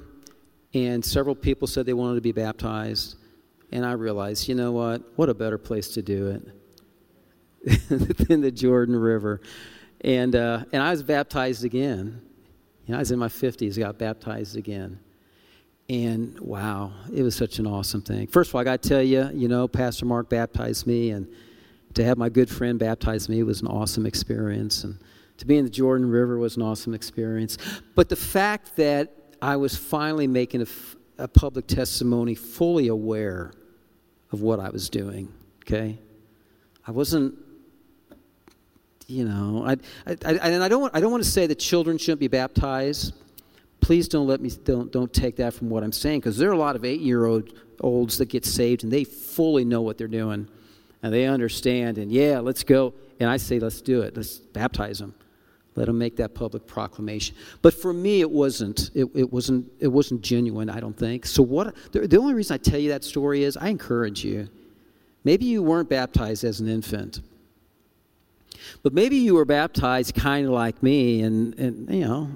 and 0.73 1.03
several 1.03 1.35
people 1.35 1.67
said 1.67 1.85
they 1.85 1.93
wanted 1.93 2.15
to 2.15 2.21
be 2.21 2.31
baptized. 2.31 3.15
And 3.71 3.85
I 3.85 3.93
realized, 3.93 4.47
you 4.47 4.55
know 4.55 4.71
what? 4.71 5.01
What 5.15 5.29
a 5.29 5.33
better 5.33 5.57
place 5.57 5.89
to 5.89 6.01
do 6.01 6.41
it 7.65 7.89
than 8.27 8.41
the 8.41 8.51
Jordan 8.51 8.95
River. 8.95 9.41
And, 10.01 10.35
uh, 10.35 10.65
and 10.71 10.81
I 10.83 10.91
was 10.91 11.03
baptized 11.03 11.65
again. 11.65 12.21
You 12.85 12.91
know, 12.91 12.97
I 12.97 12.99
was 12.99 13.11
in 13.11 13.19
my 13.19 13.27
50s, 13.27 13.77
got 13.77 13.97
baptized 13.97 14.55
again. 14.55 14.99
And 15.89 16.39
wow, 16.39 16.93
it 17.13 17.23
was 17.23 17.35
such 17.35 17.59
an 17.59 17.67
awesome 17.67 18.01
thing. 18.01 18.27
First 18.27 18.49
of 18.49 18.55
all, 18.55 18.61
I 18.61 18.63
got 18.63 18.81
to 18.81 18.89
tell 18.89 19.01
you, 19.01 19.29
you 19.33 19.47
know, 19.47 19.67
Pastor 19.67 20.05
Mark 20.05 20.29
baptized 20.29 20.87
me, 20.87 21.11
and 21.11 21.27
to 21.93 22.03
have 22.03 22.17
my 22.17 22.29
good 22.29 22.49
friend 22.49 22.79
baptize 22.79 23.29
me 23.29 23.43
was 23.43 23.61
an 23.61 23.67
awesome 23.67 24.05
experience. 24.05 24.83
And 24.83 24.97
to 25.37 25.45
be 25.45 25.57
in 25.57 25.65
the 25.65 25.71
Jordan 25.71 26.09
River 26.09 26.37
was 26.37 26.55
an 26.55 26.61
awesome 26.61 26.93
experience. 26.93 27.57
But 27.95 28.09
the 28.09 28.15
fact 28.15 28.75
that 28.77 29.13
I 29.41 29.57
was 29.57 29.75
finally 29.75 30.27
making 30.27 30.61
a, 31.17 31.27
public 31.27 31.67
testimony 31.67 32.35
fully 32.35 32.87
aware 32.87 33.53
of 34.31 34.41
what 34.41 34.59
I 34.59 34.69
was 34.69 34.89
doing, 34.89 35.31
okay? 35.63 35.97
I 36.85 36.91
wasn't 36.91 37.35
you 39.07 39.25
know, 39.25 39.63
I, 39.65 39.73
I, 40.09 40.17
I, 40.25 40.49
and 40.49 40.63
I 40.63 40.67
don't, 40.67 40.81
want, 40.81 40.95
I 40.95 40.99
don't 40.99 41.11
want 41.11 41.23
to 41.23 41.29
say 41.29 41.45
that 41.47 41.59
children 41.59 41.97
shouldn't 41.97 42.19
be 42.19 42.27
baptized. 42.27 43.13
Please 43.79 44.07
don't 44.07 44.25
let 44.25 44.41
me, 44.41 44.49
don't, 44.63 44.91
don't 44.91 45.13
take 45.13 45.35
that 45.35 45.53
from 45.53 45.69
what 45.69 45.83
I'm 45.83 45.91
saying, 45.91 46.21
because 46.21 46.37
there 46.37 46.49
are 46.49 46.53
a 46.53 46.57
lot 46.57 46.75
of 46.75 46.83
eight 46.83 47.01
year 47.01 47.25
old 47.25 47.53
olds 47.81 48.17
that 48.17 48.27
get 48.27 48.45
saved 48.45 48.83
and 48.83 48.91
they 48.91 49.03
fully 49.03 49.63
know 49.63 49.81
what 49.81 49.97
they're 49.97 50.07
doing 50.07 50.47
and 51.03 51.13
they 51.13 51.25
understand. 51.25 51.97
And 51.97 52.11
yeah, 52.11 52.39
let's 52.39 52.63
go. 52.63 52.93
And 53.19 53.29
I 53.29 53.37
say, 53.37 53.59
let's 53.59 53.81
do 53.81 54.01
it. 54.01 54.15
Let's 54.17 54.37
baptize 54.37 54.99
them. 54.99 55.13
Let 55.75 55.89
him 55.89 55.97
make 55.97 56.15
that 56.17 56.33
public 56.33 56.65
proclamation. 56.65 57.35
But 57.61 57.73
for 57.73 57.91
me, 57.93 58.21
it 58.21 58.31
wasn't. 58.31 58.91
It, 58.93 59.09
it 59.13 59.31
wasn't. 59.31 59.69
It 59.79 59.89
wasn't 59.89 60.21
genuine. 60.21 60.69
I 60.69 60.79
don't 60.79 60.97
think. 60.97 61.25
So 61.25 61.43
what? 61.43 61.75
The, 61.91 62.07
the 62.07 62.17
only 62.17 62.33
reason 62.33 62.53
I 62.53 62.57
tell 62.57 62.79
you 62.79 62.89
that 62.89 63.03
story 63.03 63.43
is 63.43 63.57
I 63.57 63.67
encourage 63.67 64.23
you. 64.23 64.47
Maybe 65.25 65.45
you 65.45 65.61
weren't 65.61 65.89
baptized 65.89 66.43
as 66.43 66.61
an 66.61 66.69
infant, 66.69 67.21
but 68.83 68.93
maybe 68.93 69.17
you 69.17 69.35
were 69.35 69.45
baptized 69.45 70.15
kind 70.15 70.45
of 70.45 70.53
like 70.53 70.81
me, 70.81 71.21
and 71.23 71.53
and 71.59 71.93
you 71.93 72.05
know, 72.05 72.29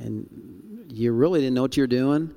and 0.00 0.86
you 0.88 1.12
really 1.12 1.40
didn't 1.40 1.54
know 1.54 1.62
what 1.62 1.76
you're 1.76 1.86
doing. 1.86 2.34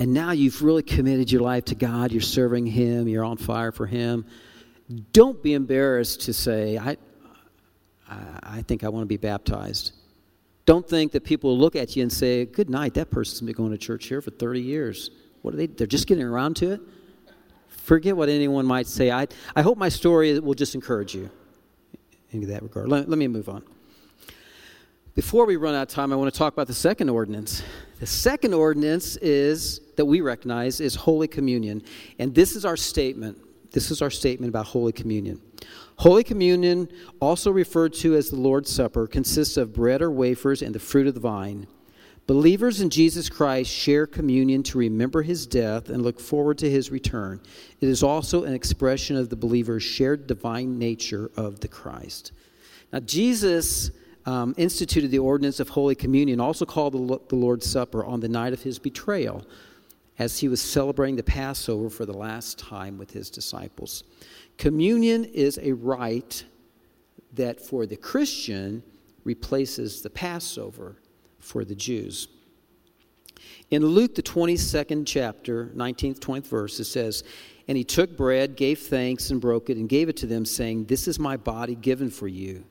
And 0.00 0.12
now 0.12 0.30
you've 0.30 0.62
really 0.62 0.82
committed 0.82 1.32
your 1.32 1.42
life 1.42 1.64
to 1.66 1.74
God. 1.74 2.12
You're 2.12 2.20
serving 2.20 2.66
Him. 2.66 3.08
You're 3.08 3.24
on 3.24 3.36
fire 3.36 3.72
for 3.72 3.86
Him. 3.86 4.26
Don't 5.12 5.42
be 5.42 5.54
embarrassed 5.54 6.22
to 6.22 6.32
say, 6.32 6.78
I, 6.78 6.96
I, 8.08 8.62
think 8.62 8.84
I 8.84 8.88
want 8.88 9.02
to 9.02 9.06
be 9.06 9.16
baptized. 9.16 9.92
Don't 10.64 10.88
think 10.88 11.12
that 11.12 11.24
people 11.24 11.50
will 11.50 11.58
look 11.58 11.76
at 11.76 11.96
you 11.96 12.02
and 12.02 12.12
say, 12.12 12.44
Good 12.44 12.70
night, 12.70 12.94
that 12.94 13.10
person's 13.10 13.40
been 13.40 13.54
going 13.54 13.70
to 13.70 13.78
church 13.78 14.06
here 14.06 14.20
for 14.20 14.30
30 14.30 14.60
years. 14.60 15.10
What 15.42 15.54
are 15.54 15.56
they? 15.56 15.66
They're 15.66 15.86
just 15.86 16.06
getting 16.06 16.24
around 16.24 16.56
to 16.56 16.72
it? 16.72 16.80
Forget 17.68 18.16
what 18.16 18.28
anyone 18.28 18.66
might 18.66 18.86
say. 18.86 19.10
I, 19.10 19.28
I 19.56 19.62
hope 19.62 19.78
my 19.78 19.88
story 19.88 20.38
will 20.40 20.54
just 20.54 20.74
encourage 20.74 21.14
you 21.14 21.30
in 22.30 22.46
that 22.48 22.62
regard. 22.62 22.88
Let, 22.88 23.08
let 23.08 23.18
me 23.18 23.28
move 23.28 23.48
on. 23.48 23.62
Before 25.14 25.46
we 25.46 25.56
run 25.56 25.74
out 25.74 25.82
of 25.82 25.88
time, 25.88 26.12
I 26.12 26.16
want 26.16 26.32
to 26.32 26.38
talk 26.38 26.52
about 26.52 26.66
the 26.66 26.74
second 26.74 27.08
ordinance. 27.08 27.62
The 27.98 28.06
second 28.06 28.54
ordinance 28.54 29.16
is 29.16 29.80
that 29.96 30.04
we 30.04 30.20
recognize 30.20 30.80
is 30.80 30.94
Holy 30.94 31.26
Communion. 31.26 31.82
And 32.18 32.34
this 32.34 32.54
is 32.54 32.64
our 32.64 32.76
statement. 32.76 33.38
This 33.72 33.90
is 33.90 34.00
our 34.00 34.10
statement 34.10 34.50
about 34.50 34.66
Holy 34.66 34.92
Communion. 34.92 35.40
Holy 35.96 36.22
Communion, 36.22 36.88
also 37.20 37.50
referred 37.50 37.92
to 37.94 38.14
as 38.14 38.30
the 38.30 38.36
Lord's 38.36 38.70
Supper, 38.70 39.06
consists 39.06 39.56
of 39.56 39.72
bread 39.72 40.00
or 40.00 40.10
wafers 40.10 40.62
and 40.62 40.74
the 40.74 40.78
fruit 40.78 41.06
of 41.06 41.14
the 41.14 41.20
vine. 41.20 41.66
Believers 42.28 42.82
in 42.82 42.90
Jesus 42.90 43.30
Christ 43.30 43.70
share 43.70 44.06
communion 44.06 44.62
to 44.64 44.78
remember 44.78 45.22
his 45.22 45.46
death 45.46 45.88
and 45.88 46.02
look 46.02 46.20
forward 46.20 46.58
to 46.58 46.70
his 46.70 46.90
return. 46.90 47.40
It 47.80 47.88
is 47.88 48.02
also 48.02 48.44
an 48.44 48.52
expression 48.52 49.16
of 49.16 49.30
the 49.30 49.36
believer's 49.36 49.82
shared 49.82 50.26
divine 50.26 50.78
nature 50.78 51.30
of 51.36 51.60
the 51.60 51.68
Christ. 51.68 52.32
Now, 52.92 53.00
Jesus 53.00 53.90
um, 54.26 54.54
instituted 54.58 55.10
the 55.10 55.20
ordinance 55.20 55.58
of 55.58 55.70
Holy 55.70 55.94
Communion, 55.94 56.38
also 56.38 56.66
called 56.66 56.92
the, 56.92 57.18
the 57.28 57.36
Lord's 57.36 57.68
Supper, 57.68 58.04
on 58.04 58.20
the 58.20 58.28
night 58.28 58.52
of 58.52 58.62
his 58.62 58.78
betrayal 58.78 59.46
as 60.18 60.38
he 60.38 60.48
was 60.48 60.60
celebrating 60.60 61.16
the 61.16 61.22
Passover 61.22 61.88
for 61.88 62.04
the 62.04 62.12
last 62.16 62.58
time 62.58 62.98
with 62.98 63.12
his 63.12 63.30
disciples. 63.30 64.04
Communion 64.58 65.24
is 65.24 65.58
a 65.62 65.72
rite 65.72 66.44
that 67.32 67.60
for 67.60 67.86
the 67.86 67.96
Christian 67.96 68.82
replaces 69.22 70.02
the 70.02 70.10
Passover 70.10 70.96
for 71.38 71.64
the 71.64 71.76
Jews. 71.76 72.26
In 73.70 73.86
Luke, 73.86 74.16
the 74.16 74.22
22nd 74.22 75.04
chapter, 75.06 75.66
19th, 75.76 76.18
20th 76.18 76.46
verse, 76.48 76.80
it 76.80 76.86
says, 76.86 77.22
And 77.68 77.78
he 77.78 77.84
took 77.84 78.16
bread, 78.16 78.56
gave 78.56 78.80
thanks, 78.80 79.30
and 79.30 79.40
broke 79.40 79.70
it, 79.70 79.76
and 79.76 79.88
gave 79.88 80.08
it 80.08 80.16
to 80.18 80.26
them, 80.26 80.44
saying, 80.44 80.86
This 80.86 81.06
is 81.06 81.20
my 81.20 81.36
body 81.36 81.76
given 81.76 82.10
for 82.10 82.26
you. 82.26 82.64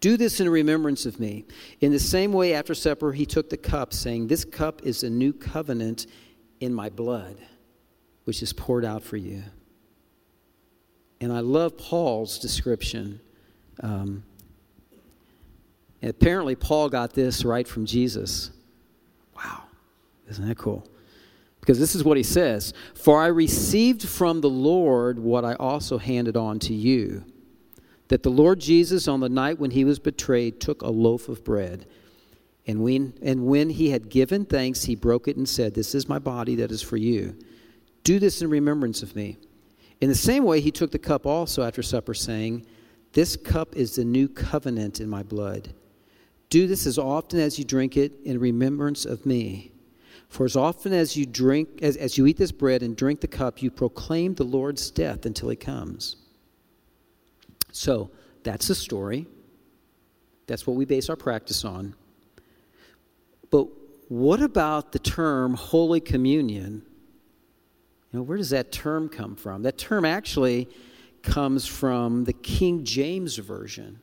Do 0.00 0.16
this 0.16 0.40
in 0.40 0.48
remembrance 0.48 1.04
of 1.04 1.20
me. 1.20 1.44
In 1.80 1.92
the 1.92 1.98
same 1.98 2.32
way, 2.32 2.54
after 2.54 2.74
supper, 2.74 3.12
he 3.12 3.26
took 3.26 3.50
the 3.50 3.56
cup, 3.56 3.92
saying, 3.92 4.28
This 4.28 4.44
cup 4.44 4.82
is 4.84 5.02
a 5.02 5.10
new 5.10 5.32
covenant 5.34 6.06
in 6.60 6.72
my 6.72 6.88
blood, 6.88 7.36
which 8.24 8.42
is 8.42 8.52
poured 8.52 8.84
out 8.84 9.02
for 9.02 9.16
you. 9.16 9.42
And 11.20 11.32
I 11.32 11.40
love 11.40 11.76
Paul's 11.76 12.38
description. 12.38 13.20
Um, 13.80 14.22
apparently, 16.02 16.54
Paul 16.54 16.88
got 16.88 17.12
this 17.12 17.44
right 17.44 17.66
from 17.66 17.86
Jesus. 17.86 18.50
Wow, 19.36 19.64
isn't 20.28 20.46
that 20.46 20.58
cool? 20.58 20.88
Because 21.60 21.78
this 21.78 21.94
is 21.94 22.04
what 22.04 22.16
he 22.16 22.22
says 22.22 22.72
For 22.94 23.20
I 23.20 23.26
received 23.26 24.08
from 24.08 24.40
the 24.40 24.50
Lord 24.50 25.18
what 25.18 25.44
I 25.44 25.54
also 25.54 25.98
handed 25.98 26.36
on 26.36 26.58
to 26.60 26.74
you 26.74 27.24
that 28.08 28.22
the 28.22 28.30
Lord 28.30 28.58
Jesus, 28.58 29.06
on 29.06 29.20
the 29.20 29.28
night 29.28 29.58
when 29.58 29.70
he 29.70 29.84
was 29.84 29.98
betrayed, 29.98 30.60
took 30.60 30.82
a 30.82 30.88
loaf 30.88 31.28
of 31.28 31.44
bread. 31.44 31.86
And 32.66 32.82
when, 32.82 33.14
and 33.22 33.46
when 33.46 33.70
he 33.70 33.90
had 33.90 34.08
given 34.08 34.44
thanks, 34.44 34.84
he 34.84 34.94
broke 34.94 35.28
it 35.28 35.36
and 35.36 35.48
said, 35.48 35.74
This 35.74 35.94
is 35.94 36.08
my 36.08 36.18
body 36.18 36.56
that 36.56 36.70
is 36.70 36.82
for 36.82 36.96
you. 36.96 37.36
Do 38.04 38.18
this 38.18 38.42
in 38.42 38.50
remembrance 38.50 39.02
of 39.02 39.14
me. 39.14 39.38
In 40.00 40.08
the 40.08 40.14
same 40.14 40.44
way, 40.44 40.60
he 40.60 40.70
took 40.70 40.90
the 40.90 40.98
cup 40.98 41.26
also 41.26 41.62
after 41.62 41.82
supper, 41.82 42.14
saying, 42.14 42.66
This 43.12 43.36
cup 43.36 43.74
is 43.74 43.96
the 43.96 44.04
new 44.04 44.28
covenant 44.28 45.00
in 45.00 45.08
my 45.08 45.22
blood. 45.22 45.74
Do 46.50 46.66
this 46.66 46.86
as 46.86 46.98
often 46.98 47.40
as 47.40 47.58
you 47.58 47.64
drink 47.64 47.96
it 47.96 48.12
in 48.24 48.38
remembrance 48.38 49.04
of 49.04 49.26
me. 49.26 49.72
For 50.28 50.44
as 50.44 50.56
often 50.56 50.92
as 50.92 51.16
you 51.16 51.26
drink, 51.26 51.80
as, 51.82 51.96
as 51.96 52.16
you 52.16 52.26
eat 52.26 52.36
this 52.36 52.52
bread 52.52 52.82
and 52.82 52.96
drink 52.96 53.20
the 53.20 53.28
cup, 53.28 53.62
you 53.62 53.70
proclaim 53.70 54.34
the 54.34 54.44
Lord's 54.44 54.90
death 54.90 55.26
until 55.26 55.48
he 55.48 55.56
comes. 55.56 56.16
So 57.72 58.10
that's 58.42 58.68
the 58.68 58.74
story. 58.74 59.26
That's 60.46 60.66
what 60.66 60.76
we 60.76 60.84
base 60.84 61.08
our 61.08 61.16
practice 61.16 61.64
on. 61.64 61.94
But 63.50 63.68
what 64.08 64.40
about 64.40 64.92
the 64.92 64.98
term 64.98 65.54
Holy 65.54 66.00
Communion? 66.00 66.82
You 68.12 68.18
know, 68.18 68.22
where 68.22 68.38
does 68.38 68.50
that 68.50 68.72
term 68.72 69.08
come 69.08 69.36
from? 69.36 69.62
That 69.62 69.78
term 69.78 70.04
actually 70.04 70.68
comes 71.22 71.66
from 71.66 72.24
the 72.24 72.32
King 72.32 72.84
James 72.84 73.36
Version 73.36 74.00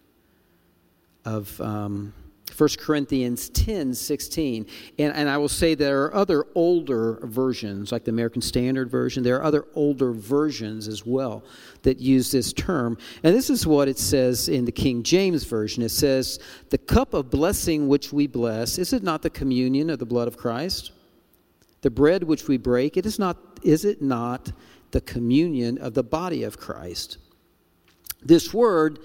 of. 1.23 1.59
Um, 1.61 2.13
1 2.55 2.69
Corinthians 2.79 3.49
10 3.49 3.93
16. 3.93 4.65
And, 4.99 5.13
and 5.13 5.29
I 5.29 5.37
will 5.37 5.49
say 5.49 5.75
there 5.75 6.03
are 6.03 6.15
other 6.15 6.45
older 6.55 7.19
versions, 7.23 7.91
like 7.91 8.05
the 8.05 8.11
American 8.11 8.41
Standard 8.41 8.89
Version. 8.89 9.23
There 9.23 9.35
are 9.37 9.43
other 9.43 9.65
older 9.73 10.13
versions 10.13 10.87
as 10.87 11.05
well 11.05 11.43
that 11.81 11.99
use 11.99 12.31
this 12.31 12.53
term. 12.53 12.97
And 13.23 13.35
this 13.35 13.49
is 13.49 13.67
what 13.67 13.87
it 13.87 13.97
says 13.97 14.47
in 14.47 14.65
the 14.65 14.71
King 14.71 15.03
James 15.03 15.43
Version 15.43 15.83
it 15.83 15.89
says, 15.89 16.39
The 16.69 16.77
cup 16.77 17.13
of 17.13 17.29
blessing 17.29 17.87
which 17.87 18.13
we 18.13 18.27
bless, 18.27 18.77
is 18.77 18.93
it 18.93 19.03
not 19.03 19.21
the 19.21 19.29
communion 19.29 19.89
of 19.89 19.99
the 19.99 20.05
blood 20.05 20.27
of 20.27 20.37
Christ? 20.37 20.91
The 21.81 21.91
bread 21.91 22.23
which 22.23 22.47
we 22.47 22.57
break, 22.57 22.97
it 22.97 23.05
is, 23.05 23.19
not, 23.19 23.54
is 23.65 23.83
it 23.83 24.01
not 24.01 24.51
the 24.91 25.01
communion 25.01 25.77
of 25.79 25.93
the 25.93 26.03
body 26.03 26.43
of 26.43 26.57
Christ? 26.57 27.17
This 28.21 28.53
word 28.53 28.99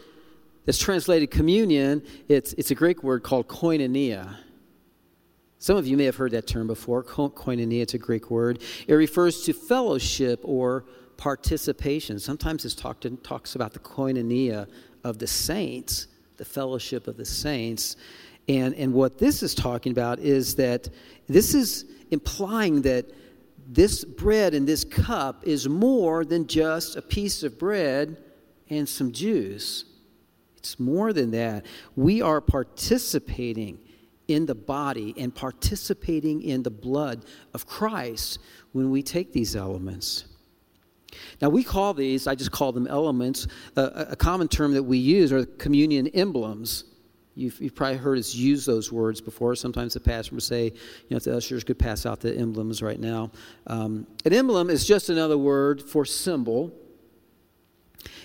that's 0.66 0.78
translated 0.78 1.30
communion, 1.30 2.02
it's, 2.28 2.52
it's 2.52 2.70
a 2.70 2.74
Greek 2.74 3.02
word 3.02 3.22
called 3.22 3.48
koinonia. 3.48 4.36
Some 5.58 5.76
of 5.76 5.86
you 5.86 5.96
may 5.96 6.04
have 6.04 6.16
heard 6.16 6.30
that 6.32 6.46
term 6.46 6.66
before. 6.66 7.04
Koinonia, 7.04 7.82
it's 7.82 7.92
a 7.92 7.98
Greek 7.98 8.30
word. 8.30 8.62
It 8.86 8.94
refers 8.94 9.42
to 9.42 9.52
fellowship 9.52 10.40
or 10.42 10.86
participation. 11.18 12.18
Sometimes 12.18 12.64
it 12.64 12.78
talk 12.78 13.04
talks 13.22 13.56
about 13.56 13.74
the 13.74 13.78
koinonia 13.78 14.66
of 15.04 15.18
the 15.18 15.26
saints, 15.26 16.06
the 16.38 16.46
fellowship 16.46 17.08
of 17.08 17.18
the 17.18 17.26
saints. 17.26 17.96
And, 18.48 18.74
and 18.74 18.94
what 18.94 19.18
this 19.18 19.42
is 19.42 19.54
talking 19.54 19.92
about 19.92 20.18
is 20.18 20.54
that 20.54 20.88
this 21.28 21.54
is 21.54 21.84
implying 22.10 22.80
that 22.82 23.10
this 23.72 24.04
bread 24.04 24.52
and 24.52 24.66
this 24.66 24.82
cup 24.82 25.46
is 25.46 25.68
more 25.68 26.24
than 26.24 26.48
just 26.48 26.96
a 26.96 27.02
piece 27.02 27.44
of 27.44 27.56
bread 27.56 28.16
and 28.68 28.88
some 28.88 29.12
juice. 29.12 29.84
It's 30.56 30.80
more 30.80 31.12
than 31.12 31.30
that. 31.30 31.66
We 31.94 32.20
are 32.20 32.40
participating 32.40 33.78
in 34.26 34.46
the 34.46 34.56
body 34.56 35.14
and 35.16 35.32
participating 35.32 36.42
in 36.42 36.64
the 36.64 36.70
blood 36.70 37.24
of 37.54 37.66
Christ 37.66 38.40
when 38.72 38.90
we 38.90 39.02
take 39.04 39.32
these 39.32 39.54
elements. 39.54 40.24
Now, 41.40 41.48
we 41.48 41.62
call 41.62 41.94
these, 41.94 42.26
I 42.26 42.34
just 42.34 42.50
call 42.52 42.72
them 42.72 42.88
elements. 42.88 43.46
Uh, 43.76 44.06
a 44.10 44.16
common 44.16 44.48
term 44.48 44.74
that 44.74 44.82
we 44.82 44.98
use 44.98 45.32
are 45.32 45.44
communion 45.44 46.08
emblems. 46.08 46.84
You've, 47.34 47.60
you've, 47.60 47.74
probably 47.74 47.96
heard 47.96 48.18
us 48.18 48.34
use 48.34 48.66
those 48.66 48.90
words 48.90 49.20
before. 49.20 49.54
Sometimes 49.54 49.94
the 49.94 50.00
pastor 50.00 50.34
will 50.34 50.40
say, 50.40 50.64
you 50.64 50.72
know, 51.10 51.16
if 51.16 51.24
the 51.24 51.36
ushers 51.36 51.64
could 51.64 51.78
pass 51.78 52.04
out 52.04 52.20
the 52.20 52.36
emblems 52.36 52.82
right 52.82 52.98
now. 52.98 53.30
Um, 53.66 54.06
an 54.24 54.32
emblem 54.32 54.68
is 54.68 54.84
just 54.86 55.10
another 55.10 55.38
word 55.38 55.80
for 55.80 56.04
symbol. 56.04 56.72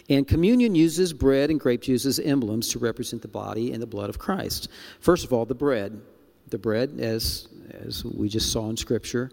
And 0.09 0.27
communion 0.27 0.75
uses 0.75 1.13
bread 1.13 1.49
and 1.49 1.59
grape 1.59 1.81
juice 1.81 2.05
as 2.05 2.19
emblems 2.19 2.69
to 2.69 2.79
represent 2.79 3.21
the 3.21 3.27
body 3.27 3.73
and 3.73 3.81
the 3.81 3.87
blood 3.87 4.09
of 4.09 4.19
Christ. 4.19 4.69
First 4.99 5.23
of 5.25 5.33
all, 5.33 5.45
the 5.45 5.55
bread. 5.55 6.01
The 6.49 6.59
bread, 6.59 6.99
as, 6.99 7.47
as 7.85 8.05
we 8.05 8.29
just 8.29 8.51
saw 8.51 8.69
in 8.69 8.77
Scripture, 8.77 9.31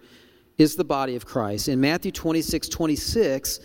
is 0.56 0.76
the 0.76 0.84
body 0.84 1.14
of 1.16 1.26
Christ. 1.26 1.68
In 1.68 1.80
Matthew 1.80 2.10
26 2.10 2.68
26, 2.68 3.60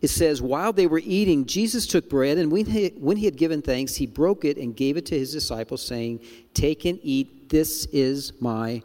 it 0.00 0.08
says, 0.08 0.40
While 0.40 0.72
they 0.72 0.86
were 0.86 1.02
eating, 1.04 1.44
Jesus 1.44 1.86
took 1.86 2.08
bread, 2.08 2.38
and 2.38 2.52
when 2.52 2.66
he, 2.66 2.88
when 2.98 3.16
he 3.16 3.24
had 3.24 3.36
given 3.36 3.62
thanks, 3.62 3.96
he 3.96 4.06
broke 4.06 4.44
it 4.44 4.56
and 4.56 4.76
gave 4.76 4.96
it 4.96 5.06
to 5.06 5.18
his 5.18 5.32
disciples, 5.32 5.82
saying, 5.82 6.20
Take 6.54 6.84
and 6.84 6.98
eat, 7.02 7.48
this 7.48 7.86
is 7.86 8.32
my 8.40 8.82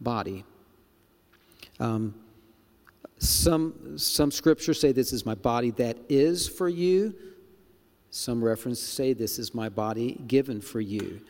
body. 0.00 0.44
Um, 1.80 2.14
some, 3.18 3.98
some 3.98 4.30
scriptures 4.30 4.80
say 4.80 4.92
this 4.92 5.12
is 5.12 5.26
my 5.26 5.34
body 5.34 5.70
that 5.72 5.96
is 6.08 6.48
for 6.48 6.68
you. 6.68 7.14
Some 8.10 8.42
references 8.42 8.86
say 8.86 9.12
this 9.12 9.38
is 9.38 9.54
my 9.54 9.68
body 9.68 10.20
given 10.26 10.60
for 10.60 10.80
you. 10.80 11.20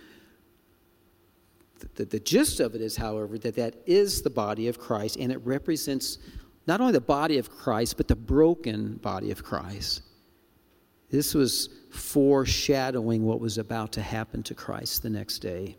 The, 1.79 1.89
the, 1.95 2.05
the 2.05 2.21
gist 2.21 2.61
of 2.61 2.75
it 2.75 2.81
is, 2.81 2.97
however, 2.97 3.39
that 3.39 3.57
that 3.57 3.75
is 3.87 4.23
the 4.23 4.31
body 4.31 4.69
of 4.69 4.79
Christ, 4.79 5.17
and 5.17 5.33
it 5.33 5.41
represents 5.45 6.19
not 6.67 6.81
only 6.81 6.93
the 6.93 7.01
body 7.01 7.39
of 7.39 7.51
Christ, 7.51 7.97
but 7.97 8.09
the 8.09 8.17
broken 8.17 8.95
body 8.97 9.31
of 9.31 9.43
Christ. 9.45 10.03
This 11.11 11.35
was 11.35 11.69
foreshadowing 11.91 13.25
what 13.25 13.41
was 13.41 13.59
about 13.59 13.93
to 13.93 14.03
happen 14.03 14.43
to 14.45 14.55
Christ 14.55 15.03
the 15.03 15.11
next 15.11 15.39
day. 15.39 15.77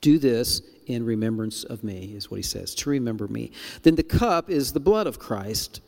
Do 0.00 0.18
this 0.18 0.60
in 0.86 1.04
remembrance 1.06 1.64
of 1.64 1.84
me, 1.84 2.12
is 2.16 2.30
what 2.30 2.36
he 2.36 2.42
says, 2.42 2.74
to 2.74 2.90
remember 2.90 3.28
me. 3.28 3.52
Then 3.82 3.94
the 3.94 4.02
cup 4.02 4.50
is 4.50 4.72
the 4.72 4.80
blood 4.80 5.06
of 5.06 5.18
Christ. 5.18 5.80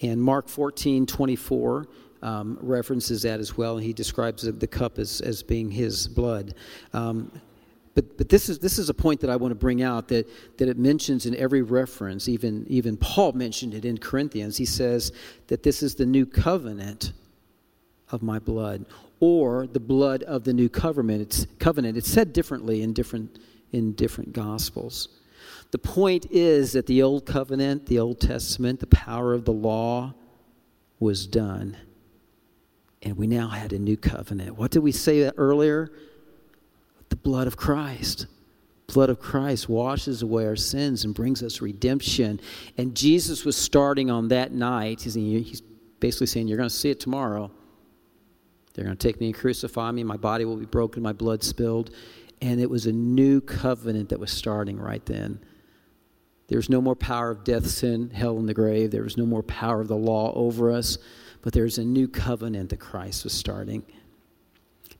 And 0.00 0.20
Mark 0.20 0.48
14, 0.48 1.06
24 1.06 1.86
um, 2.22 2.58
references 2.60 3.22
that 3.22 3.40
as 3.40 3.56
well. 3.56 3.78
He 3.78 3.92
describes 3.92 4.42
the 4.42 4.66
cup 4.66 4.98
as, 4.98 5.20
as 5.20 5.42
being 5.42 5.70
his 5.70 6.08
blood. 6.08 6.54
Um, 6.92 7.30
but, 7.94 8.16
but 8.16 8.28
this, 8.28 8.48
is, 8.48 8.58
this 8.58 8.78
is 8.78 8.88
a 8.88 8.94
point 8.94 9.20
that 9.20 9.30
I 9.30 9.36
want 9.36 9.50
to 9.50 9.56
bring 9.56 9.82
out 9.82 10.08
that, 10.08 10.28
that 10.58 10.68
it 10.68 10.78
mentions 10.78 11.26
in 11.26 11.36
every 11.36 11.62
reference. 11.62 12.28
Even, 12.28 12.64
even 12.68 12.96
Paul 12.96 13.32
mentioned 13.32 13.74
it 13.74 13.84
in 13.84 13.98
Corinthians. 13.98 14.56
He 14.56 14.64
says 14.64 15.12
that 15.48 15.62
this 15.62 15.82
is 15.82 15.94
the 15.94 16.06
new 16.06 16.24
covenant 16.24 17.12
of 18.10 18.22
my 18.22 18.38
blood, 18.38 18.86
or 19.20 19.66
the 19.66 19.80
blood 19.80 20.22
of 20.24 20.44
the 20.44 20.52
new 20.52 20.68
covenant. 20.68 21.22
It's, 21.22 21.46
covenant. 21.58 21.96
it's 21.96 22.10
said 22.10 22.32
differently 22.32 22.82
in 22.82 22.92
different 22.92 23.38
in 23.72 23.92
different 23.92 24.32
gospels. 24.32 25.08
The 25.70 25.78
point 25.78 26.26
is 26.30 26.72
that 26.72 26.86
the 26.86 27.02
Old 27.02 27.24
Covenant, 27.26 27.86
the 27.86 27.98
Old 27.98 28.20
Testament, 28.20 28.80
the 28.80 28.86
power 28.86 29.32
of 29.32 29.44
the 29.44 29.52
law 29.52 30.14
was 31.00 31.26
done. 31.26 31.76
And 33.02 33.16
we 33.16 33.26
now 33.26 33.48
had 33.48 33.72
a 33.72 33.78
new 33.78 33.96
covenant. 33.96 34.56
What 34.56 34.70
did 34.70 34.80
we 34.80 34.92
say 34.92 35.28
earlier? 35.36 35.90
The 37.12 37.16
blood 37.16 37.46
of 37.46 37.58
Christ. 37.58 38.24
Blood 38.86 39.10
of 39.10 39.20
Christ 39.20 39.68
washes 39.68 40.22
away 40.22 40.46
our 40.46 40.56
sins 40.56 41.04
and 41.04 41.14
brings 41.14 41.42
us 41.42 41.60
redemption. 41.60 42.40
And 42.78 42.96
Jesus 42.96 43.44
was 43.44 43.54
starting 43.54 44.10
on 44.10 44.28
that 44.28 44.52
night. 44.52 45.02
He's 45.02 45.60
basically 46.00 46.26
saying, 46.28 46.48
You're 46.48 46.56
going 46.56 46.70
to 46.70 46.74
see 46.74 46.88
it 46.88 47.00
tomorrow. 47.00 47.50
They're 48.72 48.86
going 48.86 48.96
to 48.96 49.06
take 49.06 49.20
me 49.20 49.26
and 49.26 49.34
crucify 49.34 49.90
me. 49.90 50.04
My 50.04 50.16
body 50.16 50.46
will 50.46 50.56
be 50.56 50.64
broken, 50.64 51.02
my 51.02 51.12
blood 51.12 51.42
spilled. 51.42 51.90
And 52.40 52.58
it 52.62 52.70
was 52.70 52.86
a 52.86 52.92
new 52.92 53.42
covenant 53.42 54.08
that 54.08 54.18
was 54.18 54.30
starting 54.30 54.78
right 54.78 55.04
then. 55.04 55.38
There 56.48 56.56
was 56.56 56.70
no 56.70 56.80
more 56.80 56.96
power 56.96 57.30
of 57.30 57.44
death, 57.44 57.66
sin, 57.66 58.08
hell, 58.08 58.38
and 58.38 58.48
the 58.48 58.54
grave. 58.54 58.90
There 58.90 59.02
was 59.02 59.18
no 59.18 59.26
more 59.26 59.42
power 59.42 59.82
of 59.82 59.88
the 59.88 59.96
law 59.96 60.32
over 60.32 60.72
us. 60.72 60.96
But 61.42 61.52
there's 61.52 61.76
a 61.76 61.84
new 61.84 62.08
covenant 62.08 62.70
that 62.70 62.80
Christ 62.80 63.24
was 63.24 63.34
starting. 63.34 63.82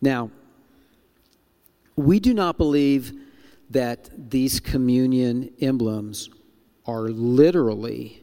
Now, 0.02 0.30
we 1.96 2.20
do 2.20 2.34
not 2.34 2.56
believe 2.58 3.12
that 3.70 4.10
these 4.30 4.60
communion 4.60 5.52
emblems 5.60 6.30
are 6.86 7.08
literally 7.08 8.22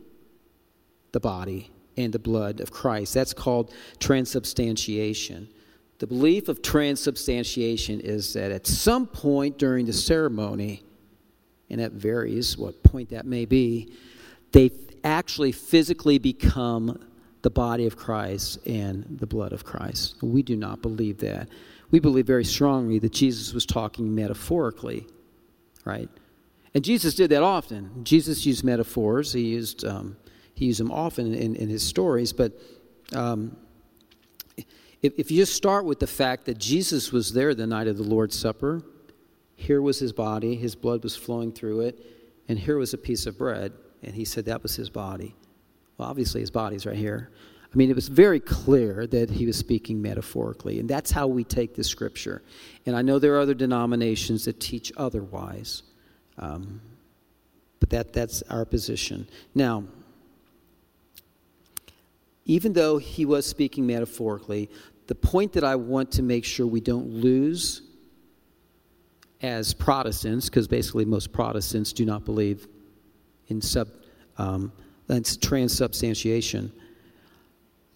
the 1.12 1.20
body 1.20 1.72
and 1.98 2.14
the 2.14 2.20
blood 2.20 2.60
of 2.60 2.72
Christ. 2.72 3.14
That's 3.14 3.34
called 3.34 3.74
transubstantiation. 4.00 5.50
The 6.00 6.08
belief 6.08 6.48
of 6.48 6.62
transubstantiation 6.62 8.00
is 8.00 8.34
that 8.34 8.52
at 8.52 8.68
some 8.68 9.06
point 9.06 9.58
during 9.58 9.86
the 9.86 9.94
ceremony, 9.94 10.84
and 11.70 11.80
that 11.80 11.92
varies 11.92 12.58
what 12.58 12.82
point 12.84 13.10
that 13.10 13.26
may 13.26 13.46
be, 13.46 13.94
they 14.52 14.72
actually 15.04 15.52
physically 15.52 16.18
become 16.18 17.06
the 17.42 17.50
body 17.50 17.86
of 17.86 17.96
Christ 17.96 18.66
and 18.66 19.06
the 19.20 19.28
blood 19.28 19.54
of 19.54 19.64
Christ. 19.64 20.16
We 20.22 20.44
do 20.44 20.56
not 20.56 20.82
believe 20.82 21.20
that. 21.20 21.50
We 21.92 22.00
believe 22.00 22.28
very 22.28 22.46
strongly 22.46 23.00
that 23.00 23.12
Jesus 23.12 23.54
was 23.54 23.66
talking 23.66 24.14
metaphorically, 24.14 25.08
right? 25.86 26.10
And 26.74 26.84
Jesus 26.84 27.16
did 27.16 27.32
that 27.32 27.42
often. 27.42 28.04
Jesus 28.04 28.46
used 28.46 28.64
metaphors. 28.64 29.34
He 29.34 29.42
used 29.42 29.86
um, 29.86 30.18
he 30.54 30.66
used 30.66 30.80
them 30.80 30.92
often 30.92 31.34
in, 31.34 31.56
in 31.56 31.70
his 31.70 31.82
stories. 31.82 32.34
But 32.34 32.52
um, 33.14 33.56
if, 35.02 35.14
if 35.18 35.32
you 35.32 35.38
just 35.38 35.56
start 35.56 35.86
with 35.86 36.00
the 36.00 36.08
fact 36.08 36.46
that 36.46 36.58
Jesus 36.58 37.14
was 37.14 37.34
there 37.34 37.56
the 37.56 37.66
night 37.66 37.88
of 37.88 37.98
the 37.98 38.04
Lord's 38.04 38.38
Supper, 38.38 38.84
here 39.56 39.82
was 39.82 40.00
his 40.00 40.12
body, 40.12 40.56
his 40.56 40.76
blood 40.76 41.02
was 41.02 41.16
flowing 41.16 41.54
through 41.54 41.82
it, 41.82 42.00
and 42.50 42.60
here 42.60 42.78
was 42.78 42.94
a 42.94 42.98
piece 42.98 43.26
of 43.26 43.38
bread, 43.38 43.72
and 44.04 44.14
he 44.16 44.26
said 44.26 44.46
that 44.46 44.62
was 44.62 44.76
his 44.76 44.90
body. 44.90 45.36
Well, 45.98 46.10
obviously, 46.10 46.42
his 46.42 46.52
body's 46.52 46.86
right 46.86 46.98
here. 46.98 47.32
I 47.72 47.78
mean, 47.78 47.90
it 47.90 47.96
was 47.96 48.08
very 48.08 48.40
clear 48.40 49.06
that 49.08 49.30
he 49.30 49.46
was 49.46 49.56
speaking 49.56 50.02
metaphorically, 50.02 50.80
and 50.80 50.90
that's 50.90 51.12
how 51.12 51.28
we 51.28 51.44
take 51.44 51.76
the 51.76 51.84
scripture. 51.84 52.42
And 52.86 52.96
I 52.96 53.04
know 53.04 53.20
there 53.20 53.36
are 53.36 53.40
other 53.40 53.54
denominations 53.54 54.46
that 54.46 54.60
teach 54.60 54.92
otherwise, 54.98 55.84
um, 56.40 56.82
but 57.80 57.92
that, 57.92 58.12
that's 58.12 58.42
our 58.50 58.66
position. 58.66 59.28
Now, 59.54 59.84
even 62.46 62.74
though 62.74 62.98
he 62.98 63.26
was 63.26 63.46
speaking 63.46 63.86
metaphorically, 63.86 64.72
the 65.06 65.14
point 65.14 65.54
that 65.54 65.64
I 65.64 65.76
want 65.76 66.12
to 66.14 66.24
make 66.24 66.46
sure 66.46 66.66
we 66.66 66.82
don't 66.82 67.08
lose 67.08 67.84
as 69.42 69.76
Protestants, 69.76 70.50
because 70.50 70.68
basically 70.68 71.06
most 71.06 71.32
Protestants 71.32 71.94
do 71.94 72.06
not 72.06 72.26
believe 72.26 72.68
in 73.48 73.62
sub. 73.62 73.90
Um, 74.38 74.72
transubstantiation. 75.42 76.72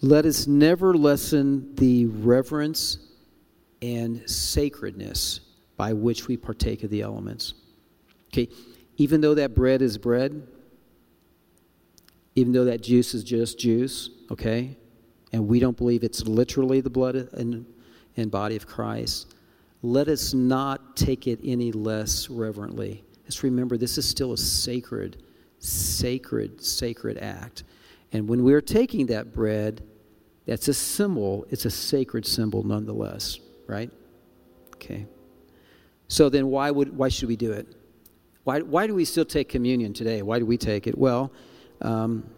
Let 0.04 0.26
us 0.26 0.48
never 0.48 0.94
lessen 0.94 1.74
the 1.76 2.08
reverence 2.08 2.98
and 3.82 4.30
sacredness 4.30 5.40
by 5.78 5.94
which 5.94 6.28
we 6.28 6.36
partake 6.36 6.84
of 6.84 6.90
the 6.90 7.02
elements. 7.02 7.54
Okay, 8.28 8.50
even 8.98 9.22
though 9.22 9.34
that 9.34 9.56
bread 9.56 9.82
is 9.82 9.98
bread, 9.98 10.46
even 12.36 12.52
though 12.52 12.66
that 12.66 12.84
juice 12.84 13.14
is 13.14 13.24
just 13.24 13.58
juice, 13.58 14.10
okay, 14.30 14.76
and 15.32 15.48
we 15.48 15.60
don't 15.62 15.78
believe 15.78 16.04
it's 16.04 16.28
literally 16.28 16.82
the 16.82 16.90
blood 16.90 17.16
and, 17.16 17.66
and 18.18 18.30
body 18.30 18.58
of 18.58 18.68
Christ, 18.68 19.34
let 19.82 20.10
us 20.10 20.34
not 20.34 20.98
take 20.98 21.28
it 21.28 21.40
any 21.46 21.72
less 21.72 22.30
reverently. 22.30 23.06
Let's 23.24 23.42
remember 23.42 23.78
this 23.78 23.98
is 23.98 24.08
still 24.08 24.34
a 24.34 24.38
sacred 24.38 25.24
sacred, 25.64 26.62
sacred 26.62 27.18
act. 27.18 27.64
And 28.12 28.28
when 28.28 28.44
we're 28.44 28.60
taking 28.60 29.06
that 29.08 29.34
bread, 29.34 29.82
that's 30.46 30.68
a 30.68 30.74
symbol, 30.74 31.46
it's 31.50 31.66
a 31.66 31.72
sacred 31.72 32.26
symbol 32.26 32.64
nonetheless, 32.64 33.40
right? 33.68 33.90
Okay. 34.76 35.06
So 36.08 36.30
then 36.30 36.48
why 36.48 36.70
would 36.70 36.96
why 36.96 37.10
should 37.10 37.30
we 37.30 37.36
do 37.36 37.52
it? 37.52 37.68
Why, 38.44 38.60
why 38.60 38.88
do 38.88 38.94
we 38.94 39.06
still 39.06 39.26
take 39.26 39.50
communion 39.50 39.94
today? 39.94 40.22
Why 40.22 40.40
do 40.40 40.46
we 40.46 40.58
take 40.58 40.86
it? 40.86 40.98
Well, 40.98 41.32
um, 41.82 42.30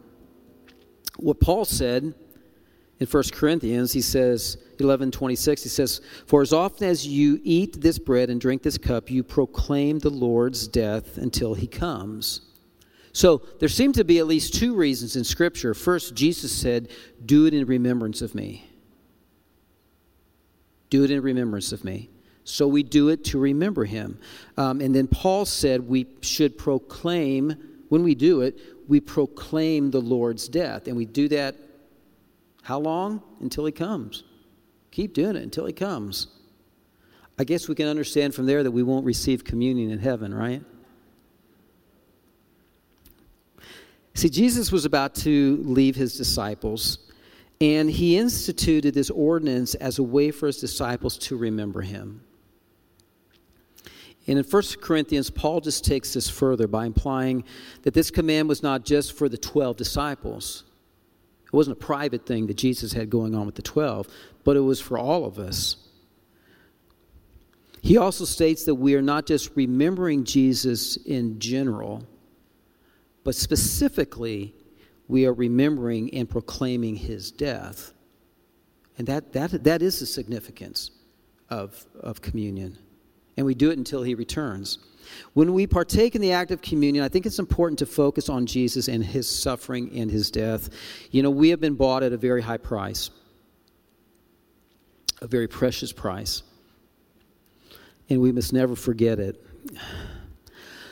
what 1.18 1.40
Paul 1.40 1.66
said 1.66 2.14
in 3.00 3.08
1 3.08 3.24
Corinthians, 3.34 3.92
he 3.92 4.02
says, 4.02 4.58
11 4.80 5.12
26, 5.12 5.64
he 5.64 5.70
says, 5.70 6.02
For 6.28 6.42
as 6.42 6.54
often 6.54 6.88
as 6.88 7.08
you 7.08 7.40
eat 7.44 7.82
this 7.82 7.98
bread 7.98 8.30
and 8.30 8.40
drink 8.40 8.62
this 8.62 8.78
cup, 8.78 9.10
you 9.10 9.24
proclaim 9.24 10.00
the 10.00 10.10
Lord's 10.10 10.68
death 10.68 11.18
until 11.18 11.54
he 11.54 11.68
comes. 11.68 12.42
So 13.16 13.44
there 13.60 13.70
seem 13.70 13.94
to 13.94 14.04
be 14.04 14.20
at 14.20 14.28
least 14.28 14.56
two 14.56 14.76
reasons 14.76 15.16
in 15.16 15.24
Scripture. 15.24 15.74
First, 15.74 16.16
Jesus 16.16 16.52
said, 16.52 16.90
Do 17.26 17.46
it 17.46 17.54
in 17.54 17.66
remembrance 17.66 18.22
of 18.22 18.36
me. 18.36 18.68
Do 20.90 21.06
it 21.06 21.12
in 21.12 21.22
remembrance 21.22 21.72
of 21.72 21.86
me. 21.86 22.10
So 22.44 22.68
we 22.68 22.84
do 22.84 23.08
it 23.08 23.24
to 23.26 23.40
remember 23.40 23.86
him. 23.86 24.20
Um, 24.58 24.82
and 24.82 24.94
then 24.94 25.08
Paul 25.08 25.46
said 25.46 25.88
we 25.88 26.08
should 26.20 26.58
proclaim, 26.58 27.56
when 27.88 28.04
we 28.04 28.16
do 28.16 28.42
it, 28.42 28.60
we 28.90 29.00
proclaim 29.00 29.92
the 29.92 30.02
Lord's 30.02 30.50
death. 30.50 30.90
And 30.90 30.98
we 30.98 31.06
do 31.06 31.30
that 31.30 31.56
how 32.64 32.80
long? 32.80 33.24
Until 33.40 33.66
he 33.66 33.72
comes. 33.72 34.26
Keep 34.92 35.14
doing 35.14 35.38
it 35.38 35.44
until 35.44 35.66
he 35.66 35.74
comes. 35.74 36.28
I 37.40 37.46
guess 37.46 37.70
we 37.70 37.76
can 37.76 37.88
understand 37.88 38.36
from 38.36 38.46
there 38.46 38.62
that 38.62 38.72
we 38.72 38.84
won't 38.84 39.06
receive 39.06 39.46
communion 39.46 39.90
in 39.90 40.00
heaven, 40.00 40.34
right? 40.34 40.64
See, 44.16 44.30
Jesus 44.30 44.72
was 44.72 44.86
about 44.86 45.14
to 45.16 45.58
leave 45.64 45.96
his 45.96 46.18
disciples, 46.18 47.00
and 47.60 47.92
he 47.92 48.18
instituted 48.18 48.94
this 48.94 49.10
ordinance 49.10 49.76
as 49.76 50.00
a 50.00 50.04
way 50.04 50.32
for 50.32 50.48
his 50.48 50.58
disciples 50.58 51.18
to 51.20 51.38
remember 51.38 51.82
him. 51.82 52.22
And 54.28 54.40
in 54.40 54.46
1 54.46 54.64
Corinthians, 54.82 55.30
Paul 55.30 55.60
just 55.60 55.86
takes 55.86 56.14
this 56.14 56.30
further 56.30 56.66
by 56.66 56.86
implying 56.86 57.44
that 57.84 57.94
this 57.94 58.10
command 58.10 58.48
was 58.48 58.64
not 58.64 58.86
just 58.86 59.18
for 59.18 59.30
the 59.30 59.38
12 59.38 59.76
disciples. 59.78 60.64
It 61.46 61.54
wasn't 61.54 61.78
a 61.78 61.86
private 61.86 62.26
thing 62.26 62.48
that 62.48 62.58
Jesus 62.58 62.94
had 62.94 63.10
going 63.10 63.36
on 63.36 63.46
with 63.46 63.56
the 63.56 63.62
12, 63.62 64.08
but 64.46 64.56
it 64.56 64.62
was 64.62 64.80
for 64.80 64.98
all 64.98 65.26
of 65.26 65.38
us. 65.38 65.76
He 67.82 67.98
also 67.98 68.26
states 68.26 68.64
that 68.66 68.76
we 68.76 68.96
are 68.96 69.02
not 69.02 69.28
just 69.28 69.52
remembering 69.56 70.24
Jesus 70.24 70.96
in 70.96 71.38
general, 71.40 72.04
but 73.26 73.36
specifically, 73.36 74.54
we 75.08 75.26
are 75.26 75.34
remembering 75.34 76.14
and 76.14 76.30
proclaiming 76.30 76.96
his 76.96 77.32
death. 77.32 77.92
And 78.98 79.08
that, 79.08 79.34
that, 79.34 79.64
that 79.64 79.82
is 79.82 80.00
the 80.00 80.06
significance 80.06 80.92
of, 81.50 81.86
of 82.00 82.22
communion. 82.22 82.78
And 83.36 83.46
we 83.46 83.56
do 83.56 83.72
it 83.72 83.78
until 83.78 84.04
he 84.04 84.14
returns. 84.14 84.78
When 85.34 85.54
we 85.54 85.66
partake 85.66 86.16
in 86.16 86.22
the 86.22 86.32
act 86.32 86.52
of 86.52 86.62
communion, 86.62 87.04
I 87.04 87.10
think 87.10 87.26
it's 87.26 87.40
important 87.40 87.80
to 87.80 87.88
focus 87.88 88.30
on 88.30 88.46
Jesus 88.46 88.88
and 88.88 89.04
his 89.04 89.28
suffering 89.28 89.92
and 89.98 90.10
his 90.10 90.30
death. 90.30 90.70
You 91.10 91.24
know, 91.24 91.32
we 91.32 91.50
have 91.50 91.60
been 91.60 91.76
bought 91.76 92.04
at 92.04 92.14
a 92.14 92.18
very 92.18 92.44
high 92.44 92.58
price, 92.58 93.10
a 95.22 95.28
very 95.28 95.48
precious 95.48 95.92
price. 95.92 96.44
And 98.08 98.22
we 98.22 98.32
must 98.32 98.54
never 98.54 98.76
forget 98.76 99.20
it. 99.20 99.44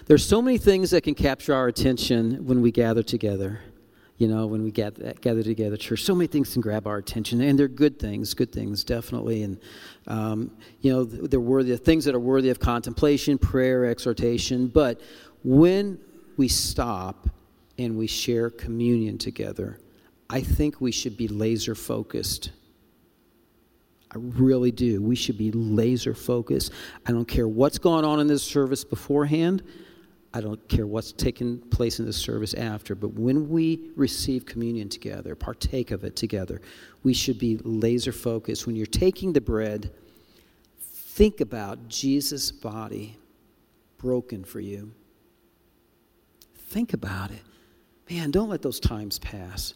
There's 0.06 0.26
so 0.26 0.42
many 0.42 0.58
things 0.58 0.92
that 0.92 1.04
can 1.04 1.16
capture 1.16 1.54
our 1.54 1.68
attention 1.68 2.46
when 2.46 2.62
we 2.62 2.72
gather 2.72 3.04
together. 3.04 3.62
You 4.18 4.28
know, 4.28 4.48
when 4.48 4.62
we 4.64 4.72
gather, 4.72 5.14
gather 5.22 5.44
together, 5.44 5.78
church, 5.78 6.04
so 6.04 6.14
many 6.14 6.28
things 6.28 6.54
can 6.54 6.62
grab 6.62 6.88
our 6.88 6.98
attention, 6.98 7.42
and 7.42 7.58
they're 7.58 7.68
good 7.68 8.00
things, 8.00 8.34
good 8.34 8.52
things, 8.52 8.84
definitely. 8.84 9.44
And, 9.44 9.60
um, 10.08 10.52
you 10.82 10.92
know, 10.92 11.04
they're 11.04 11.40
worthy 11.40 11.72
of 11.72 11.82
things 11.82 12.06
that 12.06 12.14
are 12.14 12.20
worthy 12.20 12.50
of 12.50 12.60
contemplation, 12.60 13.38
prayer, 13.38 13.86
exhortation. 13.86 14.68
But 14.68 15.02
when 15.44 16.00
we 16.38 16.48
stop 16.48 17.28
and 17.80 17.98
we 17.98 18.08
share 18.08 18.50
communion 18.50 19.18
together, 19.18 19.80
I 20.30 20.42
think 20.42 20.80
we 20.80 20.92
should 20.92 21.18
be 21.18 21.28
laser 21.28 21.76
focused. 21.76 22.52
I 24.12 24.18
really 24.18 24.72
do. 24.72 25.02
We 25.02 25.16
should 25.16 25.38
be 25.38 25.52
laser 25.52 26.14
focused. 26.14 26.72
I 27.06 27.12
don't 27.12 27.28
care 27.28 27.48
what's 27.48 27.80
going 27.80 28.06
on 28.06 28.20
in 28.20 28.28
this 28.28 28.44
service 28.44 28.84
beforehand. 28.84 29.64
I 30.36 30.42
don't 30.42 30.68
care 30.68 30.88
what's 30.88 31.12
taken 31.12 31.60
place 31.60 32.00
in 32.00 32.06
the 32.06 32.14
service 32.14 32.56
after, 32.56 32.96
but 32.96 33.14
when 33.14 33.50
we 33.50 33.92
receive 33.96 34.46
communion 34.46 34.90
together, 34.90 35.36
partake 35.36 35.92
of 35.92 36.04
it 36.04 36.16
together, 36.16 36.60
we 37.04 37.14
should 37.14 37.38
be 37.38 37.58
laser 37.64 38.12
focused. 38.12 38.66
When 38.66 38.76
you're 38.76 38.88
taking 38.88 39.34
the 39.34 39.42
bread, 39.42 39.92
think 40.80 41.40
about 41.40 41.88
Jesus' 41.88 42.52
body 42.52 43.18
broken 44.00 44.44
for 44.44 44.60
you. 44.60 44.92
Think 46.56 46.94
about 46.94 47.30
it. 47.30 47.42
Man, 48.10 48.32
don't 48.32 48.50
let 48.50 48.64
those 48.64 48.80
times 48.80 49.20
pass. 49.20 49.76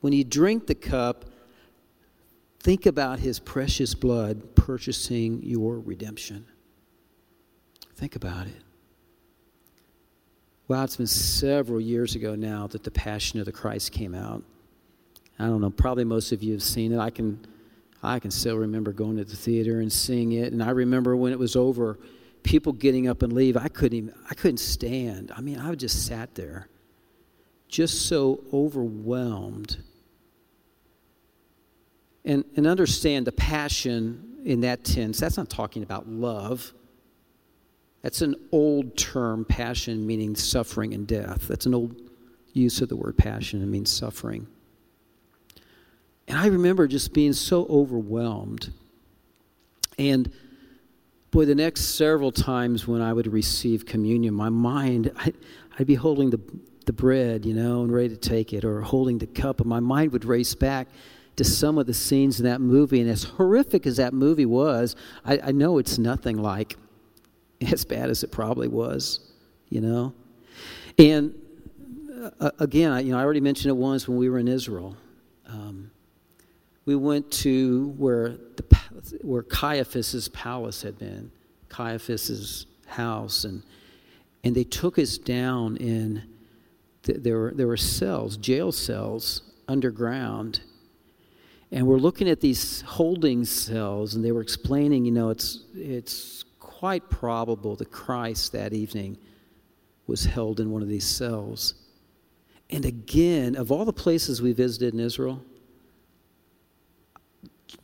When 0.00 0.14
you 0.14 0.24
drink 0.24 0.66
the 0.66 0.74
cup, 0.74 1.26
think 2.60 2.86
about 2.86 3.18
his 3.18 3.38
precious 3.38 3.94
blood 3.94 4.54
purchasing 4.54 5.42
your 5.42 5.78
redemption. 5.78 6.46
Think 7.94 8.16
about 8.16 8.46
it. 8.46 8.62
Well, 10.68 10.84
it's 10.84 10.98
been 10.98 11.06
several 11.06 11.80
years 11.80 12.14
ago 12.14 12.34
now 12.34 12.66
that 12.66 12.84
The 12.84 12.90
Passion 12.90 13.40
of 13.40 13.46
the 13.46 13.52
Christ 13.52 13.90
came 13.90 14.14
out. 14.14 14.42
I 15.38 15.46
don't 15.46 15.62
know, 15.62 15.70
probably 15.70 16.04
most 16.04 16.30
of 16.30 16.42
you 16.42 16.52
have 16.52 16.62
seen 16.62 16.92
it. 16.92 16.98
I 16.98 17.08
can, 17.08 17.40
I 18.02 18.18
can 18.18 18.30
still 18.30 18.56
remember 18.56 18.92
going 18.92 19.16
to 19.16 19.24
the 19.24 19.34
theater 19.34 19.80
and 19.80 19.90
seeing 19.90 20.32
it. 20.32 20.52
And 20.52 20.62
I 20.62 20.70
remember 20.70 21.16
when 21.16 21.32
it 21.32 21.38
was 21.38 21.56
over, 21.56 21.98
people 22.42 22.74
getting 22.74 23.08
up 23.08 23.22
and 23.22 23.32
leave. 23.32 23.56
I 23.56 23.68
couldn't 23.68 23.96
even, 23.96 24.14
I 24.30 24.34
couldn't 24.34 24.58
stand. 24.58 25.32
I 25.34 25.40
mean, 25.40 25.58
I 25.58 25.74
just 25.74 26.06
sat 26.06 26.34
there, 26.34 26.68
just 27.68 28.06
so 28.06 28.44
overwhelmed. 28.52 29.78
And, 32.26 32.44
and 32.56 32.66
understand 32.66 33.26
the 33.26 33.32
passion 33.32 34.36
in 34.44 34.60
that 34.60 34.84
tense, 34.84 35.18
that's 35.18 35.38
not 35.38 35.48
talking 35.48 35.82
about 35.82 36.06
love. 36.06 36.74
That's 38.02 38.22
an 38.22 38.36
old 38.52 38.96
term, 38.96 39.44
passion, 39.44 40.06
meaning 40.06 40.36
suffering 40.36 40.94
and 40.94 41.06
death. 41.06 41.48
That's 41.48 41.66
an 41.66 41.74
old 41.74 42.00
use 42.52 42.80
of 42.80 42.88
the 42.88 42.96
word 42.96 43.16
passion, 43.16 43.62
it 43.62 43.66
means 43.66 43.90
suffering. 43.90 44.46
And 46.26 46.38
I 46.38 46.46
remember 46.46 46.86
just 46.86 47.12
being 47.12 47.32
so 47.32 47.66
overwhelmed. 47.70 48.72
And 49.98 50.30
boy, 51.30 51.46
the 51.46 51.54
next 51.54 51.96
several 51.96 52.30
times 52.30 52.86
when 52.86 53.00
I 53.00 53.12
would 53.12 53.26
receive 53.26 53.86
communion, 53.86 54.34
my 54.34 54.48
mind, 54.48 55.10
I, 55.16 55.32
would 55.78 55.86
be 55.86 55.94
holding 55.94 56.30
the, 56.30 56.40
the 56.86 56.92
bread, 56.92 57.46
you 57.46 57.54
know, 57.54 57.82
and 57.82 57.92
ready 57.92 58.10
to 58.10 58.16
take 58.16 58.52
it, 58.52 58.64
or 58.64 58.82
holding 58.82 59.18
the 59.18 59.26
cup, 59.26 59.60
and 59.60 59.68
my 59.68 59.80
mind 59.80 60.12
would 60.12 60.24
race 60.24 60.54
back 60.54 60.88
to 61.36 61.44
some 61.44 61.78
of 61.78 61.86
the 61.86 61.94
scenes 61.94 62.40
in 62.40 62.46
that 62.46 62.60
movie. 62.60 63.00
And 63.00 63.08
as 63.08 63.24
horrific 63.24 63.86
as 63.86 63.96
that 63.96 64.12
movie 64.12 64.46
was, 64.46 64.96
I, 65.24 65.38
I 65.44 65.52
know 65.52 65.78
it's 65.78 65.96
nothing 65.98 66.36
like 66.36 66.76
as 67.72 67.84
bad 67.84 68.10
as 68.10 68.22
it 68.22 68.30
probably 68.30 68.68
was, 68.68 69.20
you 69.68 69.80
know. 69.80 70.14
And 70.98 71.34
uh, 72.40 72.50
again, 72.58 72.92
I, 72.92 73.00
you 73.00 73.12
know, 73.12 73.18
I 73.18 73.22
already 73.22 73.40
mentioned 73.40 73.70
it 73.70 73.76
once 73.76 74.08
when 74.08 74.18
we 74.18 74.28
were 74.28 74.38
in 74.38 74.48
Israel. 74.48 74.96
Um, 75.46 75.90
we 76.84 76.96
went 76.96 77.30
to 77.30 77.94
where 77.98 78.30
the 78.56 78.62
where 79.22 79.42
Caiaphas's 79.42 80.28
palace 80.28 80.82
had 80.82 80.98
been, 80.98 81.30
Caiaphas's 81.68 82.66
house, 82.86 83.44
and 83.44 83.62
and 84.42 84.54
they 84.54 84.64
took 84.64 84.98
us 84.98 85.18
down 85.18 85.76
in. 85.76 86.22
The, 87.02 87.14
there 87.14 87.38
were 87.38 87.52
there 87.54 87.66
were 87.66 87.76
cells, 87.76 88.36
jail 88.36 88.72
cells 88.72 89.42
underground, 89.68 90.60
and 91.70 91.86
we're 91.86 91.98
looking 91.98 92.28
at 92.28 92.40
these 92.40 92.80
holding 92.82 93.44
cells, 93.44 94.14
and 94.14 94.24
they 94.24 94.32
were 94.32 94.40
explaining, 94.40 95.04
you 95.04 95.12
know, 95.12 95.30
it's 95.30 95.64
it's 95.74 96.44
quite 96.78 97.10
probable 97.10 97.74
that 97.74 97.90
Christ 97.90 98.52
that 98.52 98.72
evening 98.72 99.18
was 100.06 100.24
held 100.24 100.60
in 100.60 100.70
one 100.70 100.80
of 100.80 100.88
these 100.88 101.04
cells. 101.04 101.74
And 102.70 102.84
again, 102.84 103.56
of 103.56 103.72
all 103.72 103.84
the 103.84 103.92
places 103.92 104.40
we 104.40 104.52
visited 104.52 104.94
in 104.94 105.00
Israel, 105.00 105.42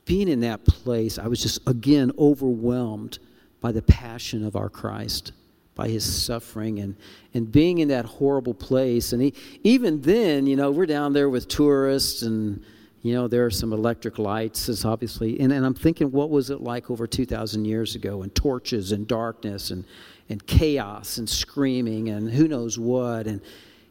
being 0.05 0.29
in 0.29 0.41
that 0.41 0.65
place, 0.65 1.19
I 1.19 1.27
was 1.27 1.43
just 1.43 1.59
again 1.67 2.13
overwhelmed 2.17 3.19
by 3.61 3.73
the 3.73 3.83
passion 3.83 4.45
of 4.45 4.55
our 4.55 4.69
Christ, 4.69 5.33
by 5.75 5.89
his 5.89 6.05
suffering, 6.05 6.79
and, 6.79 6.95
and 7.33 7.51
being 7.51 7.79
in 7.79 7.89
that 7.89 8.05
horrible 8.05 8.55
place. 8.55 9.13
And 9.13 9.21
he, 9.21 9.35
even 9.65 10.03
then, 10.03 10.47
you 10.47 10.55
know, 10.55 10.71
we're 10.71 10.87
down 10.87 11.15
there 11.15 11.29
with 11.29 11.49
tourists, 11.49 12.23
and, 12.23 12.63
you 13.05 13.13
know, 13.13 13.29
there 13.29 13.45
are 13.45 13.51
some 13.51 13.75
electric 13.75 14.19
lights, 14.19 14.71
as 14.71 14.87
obviously. 14.87 15.39
And, 15.39 15.53
and 15.53 15.67
I'm 15.67 15.75
thinking, 15.75 16.11
what 16.11 16.31
was 16.31 16.49
it 16.49 16.63
like 16.63 16.91
over 16.91 17.07
2,000 17.07 17.67
years 17.67 17.95
ago? 17.95 18.23
And 18.23 18.35
torches 18.35 18.93
and 18.93 19.07
darkness 19.07 19.71
and, 19.71 19.85
and 20.31 20.45
chaos 20.47 21.19
and 21.19 21.29
screaming 21.29 22.09
and 22.09 22.31
who 22.31 22.49
knows 22.49 22.79
what. 22.79 23.27
And 23.27 23.43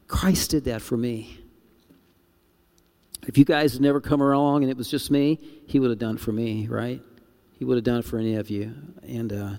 Christ 0.08 0.50
did 0.50 0.64
that 0.64 0.82
for 0.82 0.98
me. 0.98 1.38
If 3.28 3.38
you 3.38 3.46
guys 3.46 3.74
had 3.74 3.84
never 3.84 4.02
come 4.02 4.20
along 4.20 4.64
and 4.64 4.72
it 4.72 4.78
was 4.78 4.90
just 4.90 5.12
me, 5.12 5.40
he 5.68 5.80
would 5.80 5.92
have 5.92 6.00
done 6.00 6.16
it 6.16 6.20
for 6.20 6.32
me, 6.32 6.68
right? 6.68 7.00
He 7.60 7.66
would 7.66 7.78
have 7.78 7.84
done 7.84 8.00
it 8.00 8.06
for 8.06 8.18
any 8.18 8.34
of 8.34 8.50
you. 8.50 8.74
And 9.04 9.32
uh, 9.32 9.52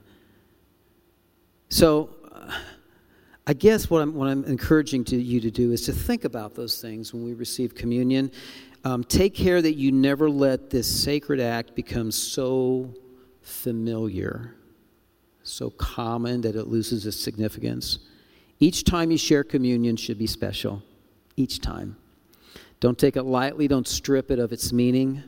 so 1.69 2.11
uh, 2.33 2.53
I 3.47 3.53
guess 3.53 3.89
what 3.89 4.03
I'm, 4.03 4.15
what 4.15 4.27
I'm 4.27 4.43
encouraging 4.47 5.05
to 5.05 5.17
you 5.17 5.41
to 5.43 5.51
do 5.53 5.71
is 5.71 5.83
to 5.83 5.93
think 5.93 6.25
about 6.25 6.57
those 6.57 6.83
things 6.83 7.15
when 7.15 7.25
we 7.25 7.35
receive 7.35 7.77
communion. 7.77 8.33
Um, 8.85 9.03
take 9.03 9.35
care 9.35 9.63
that 9.63 9.75
you 9.77 9.91
never 9.93 10.29
let 10.29 10.69
this 10.69 10.87
sacred 10.87 11.41
act 11.41 11.75
become 11.75 12.11
so 12.11 12.95
familiar, 13.41 14.55
so 15.43 15.71
common 15.71 16.43
that 16.43 16.55
it 16.55 16.67
loses 16.67 17.07
its 17.07 17.19
significance. 17.19 18.01
Each 18.61 18.85
time 18.85 19.11
you 19.11 19.17
share 19.17 19.43
communion 19.43 19.97
should 19.97 20.19
be 20.19 20.27
special. 20.27 20.83
Each 21.37 21.61
time. 21.61 21.97
Don't 22.81 22.99
take 22.99 23.17
it 23.17 23.23
lightly, 23.23 23.69
don't 23.69 23.89
strip 23.89 24.31
it 24.31 24.39
of 24.39 24.53
its 24.53 24.71
meaning. 24.71 25.23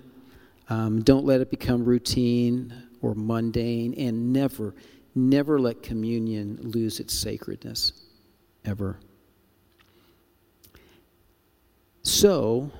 Um, 0.68 1.02
don't 1.02 1.24
let 1.24 1.40
it 1.40 1.50
become 1.50 1.84
routine 1.84 2.74
or 3.00 3.14
mundane, 3.14 3.94
and 3.94 4.32
never, 4.32 4.74
never 5.14 5.58
let 5.58 5.82
communion 5.82 6.58
lose 6.60 7.00
its 7.00 7.14
sacredness, 7.14 8.04
ever. 8.66 8.98
So, 12.02 12.70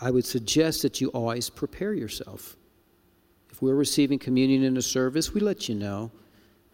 I 0.00 0.10
would 0.10 0.24
suggest 0.24 0.82
that 0.82 1.00
you 1.00 1.08
always 1.08 1.50
prepare 1.50 1.92
yourself. 1.92 2.56
If 3.50 3.60
we're 3.60 3.74
receiving 3.74 4.18
communion 4.18 4.62
in 4.62 4.76
a 4.76 4.82
service, 4.82 5.34
we 5.34 5.40
let 5.40 5.68
you 5.68 5.74
know. 5.74 6.10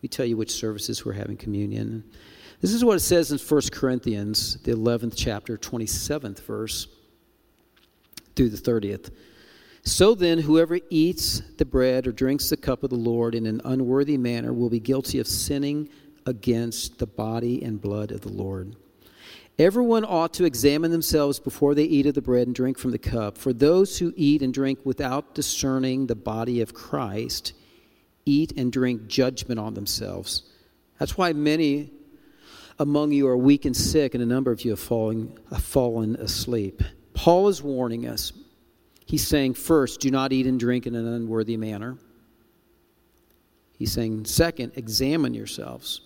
We 0.02 0.08
tell 0.08 0.26
you 0.26 0.36
which 0.36 0.52
services 0.52 1.04
we're 1.04 1.14
having 1.14 1.36
communion. 1.36 2.04
This 2.60 2.72
is 2.72 2.84
what 2.84 2.96
it 2.96 3.00
says 3.00 3.32
in 3.32 3.38
1 3.38 3.62
Corinthians, 3.72 4.58
the 4.62 4.72
11th 4.72 5.14
chapter, 5.16 5.58
27th 5.58 6.40
verse 6.40 6.86
through 8.34 8.50
the 8.50 8.56
30th. 8.56 9.10
So 9.82 10.14
then, 10.14 10.38
whoever 10.38 10.78
eats 10.90 11.40
the 11.58 11.64
bread 11.64 12.06
or 12.06 12.12
drinks 12.12 12.50
the 12.50 12.56
cup 12.56 12.82
of 12.82 12.90
the 12.90 12.96
Lord 12.96 13.34
in 13.34 13.46
an 13.46 13.60
unworthy 13.64 14.16
manner 14.16 14.52
will 14.52 14.70
be 14.70 14.80
guilty 14.80 15.18
of 15.20 15.26
sinning 15.26 15.88
against 16.26 16.98
the 16.98 17.06
body 17.06 17.62
and 17.62 17.80
blood 17.80 18.10
of 18.10 18.20
the 18.20 18.32
Lord. 18.32 18.74
Everyone 19.58 20.04
ought 20.04 20.34
to 20.34 20.44
examine 20.44 20.90
themselves 20.90 21.40
before 21.40 21.74
they 21.74 21.84
eat 21.84 22.06
of 22.06 22.14
the 22.14 22.20
bread 22.20 22.46
and 22.46 22.54
drink 22.54 22.78
from 22.78 22.90
the 22.90 22.98
cup. 22.98 23.38
For 23.38 23.54
those 23.54 23.98
who 23.98 24.12
eat 24.14 24.42
and 24.42 24.52
drink 24.52 24.78
without 24.84 25.34
discerning 25.34 26.06
the 26.06 26.14
body 26.14 26.60
of 26.60 26.74
Christ 26.74 27.54
eat 28.26 28.52
and 28.58 28.70
drink 28.70 29.06
judgment 29.06 29.58
on 29.58 29.72
themselves. 29.74 30.42
That's 30.98 31.16
why 31.16 31.32
many 31.32 31.90
among 32.78 33.12
you 33.12 33.26
are 33.28 33.36
weak 33.36 33.64
and 33.64 33.74
sick, 33.74 34.14
and 34.14 34.22
a 34.22 34.26
number 34.26 34.50
of 34.50 34.62
you 34.62 34.72
have 34.72 34.80
fallen, 34.80 35.38
have 35.50 35.62
fallen 35.62 36.16
asleep. 36.16 36.82
Paul 37.14 37.48
is 37.48 37.62
warning 37.62 38.06
us. 38.06 38.32
He's 39.06 39.26
saying, 39.26 39.54
first, 39.54 40.00
do 40.00 40.10
not 40.10 40.32
eat 40.32 40.46
and 40.46 40.60
drink 40.60 40.86
in 40.86 40.94
an 40.94 41.06
unworthy 41.06 41.56
manner. 41.56 41.96
He's 43.78 43.92
saying, 43.92 44.26
second, 44.26 44.72
examine 44.76 45.32
yourselves. 45.32 46.00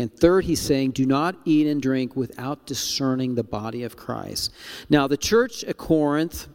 And 0.00 0.10
third, 0.10 0.46
he's 0.46 0.60
saying, 0.60 0.92
do 0.92 1.04
not 1.04 1.36
eat 1.44 1.66
and 1.66 1.80
drink 1.80 2.16
without 2.16 2.64
discerning 2.64 3.34
the 3.34 3.44
body 3.44 3.82
of 3.82 3.98
Christ. 3.98 4.50
Now, 4.88 5.06
the 5.06 5.18
church 5.18 5.62
at 5.64 5.76
Corinth 5.76 6.48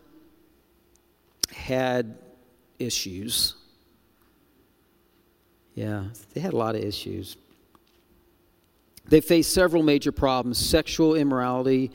had 1.53 2.17
issues. 2.79 3.53
Yeah, 5.75 6.05
they 6.33 6.41
had 6.41 6.53
a 6.53 6.57
lot 6.57 6.73
of 6.73 6.83
issues. 6.83 7.37
They 9.07 9.21
faced 9.21 9.53
several 9.53 9.83
major 9.83 10.11
problems 10.11 10.57
sexual 10.57 11.13
immorality, 11.13 11.91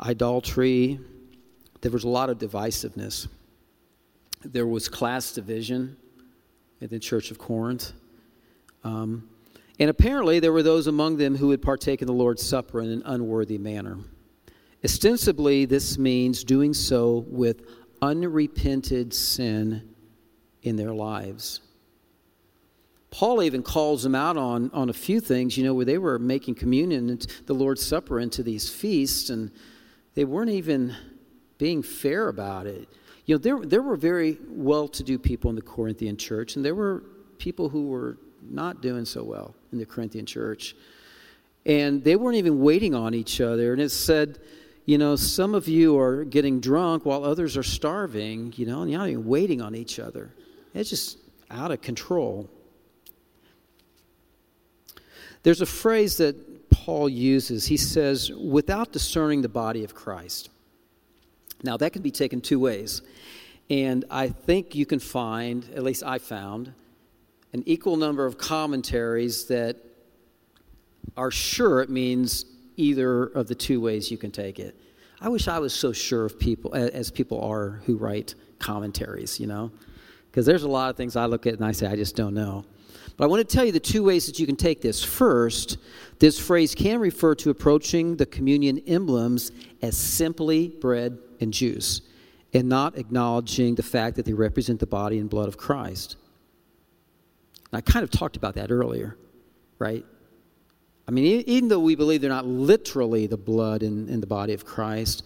idolatry. 0.00 0.98
There 1.82 1.92
was 1.92 2.02
a 2.02 2.08
lot 2.08 2.30
of 2.30 2.38
divisiveness. 2.38 3.28
There 4.44 4.66
was 4.66 4.88
class 4.88 5.30
division 5.30 5.96
in 6.80 6.88
the 6.88 6.98
church 6.98 7.30
of 7.30 7.38
Corinth. 7.38 7.92
Um, 8.82 9.29
and 9.80 9.88
apparently, 9.88 10.38
there 10.38 10.52
were 10.52 10.62
those 10.62 10.86
among 10.86 11.16
them 11.16 11.34
who 11.34 11.48
would 11.48 11.62
partake 11.62 12.02
in 12.02 12.06
the 12.06 12.12
Lord's 12.12 12.46
Supper 12.46 12.82
in 12.82 12.90
an 12.90 13.02
unworthy 13.06 13.56
manner. 13.56 13.98
Ostensibly, 14.84 15.64
this 15.64 15.96
means 15.96 16.44
doing 16.44 16.74
so 16.74 17.24
with 17.28 17.62
unrepented 18.02 19.14
sin 19.14 19.88
in 20.62 20.76
their 20.76 20.92
lives. 20.92 21.60
Paul 23.10 23.42
even 23.42 23.62
calls 23.62 24.02
them 24.02 24.14
out 24.14 24.36
on, 24.36 24.70
on 24.72 24.90
a 24.90 24.92
few 24.92 25.18
things, 25.18 25.56
you 25.56 25.64
know, 25.64 25.72
where 25.74 25.86
they 25.86 25.98
were 25.98 26.18
making 26.18 26.56
communion 26.56 27.08
and 27.08 27.26
the 27.46 27.54
Lord's 27.54 27.84
Supper 27.84 28.20
into 28.20 28.42
these 28.42 28.70
feasts, 28.70 29.30
and 29.30 29.50
they 30.14 30.24
weren't 30.24 30.50
even 30.50 30.94
being 31.56 31.82
fair 31.82 32.28
about 32.28 32.66
it. 32.66 32.86
You 33.24 33.34
know, 33.34 33.38
there, 33.38 33.58
there 33.60 33.82
were 33.82 33.96
very 33.96 34.38
well 34.46 34.88
to 34.88 35.02
do 35.02 35.18
people 35.18 35.48
in 35.48 35.56
the 35.56 35.62
Corinthian 35.62 36.18
church, 36.18 36.56
and 36.56 36.64
there 36.64 36.74
were 36.74 37.02
people 37.38 37.70
who 37.70 37.88
were 37.88 38.18
not 38.48 38.82
doing 38.82 39.04
so 39.04 39.22
well 39.22 39.54
in 39.72 39.78
the 39.78 39.86
Corinthian 39.86 40.26
church. 40.26 40.74
And 41.66 42.02
they 42.02 42.16
weren't 42.16 42.36
even 42.36 42.60
waiting 42.60 42.94
on 42.94 43.14
each 43.14 43.40
other. 43.40 43.72
And 43.72 43.82
it 43.82 43.90
said, 43.90 44.38
you 44.86 44.98
know, 44.98 45.14
some 45.16 45.54
of 45.54 45.68
you 45.68 45.98
are 45.98 46.24
getting 46.24 46.60
drunk 46.60 47.04
while 47.04 47.24
others 47.24 47.56
are 47.56 47.62
starving, 47.62 48.52
you 48.56 48.66
know, 48.66 48.82
and 48.82 48.90
you're 48.90 48.98
not 48.98 49.08
even 49.08 49.26
waiting 49.26 49.60
on 49.60 49.74
each 49.74 49.98
other. 49.98 50.30
It's 50.74 50.90
just 50.90 51.18
out 51.50 51.70
of 51.70 51.80
control. 51.82 52.48
There's 55.42 55.60
a 55.60 55.66
phrase 55.66 56.16
that 56.18 56.70
Paul 56.70 57.08
uses. 57.08 57.66
He 57.66 57.76
says, 57.76 58.30
without 58.32 58.92
discerning 58.92 59.42
the 59.42 59.48
body 59.48 59.84
of 59.84 59.94
Christ. 59.94 60.50
Now, 61.62 61.76
that 61.76 61.92
can 61.92 62.02
be 62.02 62.10
taken 62.10 62.40
two 62.40 62.58
ways. 62.58 63.02
And 63.68 64.04
I 64.10 64.28
think 64.28 64.74
you 64.74 64.86
can 64.86 64.98
find, 64.98 65.68
at 65.74 65.82
least 65.82 66.02
I 66.02 66.18
found, 66.18 66.72
an 67.52 67.62
equal 67.66 67.96
number 67.96 68.26
of 68.26 68.38
commentaries 68.38 69.46
that 69.46 69.76
are 71.16 71.30
sure 71.30 71.80
it 71.80 71.90
means 71.90 72.44
either 72.76 73.24
of 73.24 73.48
the 73.48 73.54
two 73.54 73.80
ways 73.80 74.10
you 74.10 74.16
can 74.16 74.30
take 74.30 74.58
it. 74.58 74.78
I 75.20 75.28
wish 75.28 75.48
I 75.48 75.58
was 75.58 75.74
so 75.74 75.92
sure 75.92 76.24
of 76.24 76.38
people, 76.38 76.74
as 76.74 77.10
people 77.10 77.42
are 77.42 77.82
who 77.84 77.96
write 77.96 78.34
commentaries, 78.58 79.38
you 79.38 79.46
know. 79.46 79.70
Because 80.30 80.46
there's 80.46 80.62
a 80.62 80.68
lot 80.68 80.90
of 80.90 80.96
things 80.96 81.16
I 81.16 81.26
look 81.26 81.46
at 81.46 81.54
and 81.54 81.64
I 81.64 81.72
say, 81.72 81.86
I 81.86 81.96
just 81.96 82.16
don't 82.16 82.34
know. 82.34 82.64
But 83.16 83.24
I 83.24 83.26
want 83.26 83.46
to 83.46 83.56
tell 83.56 83.64
you 83.64 83.72
the 83.72 83.80
two 83.80 84.02
ways 84.02 84.26
that 84.26 84.38
you 84.38 84.46
can 84.46 84.56
take 84.56 84.80
this. 84.80 85.04
First, 85.04 85.76
this 86.20 86.38
phrase 86.38 86.74
can 86.74 87.00
refer 87.00 87.34
to 87.36 87.50
approaching 87.50 88.16
the 88.16 88.24
communion 88.24 88.78
emblems 88.86 89.52
as 89.82 89.96
simply 89.96 90.68
bread 90.68 91.18
and 91.40 91.52
juice 91.52 92.00
and 92.54 92.68
not 92.68 92.96
acknowledging 92.96 93.74
the 93.74 93.82
fact 93.82 94.16
that 94.16 94.24
they 94.24 94.32
represent 94.32 94.80
the 94.80 94.86
body 94.86 95.18
and 95.18 95.28
blood 95.28 95.48
of 95.48 95.56
Christ. 95.56 96.16
And 97.72 97.78
I 97.78 97.80
kind 97.80 98.02
of 98.02 98.10
talked 98.10 98.36
about 98.36 98.54
that 98.54 98.70
earlier, 98.70 99.16
right? 99.78 100.04
I 101.06 101.10
mean, 101.10 101.44
even 101.46 101.68
though 101.68 101.80
we 101.80 101.94
believe 101.94 102.20
they're 102.20 102.30
not 102.30 102.46
literally 102.46 103.26
the 103.26 103.36
blood 103.36 103.82
and, 103.82 104.08
and 104.08 104.22
the 104.22 104.26
body 104.26 104.52
of 104.52 104.64
Christ, 104.64 105.24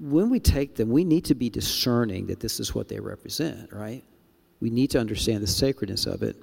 when 0.00 0.30
we 0.30 0.40
take 0.40 0.76
them, 0.76 0.90
we 0.90 1.04
need 1.04 1.24
to 1.26 1.34
be 1.34 1.50
discerning 1.50 2.26
that 2.26 2.40
this 2.40 2.60
is 2.60 2.74
what 2.74 2.88
they 2.88 3.00
represent, 3.00 3.72
right? 3.72 4.04
We 4.60 4.70
need 4.70 4.90
to 4.90 5.00
understand 5.00 5.42
the 5.42 5.48
sacredness 5.48 6.06
of 6.06 6.22
it. 6.22 6.36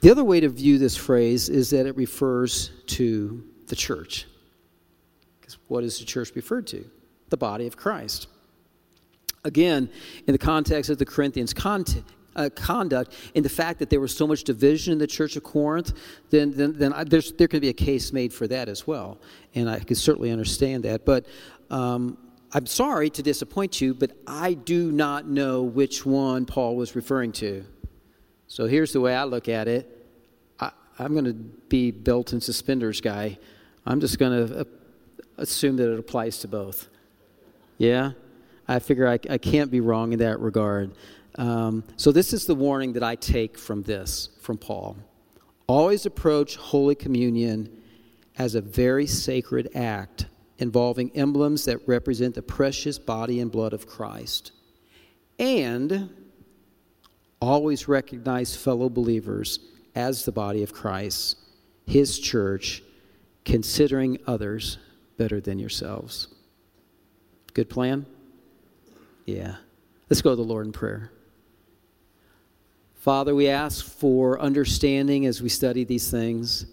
The 0.00 0.10
other 0.10 0.24
way 0.24 0.40
to 0.40 0.50
view 0.50 0.76
this 0.78 0.96
phrase 0.96 1.48
is 1.48 1.70
that 1.70 1.86
it 1.86 1.96
refers 1.96 2.70
to 2.88 3.42
the 3.68 3.76
church. 3.76 4.26
Because 5.40 5.56
what 5.68 5.82
is 5.84 5.98
the 5.98 6.04
church 6.04 6.32
referred 6.34 6.66
to? 6.66 6.90
The 7.30 7.36
body 7.36 7.66
of 7.66 7.76
Christ. 7.76 8.28
Again, 9.44 9.90
in 10.26 10.32
the 10.32 10.38
context 10.38 10.90
of 10.90 10.98
the 10.98 11.04
Corinthians 11.04 11.52
uh, 12.36 12.48
conduct, 12.54 13.12
in 13.34 13.42
the 13.42 13.48
fact 13.48 13.78
that 13.78 13.90
there 13.90 14.00
was 14.00 14.16
so 14.16 14.26
much 14.26 14.44
division 14.44 14.92
in 14.92 14.98
the 14.98 15.06
church 15.06 15.36
of 15.36 15.42
Corinth, 15.42 15.92
then, 16.30 16.52
then, 16.52 16.78
then 16.78 16.92
I, 16.92 17.04
there 17.04 17.48
could 17.48 17.60
be 17.60 17.68
a 17.68 17.74
case 17.74 18.12
made 18.12 18.32
for 18.32 18.46
that 18.48 18.68
as 18.68 18.86
well. 18.86 19.18
And 19.54 19.68
I 19.68 19.78
can 19.80 19.96
certainly 19.96 20.30
understand 20.30 20.84
that. 20.84 21.04
But 21.04 21.26
um, 21.70 22.18
I'm 22.52 22.66
sorry 22.66 23.10
to 23.10 23.22
disappoint 23.22 23.80
you, 23.80 23.94
but 23.94 24.12
I 24.26 24.54
do 24.54 24.92
not 24.92 25.26
know 25.26 25.62
which 25.62 26.06
one 26.06 26.46
Paul 26.46 26.76
was 26.76 26.94
referring 26.96 27.32
to. 27.32 27.64
So 28.46 28.66
here's 28.66 28.92
the 28.92 29.00
way 29.00 29.14
I 29.14 29.24
look 29.24 29.48
at 29.48 29.68
it 29.68 29.90
I, 30.60 30.70
am 30.98 31.12
going 31.12 31.24
to 31.24 31.32
be 31.32 31.92
and 32.06 32.42
suspenders 32.42 33.00
guy. 33.00 33.38
I'm 33.84 34.00
just 34.00 34.18
going 34.18 34.48
to 34.48 34.60
uh, 34.60 34.64
assume 35.36 35.76
that 35.76 35.92
it 35.92 35.98
applies 35.98 36.38
to 36.38 36.48
both. 36.48 36.88
Yeah? 37.78 38.12
I 38.66 38.78
figure 38.78 39.08
I, 39.08 39.18
I 39.28 39.38
can't 39.38 39.70
be 39.70 39.80
wrong 39.80 40.12
in 40.12 40.18
that 40.20 40.40
regard. 40.40 40.92
Um, 41.36 41.84
so, 41.96 42.12
this 42.12 42.32
is 42.32 42.46
the 42.46 42.54
warning 42.54 42.92
that 42.92 43.02
I 43.02 43.16
take 43.16 43.58
from 43.58 43.82
this, 43.82 44.30
from 44.40 44.56
Paul. 44.56 44.96
Always 45.66 46.06
approach 46.06 46.56
Holy 46.56 46.94
Communion 46.94 47.82
as 48.38 48.54
a 48.54 48.60
very 48.60 49.06
sacred 49.06 49.70
act 49.74 50.26
involving 50.58 51.10
emblems 51.14 51.64
that 51.64 51.86
represent 51.86 52.34
the 52.34 52.42
precious 52.42 52.98
body 52.98 53.40
and 53.40 53.50
blood 53.50 53.72
of 53.72 53.86
Christ. 53.86 54.52
And 55.38 56.10
always 57.40 57.88
recognize 57.88 58.56
fellow 58.56 58.88
believers 58.88 59.58
as 59.94 60.24
the 60.24 60.32
body 60.32 60.62
of 60.62 60.72
Christ, 60.72 61.36
his 61.86 62.18
church, 62.18 62.82
considering 63.44 64.18
others 64.26 64.78
better 65.18 65.40
than 65.40 65.58
yourselves. 65.58 66.33
Good 67.54 67.70
plan? 67.70 68.04
Yeah. 69.24 69.56
Let's 70.10 70.20
go 70.22 70.30
to 70.30 70.36
the 70.36 70.42
Lord 70.42 70.66
in 70.66 70.72
prayer. 70.72 71.10
Father, 72.96 73.34
we 73.34 73.48
ask 73.48 73.84
for 73.84 74.40
understanding 74.40 75.24
as 75.26 75.40
we 75.40 75.48
study 75.48 75.84
these 75.84 76.10
things. 76.10 76.66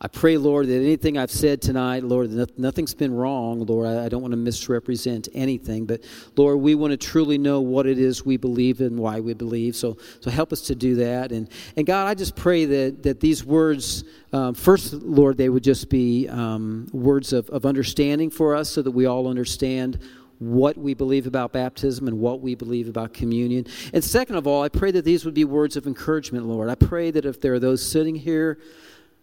I 0.00 0.06
pray, 0.06 0.36
Lord, 0.36 0.68
that 0.68 0.76
anything 0.76 1.18
I've 1.18 1.30
said 1.30 1.60
tonight, 1.60 2.04
Lord, 2.04 2.30
nothing's 2.56 2.94
been 2.94 3.12
wrong, 3.12 3.66
Lord. 3.66 3.88
I 3.88 4.08
don't 4.08 4.22
want 4.22 4.30
to 4.30 4.36
misrepresent 4.36 5.28
anything, 5.34 5.86
but 5.86 6.04
Lord, 6.36 6.60
we 6.60 6.76
want 6.76 6.92
to 6.92 6.96
truly 6.96 7.36
know 7.36 7.60
what 7.60 7.84
it 7.86 7.98
is 7.98 8.24
we 8.24 8.36
believe 8.36 8.80
and 8.80 8.96
why 8.96 9.18
we 9.18 9.34
believe. 9.34 9.74
So, 9.74 9.96
so 10.20 10.30
help 10.30 10.52
us 10.52 10.60
to 10.62 10.76
do 10.76 10.94
that. 10.96 11.32
And, 11.32 11.48
and 11.76 11.84
God, 11.84 12.06
I 12.06 12.14
just 12.14 12.36
pray 12.36 12.64
that, 12.64 13.02
that 13.02 13.18
these 13.18 13.44
words, 13.44 14.04
um, 14.32 14.54
first, 14.54 14.92
Lord, 14.92 15.36
they 15.36 15.48
would 15.48 15.64
just 15.64 15.90
be 15.90 16.28
um, 16.28 16.86
words 16.92 17.32
of, 17.32 17.50
of 17.50 17.66
understanding 17.66 18.30
for 18.30 18.54
us 18.54 18.70
so 18.70 18.82
that 18.82 18.92
we 18.92 19.06
all 19.06 19.26
understand 19.26 19.98
what 20.38 20.78
we 20.78 20.94
believe 20.94 21.26
about 21.26 21.52
baptism 21.52 22.06
and 22.06 22.20
what 22.20 22.40
we 22.40 22.54
believe 22.54 22.88
about 22.88 23.12
communion. 23.12 23.66
And 23.92 24.04
second 24.04 24.36
of 24.36 24.46
all, 24.46 24.62
I 24.62 24.68
pray 24.68 24.92
that 24.92 25.04
these 25.04 25.24
would 25.24 25.34
be 25.34 25.44
words 25.44 25.76
of 25.76 25.88
encouragement, 25.88 26.46
Lord. 26.46 26.68
I 26.68 26.76
pray 26.76 27.10
that 27.10 27.24
if 27.24 27.40
there 27.40 27.54
are 27.54 27.58
those 27.58 27.84
sitting 27.84 28.14
here, 28.14 28.60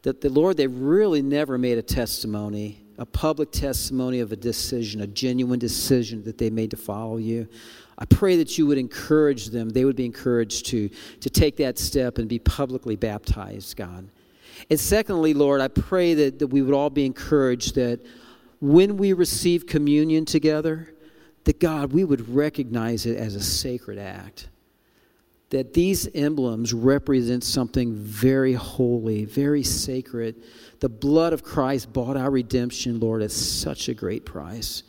that 0.05 0.21
the 0.21 0.29
Lord, 0.29 0.55
they've 0.55 0.71
really 0.71 1.23
never 1.23 1.57
made 1.57 1.79
a 1.79 1.81
testimony, 1.81 2.85
a 2.99 3.07
public 3.07 3.51
testimony 3.51 4.19
of 4.19 4.31
a 4.31 4.35
decision, 4.35 5.01
a 5.01 5.07
genuine 5.07 5.57
decision 5.57 6.23
that 6.25 6.37
they 6.37 6.51
made 6.51 6.69
to 6.71 6.77
follow 6.77 7.17
you. 7.17 7.47
I 7.97 8.05
pray 8.05 8.37
that 8.37 8.55
you 8.55 8.67
would 8.67 8.77
encourage 8.77 9.47
them, 9.47 9.69
they 9.69 9.83
would 9.83 9.95
be 9.95 10.05
encouraged 10.05 10.67
to, 10.67 10.89
to 11.21 11.29
take 11.31 11.57
that 11.57 11.79
step 11.79 12.19
and 12.19 12.29
be 12.29 12.37
publicly 12.37 12.95
baptized, 12.95 13.77
God. 13.77 14.07
And 14.69 14.79
secondly, 14.79 15.33
Lord, 15.33 15.59
I 15.59 15.69
pray 15.69 16.13
that, 16.13 16.37
that 16.37 16.47
we 16.47 16.61
would 16.61 16.75
all 16.75 16.91
be 16.91 17.07
encouraged 17.07 17.73
that 17.73 17.99
when 18.61 18.97
we 18.97 19.13
receive 19.13 19.65
communion 19.65 20.23
together, 20.25 20.93
that 21.45 21.59
God, 21.59 21.93
we 21.93 22.03
would 22.03 22.29
recognize 22.29 23.07
it 23.07 23.17
as 23.17 23.33
a 23.33 23.41
sacred 23.41 23.97
act 23.97 24.49
that 25.49 25.73
these 25.73 26.07
emblems 26.15 26.73
represent 26.73 27.43
something 27.43 27.93
very 27.93 28.53
holy, 28.53 29.25
very 29.25 29.63
sacred. 29.63 30.43
The 30.79 30.89
blood 30.89 31.33
of 31.33 31.43
Christ 31.43 31.93
bought 31.93 32.17
our 32.17 32.31
redemption, 32.31 32.99
Lord, 32.99 33.21
at 33.21 33.31
such 33.31 33.87
a 33.87 33.93
great 33.93 34.25
price. 34.25 34.83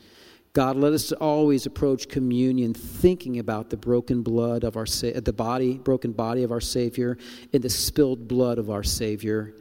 God, 0.54 0.76
let 0.76 0.94
us 0.94 1.12
always 1.12 1.66
approach 1.66 2.08
communion 2.08 2.72
thinking 2.72 3.38
about 3.38 3.68
the 3.68 3.76
broken 3.76 4.22
blood 4.22 4.64
of 4.64 4.78
our 4.78 4.86
the 4.86 5.34
body, 5.36 5.74
broken 5.76 6.12
body 6.12 6.44
of 6.44 6.50
our 6.50 6.62
Savior, 6.62 7.18
and 7.52 7.62
the 7.62 7.68
spilled 7.68 8.26
blood 8.26 8.58
of 8.58 8.70
our 8.70 8.82
Savior, 8.82 9.54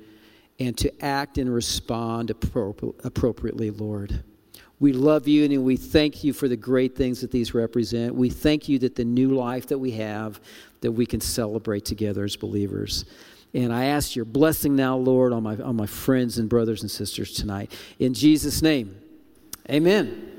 and 0.57 0.77
to 0.77 1.03
act 1.03 1.37
and 1.37 1.53
respond 1.53 2.29
appropriately, 2.29 3.71
Lord. 3.71 4.23
We 4.79 4.93
love 4.93 5.27
you 5.27 5.45
and 5.45 5.63
we 5.63 5.77
thank 5.77 6.23
you 6.23 6.33
for 6.33 6.47
the 6.47 6.57
great 6.57 6.95
things 6.95 7.21
that 7.21 7.31
these 7.31 7.53
represent. 7.53 8.13
We 8.13 8.29
thank 8.29 8.67
you 8.67 8.79
that 8.79 8.95
the 8.95 9.05
new 9.05 9.31
life 9.31 9.67
that 9.67 9.77
we 9.77 9.91
have, 9.91 10.39
that 10.85 10.91
we 10.91 11.07
can 11.07 11.19
celebrate 11.19 11.83
together 11.83 12.23
as 12.23 12.35
believers. 12.35 13.05
And 13.55 13.73
I 13.73 13.85
ask 13.85 14.15
your 14.15 14.25
blessing 14.25 14.75
now, 14.75 14.97
Lord, 14.97 15.33
on 15.33 15.41
my, 15.41 15.55
on 15.57 15.75
my 15.75 15.87
friends 15.87 16.37
and 16.37 16.47
brothers 16.47 16.83
and 16.83 16.91
sisters 16.91 17.33
tonight. 17.33 17.71
In 17.97 18.13
Jesus' 18.13 18.61
name, 18.61 18.95
amen. 19.67 20.34